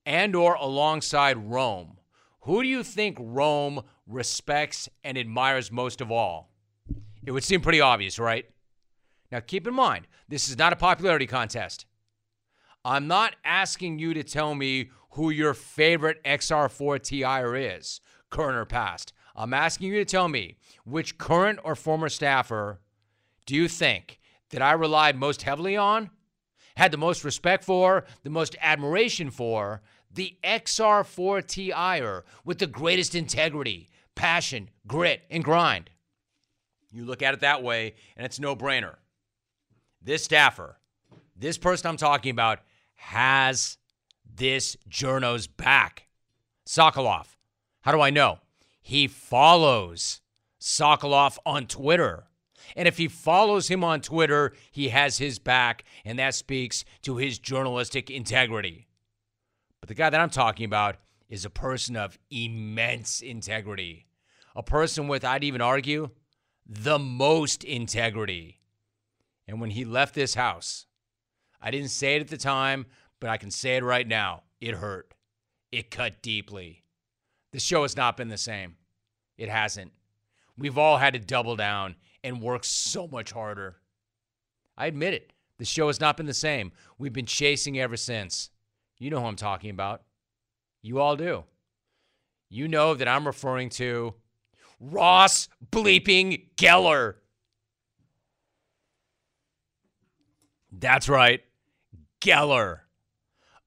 and 0.05 0.35
or 0.35 0.55
alongside 0.55 1.51
Rome, 1.51 1.99
who 2.41 2.63
do 2.63 2.69
you 2.69 2.83
think 2.83 3.17
Rome 3.21 3.83
respects 4.07 4.89
and 5.05 5.17
admires 5.17 5.71
most 5.71 6.01
of 6.01 6.11
all? 6.11 6.51
It 7.25 7.31
would 7.31 7.45
seem 7.45 7.61
pretty 7.61 7.81
obvious, 7.81 8.19
right? 8.19 8.47
Now 9.33 9.41
keep 9.41 9.67
in 9.67 9.73
mind, 9.73 10.07
this 10.29 10.51
is 10.51 10.59
not 10.59 10.75
a 10.75 10.77
popularity 10.77 11.27
contest. 11.27 11.87
I'm 12.85 13.07
not 13.07 13.35
asking 13.47 13.99
you 13.99 14.13
to 14.13 14.23
tell 14.23 14.55
me 14.55 14.91
who 15.13 15.31
your 15.31 15.55
favorite 15.55 16.23
XR4 16.25 17.03
TI 17.03 17.67
is, 17.67 18.03
current 18.29 18.59
or 18.59 18.67
past. 18.67 19.15
I'm 19.35 19.55
asking 19.55 19.89
you 19.89 19.99
to 19.99 20.05
tell 20.05 20.29
me 20.29 20.59
which 20.85 21.17
current 21.17 21.61
or 21.65 21.75
former 21.75 22.11
staffer 22.11 22.81
do 23.47 23.55
you 23.55 23.69
think 23.69 24.21
that 24.51 24.61
I 24.61 24.73
relied 24.73 25.17
most 25.17 25.43
heavily 25.43 25.79
on, 25.79 26.11
had 26.77 26.91
the 26.91 26.99
most 26.99 27.25
respect 27.25 27.65
for, 27.65 28.05
the 28.25 28.31
most 28.31 28.55
admiration 28.61 29.31
for, 29.31 29.81
the 30.13 30.37
XR4 30.45 31.47
TIer 31.47 32.25
with 32.45 32.59
the 32.59 32.67
greatest 32.67 33.15
integrity, 33.15 33.89
passion, 34.15 34.69
grit, 34.87 35.23
and 35.31 35.43
grind? 35.43 35.89
You 36.91 37.07
look 37.07 37.23
at 37.23 37.33
it 37.33 37.41
that 37.41 37.63
way, 37.63 37.95
and 38.15 38.27
it's 38.27 38.39
no 38.39 38.55
brainer. 38.55 38.97
This 40.05 40.25
staffer, 40.25 40.79
this 41.37 41.59
person 41.59 41.89
I'm 41.89 41.97
talking 41.97 42.31
about, 42.31 42.61
has 42.95 43.79
this 44.35 44.77
journo's 44.89 45.47
back. 45.47 46.09
Sokoloff. 46.67 47.37
How 47.83 47.93
do 47.93 48.01
I 48.01 48.11
know? 48.11 48.39
He 48.81 49.07
follows 49.07 50.21
Sokoloff 50.61 51.39
on 51.47 51.67
Twitter. 51.67 52.25
And 52.77 52.89
if 52.89 52.99
he 52.99 53.09
follows 53.09 53.69
him 53.69 53.85
on 53.85 54.01
Twitter, 54.01 54.53
he 54.71 54.89
has 54.89 55.19
his 55.19 55.39
back, 55.39 55.85
and 56.05 56.19
that 56.19 56.35
speaks 56.35 56.85
to 57.03 57.17
his 57.17 57.39
journalistic 57.39 58.11
integrity. 58.11 58.87
But 59.81 59.89
the 59.89 59.95
guy 59.95 60.11
that 60.11 60.21
I'm 60.21 60.31
talking 60.31 60.65
about 60.65 60.97
is 61.29 61.45
a 61.45 61.51
person 61.51 61.97
of 61.97 62.19
immense 62.31 63.21
integrity, 63.21 64.07
a 64.55 64.63
person 64.63 65.09
with, 65.09 65.25
I'd 65.25 65.45
even 65.45 65.61
argue, 65.61 66.11
the 66.67 66.99
most 66.99 67.65
integrity. 67.65 68.62
And 69.47 69.61
when 69.61 69.71
he 69.71 69.85
left 69.85 70.15
this 70.15 70.35
house, 70.35 70.87
I 71.61 71.71
didn't 71.71 71.89
say 71.89 72.17
it 72.17 72.21
at 72.21 72.29
the 72.29 72.37
time, 72.37 72.87
but 73.21 73.31
I 73.31 73.37
can 73.37 73.51
say 73.51 73.77
it 73.77 73.85
right 73.85 74.07
now. 74.07 74.43
It 74.61 74.75
hurt. 74.75 75.15
It 75.71 75.91
cut 75.91 76.23
deeply. 76.23 76.85
The 77.53 77.61
show 77.61 77.83
has 77.83 77.97
not 77.97 78.17
been 78.17 78.29
the 78.29 78.39
same. 78.39 78.77
It 79.37 79.49
hasn't. 79.49 79.93
We've 80.59 80.79
all 80.79 80.99
had 80.99 81.15
to 81.15 81.19
double 81.19 81.57
down 81.57 81.97
and 82.23 82.41
work 82.41 82.65
so 82.65 83.09
much 83.09 83.33
harder. 83.33 83.77
I 84.77 84.87
admit 84.87 85.15
it. 85.15 85.33
The 85.59 85.65
show 85.65 85.87
has 85.89 86.01
not 86.01 86.17
been 86.17 86.27
the 86.27 86.35
same. 86.35 86.73
We've 86.99 87.13
been 87.13 87.27
chasing 87.27 87.79
ever 87.79 87.97
since. 87.97 88.51
You 88.99 89.11
know 89.11 89.21
who 89.21 89.27
I'm 89.27 89.37
talking 89.37 89.71
about. 89.71 90.03
You 90.83 91.01
all 91.01 91.17
do. 91.17 91.45
You 92.49 92.69
know 92.69 92.95
that 92.95 93.09
I'm 93.09 93.27
referring 93.27 93.71
to 93.71 94.15
Ross 94.81 95.49
bleeping 95.71 96.49
Geller. 96.57 97.15
That's 100.73 101.09
right. 101.09 101.43
Geller. 102.21 102.81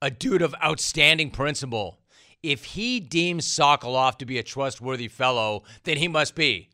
A 0.02 0.10
dude 0.10 0.42
of 0.42 0.54
outstanding 0.62 1.30
principle. 1.30 2.00
If 2.42 2.64
he 2.64 3.00
deems 3.00 3.46
Sokoloff 3.46 4.18
to 4.18 4.26
be 4.26 4.38
a 4.38 4.42
trustworthy 4.42 5.08
fellow, 5.08 5.62
then 5.84 5.96
he 5.96 6.08
must 6.08 6.34
be. 6.34 6.70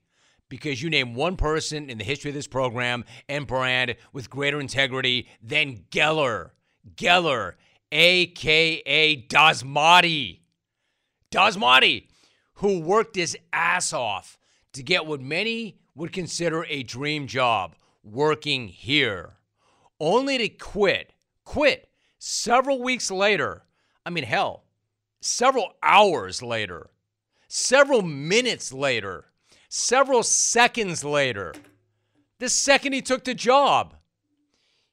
Because 0.49 0.83
you 0.83 0.91
name 0.91 1.15
one 1.15 1.37
person 1.37 1.89
in 1.89 1.99
the 1.99 2.05
history 2.05 2.31
of 2.31 2.35
this 2.35 2.47
program 2.47 3.05
and 3.29 3.47
brand 3.47 3.95
with 4.13 4.31
greater 4.31 4.61
integrity 4.61 5.29
than 5.43 5.85
Geller. 5.91 6.51
Geller, 6.95 7.55
aka 7.91 9.27
Dasmati. 9.29 10.41
Dasmati, 11.31 12.09
who 12.55 12.81
worked 12.81 13.17
his 13.17 13.37
ass 13.53 13.93
off 13.93 14.39
to 14.73 14.83
get 14.83 15.07
what 15.07 15.21
many 15.21 15.79
would 15.95 16.13
consider 16.13 16.65
a 16.67 16.83
dream 16.83 17.27
job 17.27 17.75
working 18.03 18.69
here, 18.69 19.37
only 20.03 20.37
to 20.37 20.49
quit, 20.49 21.15
quit 21.45 21.89
several 22.19 22.83
weeks 22.83 23.11
later. 23.11 23.63
I 24.05 24.11
mean, 24.11 24.25
hell, 24.25 24.65
several 25.21 25.75
hours 25.83 26.43
later, 26.43 26.91
several 27.49 28.03
minutes 28.03 28.73
later, 28.73 29.27
several 29.69 30.25
seconds 30.25 31.05
later, 31.05 31.55
the 32.41 32.49
second 32.49 32.93
he 32.93 33.01
took 33.01 33.23
the 33.23 33.33
job, 33.33 33.95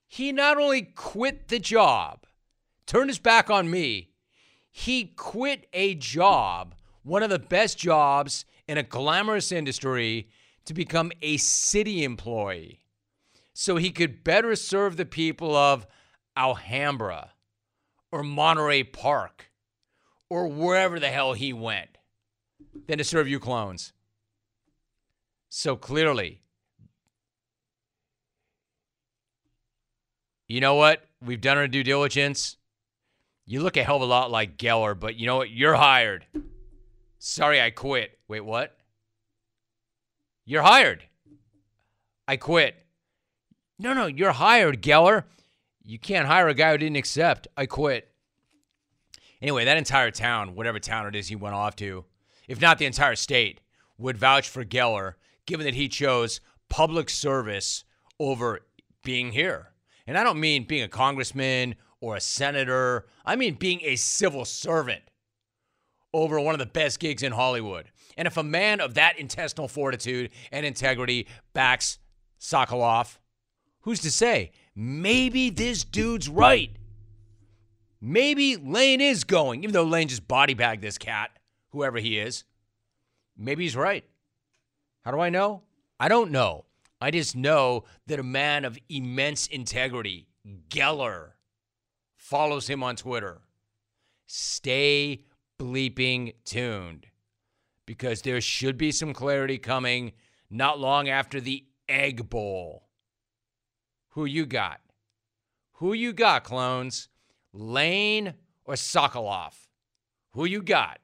he 0.08 0.32
not 0.32 0.58
only 0.58 0.84
quit 0.84 1.48
the 1.48 1.60
job, 1.60 2.26
turned 2.86 3.10
his 3.10 3.20
back 3.20 3.50
on 3.50 3.70
me, 3.70 4.12
he 4.72 5.06
quit 5.06 5.68
a 5.74 5.96
job, 5.96 6.76
one 7.02 7.24
of 7.24 7.32
the 7.32 7.40
best 7.40 7.80
jobs 7.80 8.46
in 8.68 8.78
a 8.78 8.84
glamorous 8.84 9.52
industry, 9.52 10.30
to 10.66 10.74
become 10.76 11.12
a 11.24 11.38
city 11.38 12.04
employee 12.04 12.84
so 13.60 13.76
he 13.76 13.92
could 13.92 14.24
better 14.24 14.56
serve 14.56 14.96
the 14.96 15.06
people 15.06 15.54
of 15.54 15.86
Alhambra 16.38 17.32
or 18.10 18.24
Monterey 18.24 18.84
Park 18.84 19.52
or 20.30 20.48
wherever 20.48 20.98
the 20.98 21.10
hell 21.10 21.34
he 21.34 21.52
went 21.52 21.98
than 22.88 23.00
to 23.00 23.04
serve 23.04 23.28
you 23.28 23.38
clones. 23.38 23.92
So 25.50 25.76
clearly, 25.76 26.42
you 30.48 30.62
know 30.62 30.76
what? 30.76 31.04
We've 31.22 31.42
done 31.42 31.58
our 31.58 31.68
due 31.68 31.84
diligence. 31.84 32.56
You 33.46 33.62
look 33.62 33.76
a 33.76 33.84
hell 33.84 33.98
of 33.98 34.04
a 34.04 34.06
lot 34.06 34.32
like 34.32 34.56
Geller, 34.56 34.98
but 34.98 35.18
you 35.18 35.26
know 35.26 35.36
what? 35.36 35.50
You're 35.50 35.76
hired. 35.76 36.26
Sorry, 37.18 37.60
I 37.62 37.72
quit. 37.72 38.20
Wait, 38.30 38.40
what? 38.40 38.78
You're 40.46 40.64
hired. 40.64 41.04
I 42.26 42.38
quit. 42.38 42.86
No, 43.80 43.94
no, 43.94 44.08
you're 44.08 44.34
hired, 44.34 44.82
Geller. 44.84 45.24
You 45.84 45.98
can't 45.98 46.28
hire 46.28 46.50
a 46.50 46.54
guy 46.54 46.72
who 46.72 46.78
didn't 46.78 46.98
accept. 46.98 47.48
I 47.56 47.66
quit. 47.66 48.12
Anyway, 49.42 49.64
that 49.64 49.78
entire 49.78 50.12
town, 50.12 50.54
whatever 50.54 50.80
town 50.80 51.08
it 51.08 51.16
is 51.16 51.30
he 51.30 51.36
went 51.36 51.56
off 51.56 51.78
to, 51.78 52.04
if 52.50 52.60
not 52.60 52.78
the 52.78 52.86
entire 52.86 53.16
state, 53.16 53.62
would 53.98 54.18
vouch 54.18 54.50
for 54.50 54.66
Geller, 54.66 55.14
given 55.46 55.66
that 55.66 55.76
he 55.76 55.88
chose 55.88 56.42
public 56.70 57.10
service 57.10 57.86
over 58.20 58.60
being 59.04 59.32
here. 59.32 59.72
And 60.06 60.18
I 60.18 60.24
don't 60.24 60.40
mean 60.40 60.66
being 60.66 60.84
a 60.84 60.90
congressman 60.90 61.76
or 62.02 62.18
a 62.18 62.22
senator, 62.22 63.06
I 63.26 63.38
mean 63.38 63.56
being 63.56 63.80
a 63.84 63.96
civil 63.96 64.44
servant 64.44 65.04
over 66.14 66.40
one 66.40 66.56
of 66.56 66.60
the 66.60 66.66
best 66.66 67.00
gigs 67.00 67.24
in 67.24 67.32
Hollywood. 67.32 67.92
And 68.18 68.28
if 68.28 68.36
a 68.36 68.44
man 68.44 68.82
of 68.82 68.96
that 68.96 69.18
intestinal 69.18 69.68
fortitude 69.68 70.32
and 70.52 70.66
integrity 70.66 71.28
backs 71.54 72.00
Sokoloff, 72.40 73.18
who's 73.82 74.00
to 74.02 74.12
say? 74.12 74.52
Maybe 74.76 75.50
this 75.50 75.84
dude's 75.84 76.30
right. 76.30 76.72
Maybe 78.02 78.56
Lane 78.56 79.02
is 79.02 79.24
going, 79.24 79.64
even 79.64 79.74
though 79.74 79.84
Lane 79.84 80.08
just 80.08 80.28
body 80.28 80.54
bagged 80.54 80.82
this 80.82 80.98
cat, 80.98 81.32
whoever 81.72 81.98
he 82.00 82.18
is. 82.18 82.44
Maybe 83.38 83.64
he's 83.64 83.76
right. 83.76 84.06
How 85.04 85.12
do 85.12 85.20
I 85.20 85.30
know? 85.30 85.64
I 86.00 86.08
don't 86.08 86.32
know. 86.32 86.66
I 87.02 87.12
just 87.12 87.36
know 87.36 87.86
that 88.08 88.20
a 88.20 88.24
man 88.24 88.66
of 88.66 88.78
immense 88.90 89.48
integrity, 89.48 90.28
Geller, 90.70 91.32
follows 92.18 92.68
him 92.68 92.84
on 92.84 92.96
Twitter. 92.96 93.42
Stay 94.28 95.24
bleeping 95.60 96.34
tuned 96.46 97.08
because 97.86 98.22
there 98.22 98.42
should 98.42 98.78
be 98.78 98.92
some 98.92 99.14
clarity 99.14 99.58
coming 99.58 100.12
not 100.50 100.80
long 100.80 101.10
after 101.10 101.42
the 101.42 101.66
Egg 101.88 102.30
Bowl. 102.30 102.89
Who 104.10 104.26
you 104.26 104.46
got? 104.46 104.80
Who 105.74 105.94
you 105.94 106.14
got, 106.14 106.44
clones? 106.44 107.10
Lane 107.54 108.34
or 108.66 108.74
Sokoloff? 108.74 109.68
Who 110.32 110.46
you 110.46 110.62
got? 110.62 111.00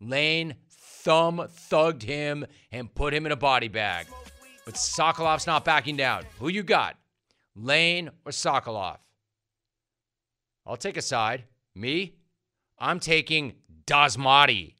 Lane 0.00 0.56
thumb 0.68 1.38
thugged 1.38 2.02
him 2.02 2.46
and 2.70 2.94
put 2.94 3.14
him 3.14 3.26
in 3.26 3.32
a 3.32 3.36
body 3.36 3.68
bag. 3.68 4.06
But 4.64 4.74
Sokoloff's 4.74 5.46
not 5.46 5.64
backing 5.64 5.96
down. 5.96 6.24
Who 6.38 6.48
you 6.48 6.62
got? 6.62 6.96
Lane 7.54 8.10
or 8.24 8.32
Sokoloff? 8.32 8.98
I'll 10.66 10.76
take 10.76 10.96
a 10.96 11.02
side. 11.02 11.44
Me? 11.74 12.14
I'm 12.78 13.00
taking 13.00 13.54
Dasmati. 13.86 14.74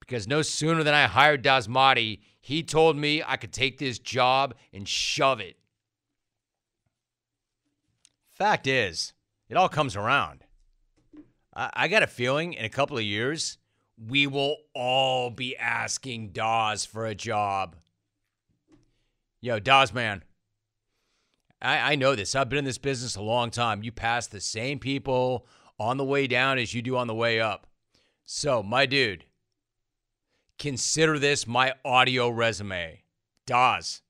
Because 0.00 0.28
no 0.28 0.42
sooner 0.42 0.82
than 0.82 0.94
I 0.94 1.06
hired 1.06 1.42
Dasmati, 1.42 2.20
he 2.44 2.62
told 2.62 2.94
me 2.94 3.22
I 3.26 3.38
could 3.38 3.54
take 3.54 3.78
this 3.78 3.98
job 3.98 4.54
and 4.70 4.86
shove 4.86 5.40
it. 5.40 5.56
Fact 8.28 8.66
is, 8.66 9.14
it 9.48 9.56
all 9.56 9.70
comes 9.70 9.96
around. 9.96 10.44
I, 11.56 11.70
I 11.72 11.88
got 11.88 12.02
a 12.02 12.06
feeling 12.06 12.52
in 12.52 12.66
a 12.66 12.68
couple 12.68 12.98
of 12.98 13.02
years, 13.02 13.56
we 13.96 14.26
will 14.26 14.58
all 14.74 15.30
be 15.30 15.56
asking 15.56 16.32
Dawes 16.32 16.84
for 16.84 17.06
a 17.06 17.14
job. 17.14 17.76
Yo, 19.40 19.58
Dawes, 19.58 19.94
man. 19.94 20.22
I, 21.62 21.92
I 21.92 21.94
know 21.94 22.14
this. 22.14 22.34
I've 22.34 22.50
been 22.50 22.58
in 22.58 22.66
this 22.66 22.76
business 22.76 23.16
a 23.16 23.22
long 23.22 23.50
time. 23.50 23.82
You 23.82 23.90
pass 23.90 24.26
the 24.26 24.38
same 24.38 24.78
people 24.78 25.46
on 25.78 25.96
the 25.96 26.04
way 26.04 26.26
down 26.26 26.58
as 26.58 26.74
you 26.74 26.82
do 26.82 26.98
on 26.98 27.06
the 27.06 27.14
way 27.14 27.40
up. 27.40 27.66
So, 28.26 28.62
my 28.62 28.84
dude, 28.84 29.24
consider 30.58 31.18
this 31.18 31.46
my 31.46 31.74
audio 31.84 32.28
resume. 32.28 33.02
Dawes, 33.46 34.02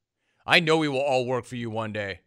I 0.46 0.60
know 0.60 0.76
we 0.76 0.88
will 0.88 1.00
all 1.00 1.26
work 1.26 1.44
for 1.44 1.56
you 1.56 1.70
one 1.70 1.92
day. 1.92 2.20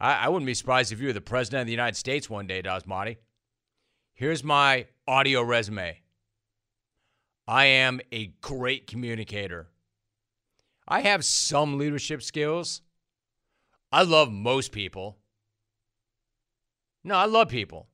I, 0.00 0.14
I 0.14 0.28
wouldn't 0.28 0.46
be 0.46 0.54
surprised 0.54 0.92
if 0.92 1.00
you 1.00 1.06
were 1.06 1.12
the 1.12 1.20
president 1.20 1.62
of 1.62 1.66
the 1.66 1.72
United 1.72 1.96
States 1.96 2.28
one 2.28 2.46
day, 2.46 2.62
Dasmati. 2.62 3.18
Here's 4.14 4.42
my 4.42 4.86
audio 5.06 5.42
resume. 5.42 5.98
I 7.46 7.64
am 7.66 8.00
a 8.12 8.26
great 8.40 8.86
communicator. 8.86 9.68
I 10.86 11.00
have 11.00 11.24
some 11.24 11.78
leadership 11.78 12.22
skills. 12.22 12.82
I 13.90 14.02
love 14.02 14.30
most 14.30 14.72
people. 14.72 15.18
No, 17.04 17.14
I 17.14 17.26
love 17.26 17.48
people. 17.48 17.88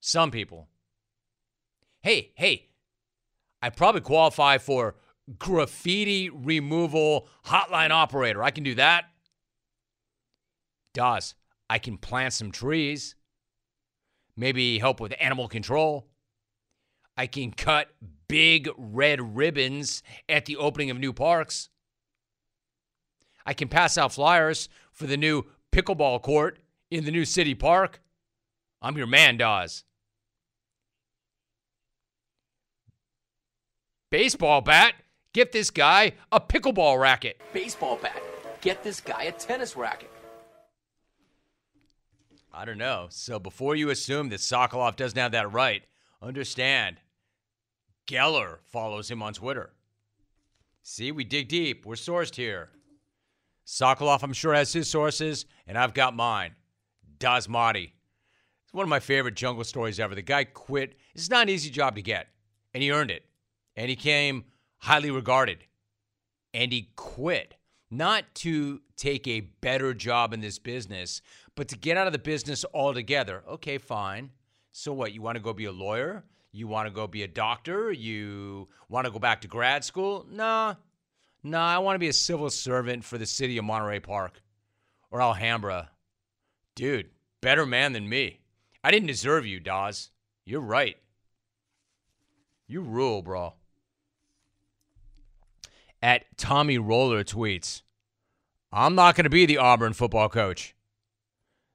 Some 0.00 0.30
people. 0.30 0.68
Hey, 2.00 2.32
hey, 2.36 2.67
I 3.60 3.70
probably 3.70 4.00
qualify 4.00 4.58
for 4.58 4.94
graffiti 5.38 6.30
removal 6.30 7.28
hotline 7.46 7.90
operator. 7.90 8.42
I 8.42 8.50
can 8.50 8.64
do 8.64 8.74
that. 8.76 9.06
Does. 10.94 11.34
I 11.68 11.78
can 11.78 11.98
plant 11.98 12.32
some 12.32 12.50
trees. 12.50 13.14
Maybe 14.36 14.78
help 14.78 15.00
with 15.00 15.14
animal 15.20 15.48
control. 15.48 16.06
I 17.16 17.26
can 17.26 17.50
cut 17.50 17.88
big 18.28 18.68
red 18.76 19.36
ribbons 19.36 20.02
at 20.28 20.46
the 20.46 20.56
opening 20.56 20.90
of 20.90 20.98
new 20.98 21.12
parks. 21.12 21.68
I 23.44 23.54
can 23.54 23.68
pass 23.68 23.98
out 23.98 24.12
flyers 24.12 24.68
for 24.92 25.06
the 25.06 25.16
new 25.16 25.44
pickleball 25.72 26.22
court 26.22 26.60
in 26.90 27.04
the 27.04 27.10
new 27.10 27.24
city 27.24 27.54
park. 27.54 28.00
I'm 28.80 28.96
your 28.96 29.06
man, 29.06 29.36
Dawes. 29.36 29.84
Baseball 34.10 34.62
bat? 34.62 34.94
Get 35.34 35.52
this 35.52 35.70
guy 35.70 36.12
a 36.32 36.40
pickleball 36.40 36.98
racket. 36.98 37.40
Baseball 37.52 37.96
bat. 38.00 38.22
Get 38.62 38.82
this 38.82 39.00
guy 39.00 39.24
a 39.24 39.32
tennis 39.32 39.76
racket. 39.76 40.10
I 42.52 42.64
don't 42.64 42.78
know. 42.78 43.08
So 43.10 43.38
before 43.38 43.76
you 43.76 43.90
assume 43.90 44.30
that 44.30 44.40
Sokoloff 44.40 44.96
doesn't 44.96 45.18
have 45.18 45.32
that 45.32 45.52
right, 45.52 45.82
understand 46.22 46.96
Geller 48.06 48.58
follows 48.64 49.10
him 49.10 49.22
on 49.22 49.34
Twitter. 49.34 49.70
See, 50.82 51.12
we 51.12 51.24
dig 51.24 51.48
deep. 51.48 51.84
We're 51.84 51.94
sourced 51.94 52.34
here. 52.34 52.70
Sokoloff, 53.66 54.22
I'm 54.22 54.32
sure, 54.32 54.54
has 54.54 54.72
his 54.72 54.88
sources, 54.88 55.44
and 55.66 55.76
I've 55.76 55.92
got 55.92 56.16
mine. 56.16 56.52
Dasmati. 57.18 57.90
It's 58.64 58.72
one 58.72 58.84
of 58.84 58.88
my 58.88 59.00
favorite 59.00 59.34
jungle 59.34 59.64
stories 59.64 60.00
ever. 60.00 60.14
The 60.14 60.22
guy 60.22 60.44
quit. 60.44 60.96
It's 61.14 61.28
not 61.28 61.42
an 61.42 61.48
easy 61.50 61.68
job 61.68 61.94
to 61.96 62.02
get, 62.02 62.28
and 62.72 62.82
he 62.82 62.90
earned 62.90 63.10
it. 63.10 63.27
And 63.78 63.88
he 63.88 63.94
came 63.94 64.44
highly 64.78 65.12
regarded. 65.12 65.58
And 66.52 66.72
he 66.72 66.90
quit. 66.96 67.54
Not 67.90 68.24
to 68.34 68.80
take 68.96 69.26
a 69.28 69.40
better 69.40 69.94
job 69.94 70.34
in 70.34 70.40
this 70.40 70.58
business, 70.58 71.22
but 71.54 71.68
to 71.68 71.78
get 71.78 71.96
out 71.96 72.08
of 72.08 72.12
the 72.12 72.18
business 72.18 72.64
altogether. 72.74 73.44
Okay, 73.48 73.78
fine. 73.78 74.30
So 74.72 74.92
what? 74.92 75.12
You 75.14 75.22
want 75.22 75.36
to 75.36 75.42
go 75.42 75.52
be 75.52 75.66
a 75.66 75.72
lawyer? 75.72 76.24
You 76.50 76.66
want 76.66 76.88
to 76.88 76.92
go 76.92 77.06
be 77.06 77.22
a 77.22 77.28
doctor? 77.28 77.92
You 77.92 78.68
want 78.88 79.06
to 79.06 79.12
go 79.12 79.20
back 79.20 79.42
to 79.42 79.48
grad 79.48 79.84
school? 79.84 80.26
Nah. 80.28 80.74
Nah, 81.44 81.76
I 81.76 81.78
want 81.78 81.94
to 81.94 82.00
be 82.00 82.08
a 82.08 82.12
civil 82.12 82.50
servant 82.50 83.04
for 83.04 83.16
the 83.16 83.26
city 83.26 83.58
of 83.58 83.64
Monterey 83.64 84.00
Park 84.00 84.42
or 85.10 85.22
Alhambra. 85.22 85.90
Dude, 86.74 87.10
better 87.40 87.64
man 87.64 87.92
than 87.92 88.08
me. 88.08 88.40
I 88.82 88.90
didn't 88.90 89.06
deserve 89.06 89.46
you, 89.46 89.60
Dawes. 89.60 90.10
You're 90.44 90.60
right. 90.60 90.96
You 92.66 92.80
rule, 92.82 93.22
bro. 93.22 93.54
At 96.00 96.24
Tommy 96.36 96.78
Roller 96.78 97.24
tweets, 97.24 97.82
I'm 98.72 98.94
not 98.94 99.16
going 99.16 99.24
to 99.24 99.30
be 99.30 99.46
the 99.46 99.58
Auburn 99.58 99.92
football 99.92 100.28
coach. 100.28 100.74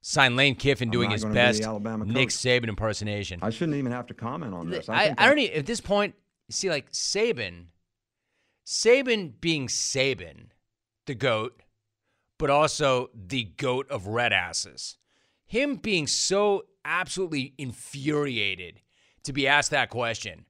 Sign 0.01 0.36
Lane 0.36 0.55
Kiffin 0.55 0.89
doing 0.89 1.09
his 1.09 1.24
best 1.24 1.61
Nick 1.61 2.30
Saban 2.30 2.67
impersonation. 2.67 3.39
I 3.41 3.49
shouldn't 3.49 3.78
even 3.78 3.93
have 3.93 4.07
to 4.07 4.13
comment 4.13 4.53
on 4.53 4.69
this. 4.69 4.89
I, 4.89 4.95
I, 4.95 5.15
I 5.17 5.30
don't 5.30 5.39
even, 5.39 5.57
at 5.57 5.65
this 5.65 5.80
point, 5.80 6.15
see, 6.49 6.69
like 6.69 6.91
Saban, 6.91 7.67
Saban 8.65 9.34
being 9.39 9.67
Saban, 9.67 10.47
the 11.05 11.15
GOAT, 11.15 11.61
but 12.38 12.49
also 12.49 13.09
the 13.15 13.45
GOAT 13.45 13.89
of 13.89 14.07
red 14.07 14.34
asses. 14.34 14.97
Him 15.45 15.76
being 15.76 16.07
so 16.07 16.65
absolutely 16.84 17.53
infuriated 17.57 18.82
to 19.24 19.32
be 19.32 19.47
asked 19.47 19.71
that 19.71 19.89
question 19.89 20.45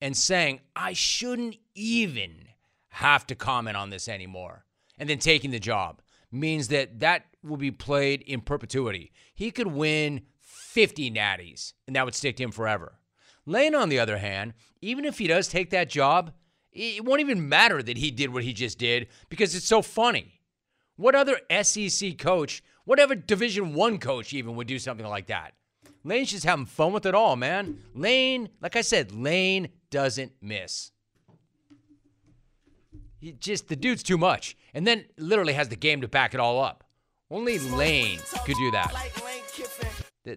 and 0.00 0.16
saying, 0.16 0.60
I 0.74 0.94
shouldn't 0.94 1.56
even 1.76 2.48
have 2.96 3.26
to 3.26 3.34
comment 3.34 3.76
on 3.76 3.90
this 3.90 4.08
anymore, 4.08 4.64
and 4.98 5.06
then 5.06 5.18
taking 5.18 5.50
the 5.50 5.60
job 5.60 6.00
means 6.32 6.68
that 6.68 7.00
that 7.00 7.26
will 7.42 7.58
be 7.58 7.70
played 7.70 8.22
in 8.22 8.40
perpetuity. 8.40 9.12
He 9.34 9.50
could 9.50 9.66
win 9.66 10.22
50 10.40 11.10
natties, 11.10 11.74
and 11.86 11.94
that 11.94 12.06
would 12.06 12.14
stick 12.14 12.36
to 12.36 12.42
him 12.42 12.52
forever. 12.52 12.98
Lane, 13.44 13.74
on 13.74 13.90
the 13.90 13.98
other 13.98 14.16
hand, 14.16 14.54
even 14.80 15.04
if 15.04 15.18
he 15.18 15.26
does 15.26 15.46
take 15.46 15.68
that 15.70 15.90
job, 15.90 16.32
it 16.72 17.04
won't 17.04 17.20
even 17.20 17.50
matter 17.50 17.82
that 17.82 17.98
he 17.98 18.10
did 18.10 18.32
what 18.32 18.44
he 18.44 18.54
just 18.54 18.78
did 18.78 19.08
because 19.28 19.54
it's 19.54 19.66
so 19.66 19.82
funny. 19.82 20.40
What 20.96 21.14
other 21.14 21.38
SEC 21.62 22.16
coach, 22.16 22.62
whatever 22.86 23.14
Division 23.14 23.74
One 23.74 23.98
coach, 23.98 24.32
even 24.32 24.56
would 24.56 24.66
do 24.66 24.78
something 24.78 25.06
like 25.06 25.26
that? 25.26 25.52
Lane's 26.02 26.30
just 26.30 26.46
having 26.46 26.64
fun 26.64 26.94
with 26.94 27.04
it 27.04 27.14
all, 27.14 27.36
man. 27.36 27.82
Lane, 27.94 28.48
like 28.62 28.74
I 28.74 28.80
said, 28.80 29.12
Lane 29.12 29.68
doesn't 29.90 30.32
miss. 30.40 30.92
He 33.18 33.32
just 33.32 33.68
the 33.68 33.76
dude's 33.76 34.02
too 34.02 34.18
much, 34.18 34.56
and 34.74 34.86
then 34.86 35.06
literally 35.16 35.54
has 35.54 35.68
the 35.68 35.76
game 35.76 36.00
to 36.02 36.08
back 36.08 36.34
it 36.34 36.40
all 36.40 36.60
up. 36.60 36.84
Only 37.30 37.58
Lane 37.58 38.20
could 38.44 38.56
do 38.56 38.70
that. 38.70 38.94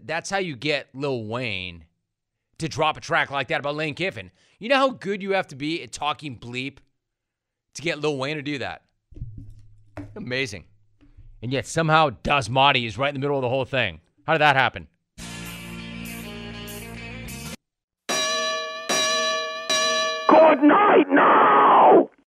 That's 0.05 0.29
how 0.29 0.37
you 0.37 0.55
get 0.55 0.87
Lil 0.93 1.25
Wayne 1.25 1.85
to 2.57 2.67
drop 2.67 2.97
a 2.97 3.01
track 3.01 3.31
like 3.31 3.47
that 3.49 3.59
about 3.59 3.75
Lane 3.75 3.95
Kiffin. 3.95 4.31
You 4.59 4.69
know 4.69 4.77
how 4.77 4.89
good 4.89 5.21
you 5.21 5.31
have 5.31 5.47
to 5.47 5.55
be 5.55 5.81
at 5.83 5.91
talking 5.91 6.37
bleep 6.37 6.77
to 7.75 7.81
get 7.81 7.99
Lil 7.99 8.17
Wayne 8.17 8.37
to 8.37 8.41
do 8.41 8.57
that? 8.59 8.83
Amazing. 10.15 10.65
And 11.41 11.53
yet 11.53 11.65
somehow 11.67 12.09
Dasmati 12.09 12.85
is 12.85 12.97
right 12.97 13.09
in 13.09 13.15
the 13.15 13.19
middle 13.19 13.37
of 13.37 13.41
the 13.41 13.49
whole 13.49 13.65
thing. 13.65 14.01
How 14.25 14.33
did 14.33 14.41
that 14.41 14.55
happen? 14.55 14.87
Good 20.27 20.63
night, 20.63 21.09